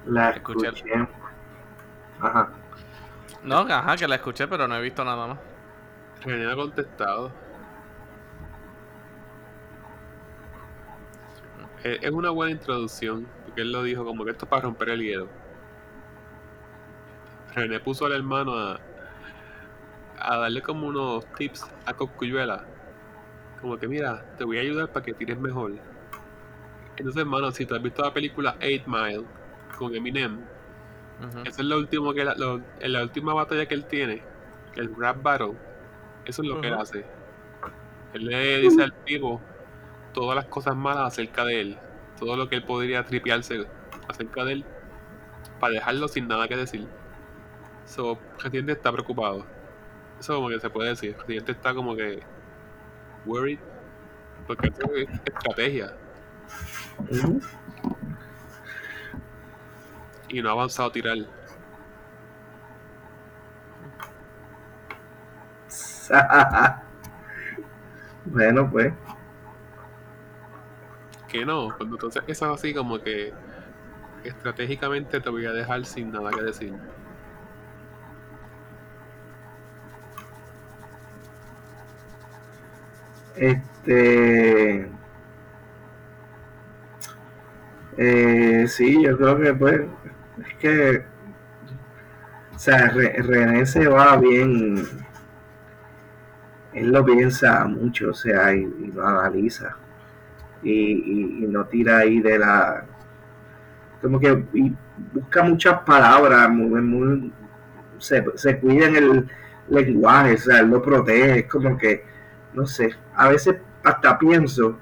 La 0.06 0.32
Escuché. 0.32 0.68
escuché. 0.70 1.08
Ajá. 2.22 2.50
No, 3.44 3.60
ajá, 3.60 3.96
que 3.98 4.08
la 4.08 4.16
escuché, 4.16 4.48
pero 4.48 4.68
no 4.68 4.76
he 4.76 4.82
visto 4.82 5.04
nada 5.04 5.28
más. 5.28 5.38
René 6.24 6.52
ha 6.52 6.56
contestado. 6.56 7.32
Eh, 11.84 12.00
Es 12.02 12.12
una 12.12 12.30
buena 12.30 12.52
introducción, 12.52 13.28
porque 13.46 13.62
él 13.62 13.72
lo 13.72 13.84
dijo 13.84 14.04
como 14.04 14.26
que 14.26 14.32
esto 14.32 14.46
es 14.46 14.50
para 14.50 14.64
romper 14.64 14.90
el 14.90 15.02
hielo. 15.02 15.28
René 17.68 17.80
puso 17.80 18.06
al 18.06 18.14
hermano 18.14 18.54
a, 18.58 18.80
a 20.20 20.38
darle 20.38 20.62
como 20.62 20.88
unos 20.88 21.26
tips 21.34 21.66
a 21.86 21.94
Coscuyuela. 21.94 22.66
Como 23.62 23.78
que 23.78 23.88
mira, 23.88 24.24
te 24.38 24.44
voy 24.44 24.58
a 24.58 24.62
ayudar 24.62 24.92
para 24.92 25.06
que 25.06 25.14
tires 25.14 25.38
mejor. 25.40 25.74
Entonces, 26.98 27.22
hermano, 27.22 27.52
si 27.52 27.66
tú 27.66 27.76
has 27.76 27.82
visto 27.82 28.02
la 28.02 28.14
película 28.14 28.56
8 28.58 28.84
Mile 28.88 29.24
con 29.78 29.96
Eminem, 29.96 30.40
Ujú. 31.22 31.40
eso 31.46 31.62
es 31.62 31.66
lo 31.68 31.78
último 31.78 32.14
que 32.14 32.24
la, 32.26 32.36
lo- 32.36 32.62
en 32.80 32.94
la 32.94 33.04
última 33.04 33.34
batalla 33.34 33.66
que 33.66 33.76
él 33.76 33.86
tiene, 33.86 34.22
el 34.76 34.94
rap 34.96 35.22
battle. 35.22 35.54
Eso 36.26 36.42
es 36.42 36.48
lo 36.48 36.60
que 36.62 36.68
él 36.68 36.74
hace. 36.76 37.06
Él 38.14 38.26
le 38.26 38.58
dice 38.60 38.84
al 38.84 38.94
tipo 39.06 39.40
todas 40.14 40.36
las 40.36 40.46
cosas 40.46 40.76
malas 40.76 41.08
acerca 41.14 41.46
de 41.46 41.62
él, 41.62 41.78
todo 42.20 42.36
lo 42.36 42.50
que 42.50 42.56
él 42.56 42.64
podría 42.64 43.06
tripearse 43.06 43.66
acerca 44.08 44.44
de 44.44 44.54
él, 44.54 44.66
para 45.60 45.74
dejarlo 45.74 46.08
sin 46.08 46.28
nada 46.28 46.48
que 46.48 46.56
decir. 46.58 46.88
So, 47.90 48.20
Residente 48.38 48.74
está 48.74 48.92
preocupado. 48.92 49.44
Eso 50.20 50.36
como 50.36 50.50
que 50.50 50.60
se 50.60 50.70
puede 50.70 50.90
decir. 50.90 51.18
Residente 51.18 51.54
está 51.54 51.74
como 51.74 51.96
que 51.96 52.20
worried. 53.26 53.58
Porque 54.46 54.68
es 54.68 55.10
estrategia. 55.26 55.96
Y 60.28 60.42
no 60.42 60.50
ha 60.50 60.52
avanzado 60.52 60.90
a 60.90 60.92
tirar. 60.92 61.18
bueno, 68.26 68.70
pues. 68.70 68.94
Que 71.28 71.44
no, 71.44 71.76
cuando 71.76 71.96
entonces 71.96 72.22
eso 72.28 72.46
es 72.54 72.60
así 72.60 72.72
como 72.74 73.00
que 73.00 73.34
estratégicamente 74.24 75.20
te 75.20 75.30
voy 75.30 75.46
a 75.48 75.52
dejar 75.54 75.86
sin 75.86 76.12
nada 76.12 76.30
que 76.30 76.44
decir. 76.44 76.76
Este. 83.40 84.86
Eh, 87.98 88.66
sí, 88.68 89.04
yo 89.04 89.18
creo 89.18 89.40
que 89.40 89.54
pues. 89.54 89.82
Es 90.48 90.56
que. 90.60 91.04
O 92.56 92.60
sea, 92.60 92.90
Re- 92.90 93.16
René 93.24 93.66
se 93.66 93.88
va 93.88 94.16
bien. 94.18 94.84
Él 96.74 96.92
lo 96.92 97.04
piensa 97.04 97.66
mucho, 97.66 98.12
o 98.12 98.14
sea, 98.14 98.54
y, 98.54 98.60
y 98.62 98.92
lo 98.94 99.06
analiza. 99.08 99.76
Y, 100.64 101.46
no 101.50 101.66
tira 101.66 102.00
ahí 102.00 102.20
de 102.22 102.40
la. 102.40 102.86
Como 104.02 104.20
que 104.20 104.46
y 104.54 104.74
busca 105.14 105.44
muchas 105.44 105.82
palabras, 105.82 106.50
se, 107.98 108.24
se 108.36 108.60
cuida 108.60 108.88
en 108.88 108.96
el 108.96 109.28
lenguaje, 109.70 110.34
o 110.36 110.38
sea, 110.38 110.60
él 110.60 110.70
lo 110.70 110.82
protege, 110.82 111.40
es 111.40 111.46
como 111.46 111.78
que 111.78 112.04
no 112.54 112.66
sé, 112.66 112.96
a 113.16 113.30
veces 113.30 113.58
hasta 113.84 114.18
pienso 114.18 114.78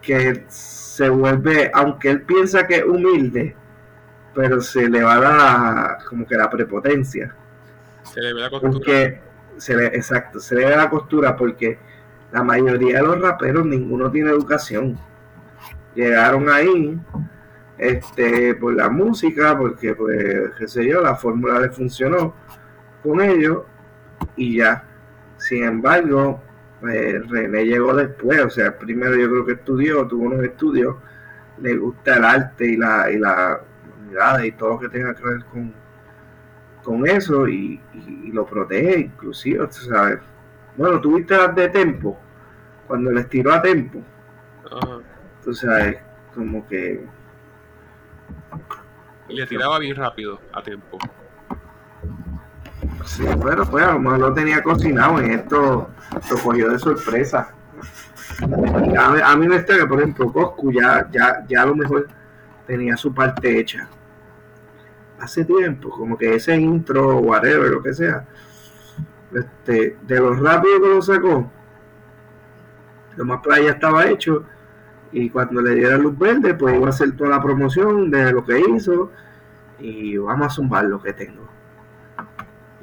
que 0.00 0.44
se 0.48 1.08
vuelve, 1.08 1.70
aunque 1.74 2.10
él 2.10 2.22
piensa 2.22 2.66
que 2.66 2.76
es 2.76 2.84
humilde, 2.84 3.56
pero 4.34 4.60
se 4.60 4.88
le 4.88 5.02
va 5.02 5.18
la, 5.18 5.98
como 6.08 6.26
que 6.26 6.36
la 6.36 6.50
prepotencia, 6.50 7.34
Se 8.02 8.20
le 8.20 8.34
ve 8.34 8.40
la 8.40 8.50
costura. 8.50 8.72
porque 8.72 9.20
se 9.56 9.76
le, 9.76 9.86
exacto, 9.86 10.40
se 10.40 10.54
le 10.56 10.66
ve 10.66 10.76
la 10.76 10.90
costura 10.90 11.36
porque 11.36 11.78
la 12.32 12.42
mayoría 12.42 12.96
de 12.98 13.06
los 13.06 13.20
raperos 13.20 13.64
ninguno 13.64 14.10
tiene 14.10 14.30
educación. 14.30 14.98
Llegaron 15.94 16.48
ahí 16.48 17.00
este 17.78 18.54
por 18.56 18.74
la 18.74 18.88
música, 18.88 19.56
porque 19.56 19.94
pues 19.94 20.50
qué 20.58 20.68
sé 20.68 20.86
yo, 20.86 21.00
la 21.00 21.14
fórmula 21.14 21.60
le 21.60 21.70
funcionó 21.70 22.34
con 23.02 23.20
ellos 23.20 23.62
y 24.36 24.56
ya. 24.58 24.84
Sin 25.36 25.62
embargo, 25.62 26.42
René 26.84 27.64
llegó 27.64 27.94
después, 27.94 28.40
o 28.44 28.50
sea, 28.50 28.78
primero 28.78 29.14
yo 29.16 29.28
creo 29.30 29.46
que 29.46 29.52
estudió, 29.52 30.06
tuvo 30.06 30.24
unos 30.26 30.42
estudios, 30.44 30.96
le 31.60 31.76
gusta 31.76 32.16
el 32.16 32.24
arte 32.24 32.66
y 32.66 32.76
la 32.76 33.10
y 33.10 33.18
la 33.18 33.60
y 34.44 34.52
todo 34.52 34.70
lo 34.70 34.78
que 34.78 34.88
tenga 34.88 35.12
que 35.14 35.24
ver 35.24 35.44
con, 35.46 35.72
con 36.84 37.06
eso 37.06 37.48
y, 37.48 37.80
y- 37.94 38.28
y 38.28 38.32
lo 38.32 38.46
protege 38.46 39.00
inclusive, 39.00 39.66
sabes. 39.70 40.20
Bueno, 40.76 41.00
tuviste 41.00 41.36
las 41.36 41.54
de 41.54 41.68
Tempo, 41.68 42.16
cuando 42.86 43.10
les 43.10 43.28
tiró 43.28 43.52
a 43.52 43.60
Tempo, 43.62 44.00
Ajá. 44.70 45.00
tú 45.42 45.52
sabes, 45.54 45.98
como 46.34 46.66
que 46.68 47.04
le 49.28 49.46
tiraba 49.46 49.78
bien 49.78 49.96
rápido 49.96 50.40
a 50.52 50.62
tiempo. 50.62 50.98
Sí, 53.04 53.24
bueno, 53.36 53.64
pues 53.70 53.84
a 53.84 53.92
lo 53.92 54.00
mejor 54.00 54.18
lo 54.18 54.34
tenía 54.34 54.62
cocinado 54.62 55.20
en 55.20 55.30
esto, 55.32 55.88
lo 56.30 56.38
cogió 56.42 56.70
de 56.70 56.78
sorpresa. 56.78 57.54
A 58.98 59.36
mí, 59.36 59.46
me 59.46 59.56
extraña, 59.56 59.86
por 59.86 60.00
ejemplo, 60.00 60.32
Coscu 60.32 60.72
ya, 60.72 61.08
ya, 61.10 61.44
ya 61.46 61.62
a 61.62 61.66
lo 61.66 61.76
mejor 61.76 62.08
tenía 62.66 62.96
su 62.96 63.14
parte 63.14 63.58
hecha. 63.58 63.88
Hace 65.20 65.44
tiempo, 65.44 65.90
como 65.90 66.18
que 66.18 66.34
ese 66.34 66.56
intro, 66.56 67.18
whatever, 67.18 67.70
lo 67.70 67.82
que 67.82 67.94
sea, 67.94 68.26
este, 69.32 69.96
de 70.02 70.18
lo 70.18 70.34
rápido 70.34 70.82
que 70.82 70.88
lo 70.88 71.02
sacó, 71.02 71.50
lo 73.16 73.24
más 73.24 73.40
allá 73.46 73.70
estaba 73.70 74.06
hecho. 74.06 74.44
Y 75.12 75.30
cuando 75.30 75.62
le 75.62 75.76
diera 75.76 75.96
luz 75.96 76.18
verde, 76.18 76.54
pues 76.54 76.74
iba 76.74 76.86
a 76.86 76.90
hacer 76.90 77.16
toda 77.16 77.30
la 77.30 77.42
promoción 77.42 78.10
de 78.10 78.32
lo 78.32 78.44
que 78.44 78.58
hizo. 78.58 79.12
Y 79.78 80.16
vamos 80.16 80.46
a 80.46 80.50
zumbar 80.50 80.84
lo 80.84 81.00
que 81.00 81.12
tengo 81.12 81.53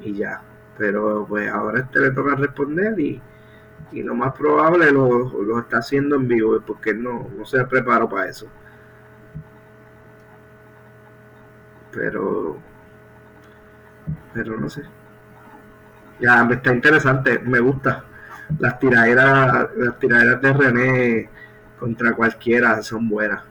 y 0.04 0.14
ya. 0.14 0.42
Pero 0.78 1.26
pues 1.28 1.50
ahora 1.50 1.80
este 1.80 2.00
le 2.00 2.10
toca 2.10 2.34
responder 2.34 2.98
y, 2.98 3.20
y 3.92 4.02
lo 4.02 4.14
más 4.14 4.34
probable 4.34 4.90
lo, 4.90 5.42
lo 5.42 5.58
está 5.60 5.78
haciendo 5.78 6.16
en 6.16 6.28
vivo 6.28 6.60
porque 6.66 6.94
no, 6.94 7.28
no 7.36 7.44
se 7.44 7.64
preparó 7.66 8.08
para 8.08 8.28
eso. 8.28 8.46
Pero, 11.92 12.56
pero 14.32 14.58
no 14.58 14.68
sé. 14.68 14.82
Ya 16.20 16.42
me 16.44 16.54
está 16.54 16.72
interesante, 16.72 17.38
me 17.40 17.60
gusta. 17.60 18.04
Las 18.58 18.78
tiraderas, 18.78 19.68
las 19.76 19.98
tiraderas 19.98 20.40
de 20.40 20.52
René 20.52 21.30
contra 21.78 22.14
cualquiera 22.14 22.82
son 22.82 23.08
buenas. 23.08 23.42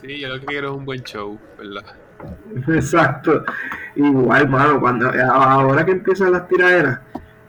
Sí, 0.00 0.18
yo 0.18 0.28
lo 0.28 0.40
que 0.40 0.46
quiero 0.46 0.70
es 0.70 0.76
un 0.76 0.84
buen 0.84 1.02
show, 1.02 1.38
¿verdad? 1.58 1.84
Exacto. 2.68 3.44
Igual, 3.94 4.48
mano, 4.48 4.80
cuando 4.80 5.10
ahora 5.32 5.84
que 5.84 5.92
empiezan 5.92 6.32
las 6.32 6.48
tiraderas, 6.48 7.00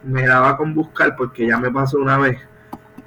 me 0.03 0.25
daba 0.25 0.57
con 0.57 0.73
buscar, 0.73 1.15
porque 1.15 1.47
ya 1.47 1.57
me 1.57 1.71
pasó 1.71 1.99
una 1.99 2.17
vez, 2.17 2.39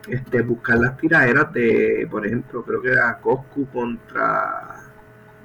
este, 0.09 0.43
buscar 0.43 0.79
las 0.79 0.97
tiraderas 0.97 1.53
de, 1.53 2.07
por 2.11 2.27
ejemplo, 2.27 2.63
creo 2.63 2.83
que 2.83 2.93
era 2.93 3.19
Coscu 3.19 3.67
contra 3.69 4.85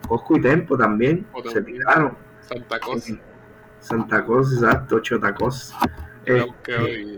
Coscu 0.07 0.37
y 0.37 0.41
Tempo 0.41 0.77
también. 0.77 1.25
Se 1.51 1.61
tiraron. 1.61 2.17
Santa 2.41 2.79
Cosa. 2.79 3.13
Santa 3.79 4.25
Cosa, 4.25 4.65
exacto, 4.65 4.99
Chotacos. 4.99 5.75
Este, 6.25 7.15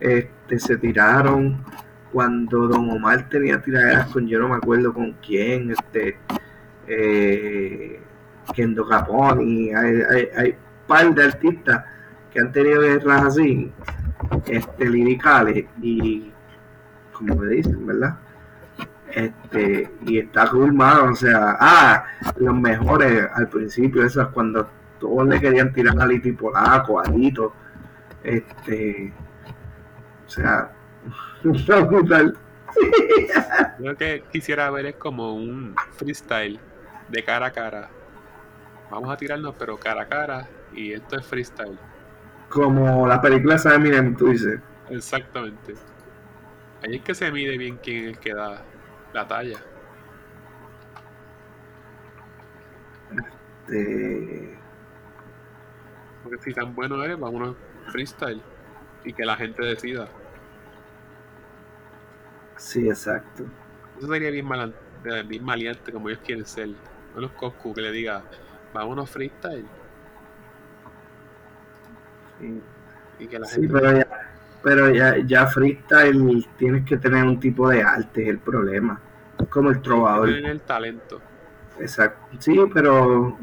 este, 0.00 0.58
se 0.58 0.76
tiraron 0.76 1.64
cuando 2.12 2.68
Don 2.68 2.90
Omar 2.90 3.28
tenía 3.28 3.60
tiraderas 3.62 4.08
con 4.08 4.26
yo 4.26 4.38
no 4.38 4.48
me 4.48 4.56
acuerdo 4.56 4.92
con 4.92 5.12
quién, 5.24 5.70
este, 5.70 6.18
eh, 6.92 8.00
Kendo 8.54 8.86
Caponi, 8.86 9.72
hay, 9.72 10.02
hay, 10.10 10.28
hay 10.36 10.54
par 10.86 11.14
de 11.14 11.24
artistas 11.24 11.84
que 12.30 12.40
han 12.40 12.52
tenido 12.52 12.82
guerras 12.82 13.24
así, 13.24 13.72
este, 14.46 14.88
liricales 14.88 15.64
y 15.80 16.30
como 17.12 17.36
me 17.36 17.48
dicen, 17.48 17.86
¿verdad? 17.86 18.16
Este, 19.10 19.90
y 20.06 20.18
está 20.18 20.48
cool, 20.48 20.78
o 20.80 21.14
sea, 21.14 21.56
ah, 21.60 22.04
los 22.36 22.54
mejores 22.54 23.26
al 23.34 23.48
principio, 23.48 24.04
esas 24.04 24.28
cuando 24.28 24.68
todos 24.98 25.28
le 25.28 25.40
querían 25.40 25.72
tirar 25.72 26.00
a 26.00 26.06
Liti 26.06 26.32
Polaco, 26.32 27.00
a 27.00 27.04
Lito, 27.10 27.52
este, 28.22 29.12
o 30.26 30.30
sea, 30.30 30.72
lo 33.78 33.96
que 33.96 34.24
quisiera 34.32 34.70
ver 34.70 34.86
es 34.86 34.96
como 34.96 35.34
un 35.34 35.74
freestyle 35.96 36.58
de 37.12 37.22
cara 37.24 37.46
a 37.46 37.52
cara. 37.52 37.82
Vamos 38.90 39.10
a 39.12 39.16
tirarnos, 39.18 39.56
pero 39.58 39.78
cara 39.78 40.02
a 40.02 40.08
cara, 40.08 40.50
y 40.72 40.92
esto 40.92 41.16
es 41.18 41.26
freestyle. 41.26 41.80
Como 42.48 43.06
la 43.08 43.20
película 43.20 43.56
de 43.56 43.74
Eminem, 43.74 44.16
tú 44.16 44.28
dices. 44.28 44.60
Exactamente. 44.86 45.80
Ahí 46.82 46.96
es 46.96 47.02
que 47.02 47.14
se 47.14 47.30
mide 47.32 47.56
bien 47.58 47.78
quién 47.78 47.98
es 48.04 48.08
el 48.10 48.18
que 48.20 48.34
da 48.34 48.68
la 49.12 49.26
talla. 49.26 49.66
Eh, 53.68 54.58
Porque 56.22 56.38
si 56.42 56.52
tan 56.54 56.74
bueno 56.74 57.02
eres, 57.04 57.18
vámonos 57.18 57.56
freestyle. 57.84 58.44
Y 59.04 59.14
que 59.14 59.24
la 59.24 59.36
gente 59.36 59.62
decida. 59.64 60.12
sí, 62.56 62.88
exacto. 62.88 63.44
Eso 63.96 64.06
sería 64.08 64.30
bien, 64.30 64.46
eh, 65.04 65.22
bien 65.26 65.44
maleante 65.44 65.92
como 65.92 66.08
ellos 66.08 66.20
quieren 66.24 66.44
ser. 66.46 66.76
No 67.14 67.20
los 67.20 67.32
Coscu 67.32 67.74
que 67.74 67.80
le 67.82 67.90
diga, 67.92 68.22
vámonos 68.72 69.10
freestyle. 69.10 69.66
Sí, 72.38 72.62
Y 73.18 73.28
que 73.28 73.38
la 73.38 73.46
Sí, 73.46 73.60
gente. 73.60 73.68
pero 73.68 73.92
ya, 73.98 74.06
pero 74.62 74.90
ya, 74.90 75.16
ya 75.18 75.46
freestyle 75.46 76.46
tienes 76.56 76.84
que 76.86 76.96
tener 76.96 77.24
un 77.24 77.38
tipo 77.40 77.68
de 77.68 77.82
arte, 77.82 78.22
es 78.22 78.28
el 78.28 78.38
problema. 78.38 79.00
Es 79.38 79.48
como 79.48 79.70
el 79.70 79.80
trovador. 79.82 80.28
tienen 80.28 80.46
el 80.46 80.62
talento. 80.62 81.20
Exacto. 81.78 82.36
Sí, 82.38 82.56
pero 82.72 83.38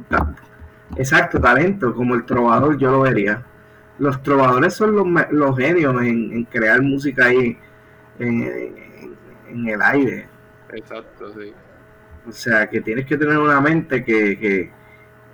exacto, 0.96 1.40
talento, 1.40 1.94
como 1.94 2.16
el 2.16 2.26
trovador 2.26 2.78
yo 2.78 2.92
lo 2.92 3.02
vería. 3.02 3.44
Los 3.98 4.24
trovadores 4.24 4.74
son 4.76 4.96
los, 4.96 5.08
los 5.32 5.58
genios 5.58 5.96
en, 6.02 6.32
en 6.34 6.46
crear 6.46 6.82
música 6.82 7.26
ahí 7.26 7.58
en, 8.20 8.44
en- 8.44 9.18
en 9.50 9.68
el 9.70 9.82
aire. 9.82 10.28
Exacto, 10.70 11.32
sí. 11.34 11.54
O 12.30 12.32
sea, 12.32 12.70
que 12.70 12.82
tienes 12.82 13.06
que 13.06 13.18
tener 13.18 13.38
una 13.38 13.60
mente 13.60 14.04
que, 14.04 14.38
que, 14.38 14.72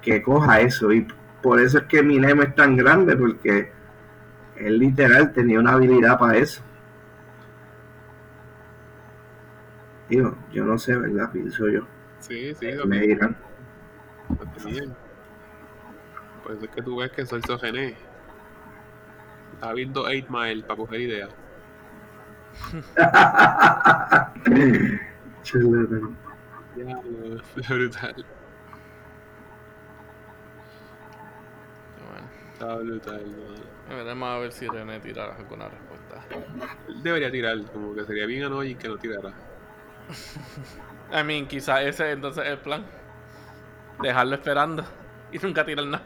que 0.02 0.24
coja 0.24 0.62
eso. 0.62 0.91
Y 0.93 1.06
por 1.41 1.60
eso 1.60 1.80
es 1.80 1.84
que 1.86 2.00
Eminem 2.00 2.41
es 2.41 2.56
tan 2.56 2.78
grande, 2.78 3.16
porque 3.16 3.72
él 4.56 4.80
literal 4.80 5.34
tenía 5.34 5.60
una 5.60 5.74
habilidad 5.74 6.18
para 6.18 6.38
eso. 6.38 6.64
Digo, 10.10 10.36
yo 10.52 10.64
no 10.64 10.78
sé, 10.78 10.96
¿verdad? 10.96 11.32
Pienso 11.32 11.68
yo. 11.68 11.82
Sí, 12.20 12.54
sí, 12.56 12.72
lo 12.72 12.86
Me 12.86 13.02
dirán. 13.02 13.36
eso 16.50 16.60
es 16.62 16.70
que 16.70 16.82
tú 16.82 16.98
ves 16.98 17.12
que 17.12 17.26
Celso 17.26 17.60
Gené 17.60 17.96
está 19.54 19.74
viendo 19.74 20.04
8 20.04 20.28
Mile 20.30 20.64
para 20.64 20.78
coger 20.78 21.02
ideas. 21.02 21.30
Brutal. 27.70 28.26
Bueno, 32.06 32.30
Está 32.54 32.76
brutal, 32.76 33.26
mano. 33.26 33.98
veremos 33.98 34.30
a 34.30 34.38
ver 34.40 34.52
si 34.52 34.68
René 34.68 35.00
tira 35.00 35.36
alguna 35.36 35.68
respuesta. 35.70 36.26
Él 36.88 37.04
debería 37.04 37.32
tirar, 37.32 37.62
como 37.72 37.94
que 37.96 38.06
sería 38.06 38.26
bien 38.26 38.44
annoying 38.44 38.78
que 38.78 38.88
no 38.88 38.98
tirara. 38.98 39.34
I 41.12 41.24
mean, 41.24 41.48
quizás 41.48 41.82
ese 41.82 42.10
es 42.10 42.16
entonces 42.16 42.46
el 42.46 42.58
plan. 42.60 42.86
Dejarlo 44.02 44.36
esperando 44.36 44.84
y 45.32 45.38
nunca 45.40 45.66
tirar 45.66 45.86
nada. 45.86 46.04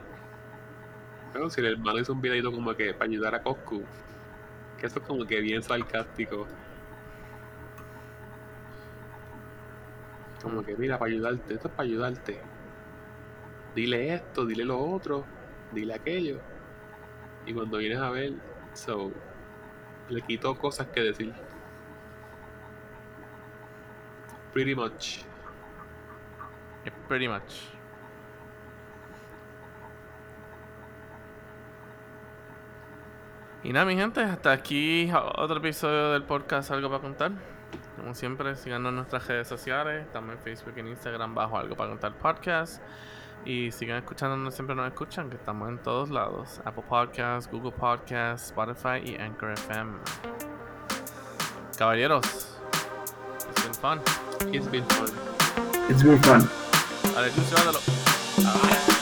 Pero 1.33 1.49
si 1.49 1.61
el 1.61 1.67
hermano 1.67 1.99
hizo 1.99 2.13
un 2.13 2.21
videito 2.21 2.51
como 2.51 2.75
que 2.75 2.93
para 2.93 3.05
ayudar 3.09 3.35
a 3.35 3.43
Coscu, 3.43 3.83
que 4.79 4.87
eso 4.87 4.99
es 4.99 5.05
como 5.05 5.25
que 5.25 5.41
bien 5.41 5.61
sarcástico. 5.61 6.47
Como 10.41 10.63
que 10.63 10.75
mira, 10.77 10.97
para 10.97 11.11
ayudarte, 11.11 11.53
esto 11.53 11.67
es 11.67 11.73
para 11.73 11.87
ayudarte. 11.87 12.39
Dile 13.75 14.13
esto, 14.15 14.45
dile 14.45 14.65
lo 14.65 14.79
otro, 14.79 15.25
dile 15.71 15.93
aquello. 15.93 16.39
Y 17.45 17.53
cuando 17.53 17.77
vienes 17.77 17.99
a 17.99 18.09
ver, 18.09 18.33
so, 18.73 19.11
le 20.09 20.21
quitó 20.21 20.57
cosas 20.57 20.87
que 20.87 21.01
decir. 21.01 21.33
Pretty 24.53 24.75
much. 24.75 25.19
Pretty 27.07 27.27
much. 27.27 27.69
Y 33.63 33.73
nada, 33.73 33.85
mi 33.85 33.95
gente, 33.95 34.21
hasta 34.21 34.51
aquí 34.51 35.11
otro 35.35 35.57
episodio 35.57 36.11
del 36.11 36.23
podcast 36.23 36.71
Algo 36.71 36.89
para 36.89 37.01
contar. 37.01 37.58
Como 37.99 38.15
siempre, 38.15 38.55
síganos 38.55 38.89
en 38.89 38.95
nuestras 38.95 39.27
redes 39.27 39.47
sociales, 39.47 40.05
estamos 40.05 40.33
en 40.33 40.39
Facebook 40.39 40.73
y 40.77 40.79
en 40.79 40.87
Instagram 40.87 41.35
bajo 41.35 41.57
Algo 41.57 41.75
para 41.75 41.89
contar 41.89 42.13
podcast. 42.13 42.81
Y 43.45 43.71
sigan 43.71 43.97
escuchándonos, 43.97 44.53
siempre 44.53 44.75
nos 44.75 44.87
escuchan, 44.87 45.29
que 45.29 45.35
estamos 45.35 45.67
en 45.69 45.77
todos 45.79 46.09
lados. 46.09 46.61
Apple 46.65 46.83
Podcasts, 46.87 47.51
Google 47.51 47.71
Podcasts, 47.71 48.47
Spotify 48.47 49.01
y 49.03 49.17
Anchor 49.17 49.51
FM. 49.51 49.91
Caballeros, 51.77 52.57
it's 53.49 53.63
been 53.63 53.73
fun. 53.73 54.01
It's 54.53 54.71
been 54.71 54.85
fun. 54.85 55.09
It's 55.89 56.03
been 56.03 56.19
fun. 56.23 56.49
Tú, 57.35 57.41
llévatelo. 57.49 58.98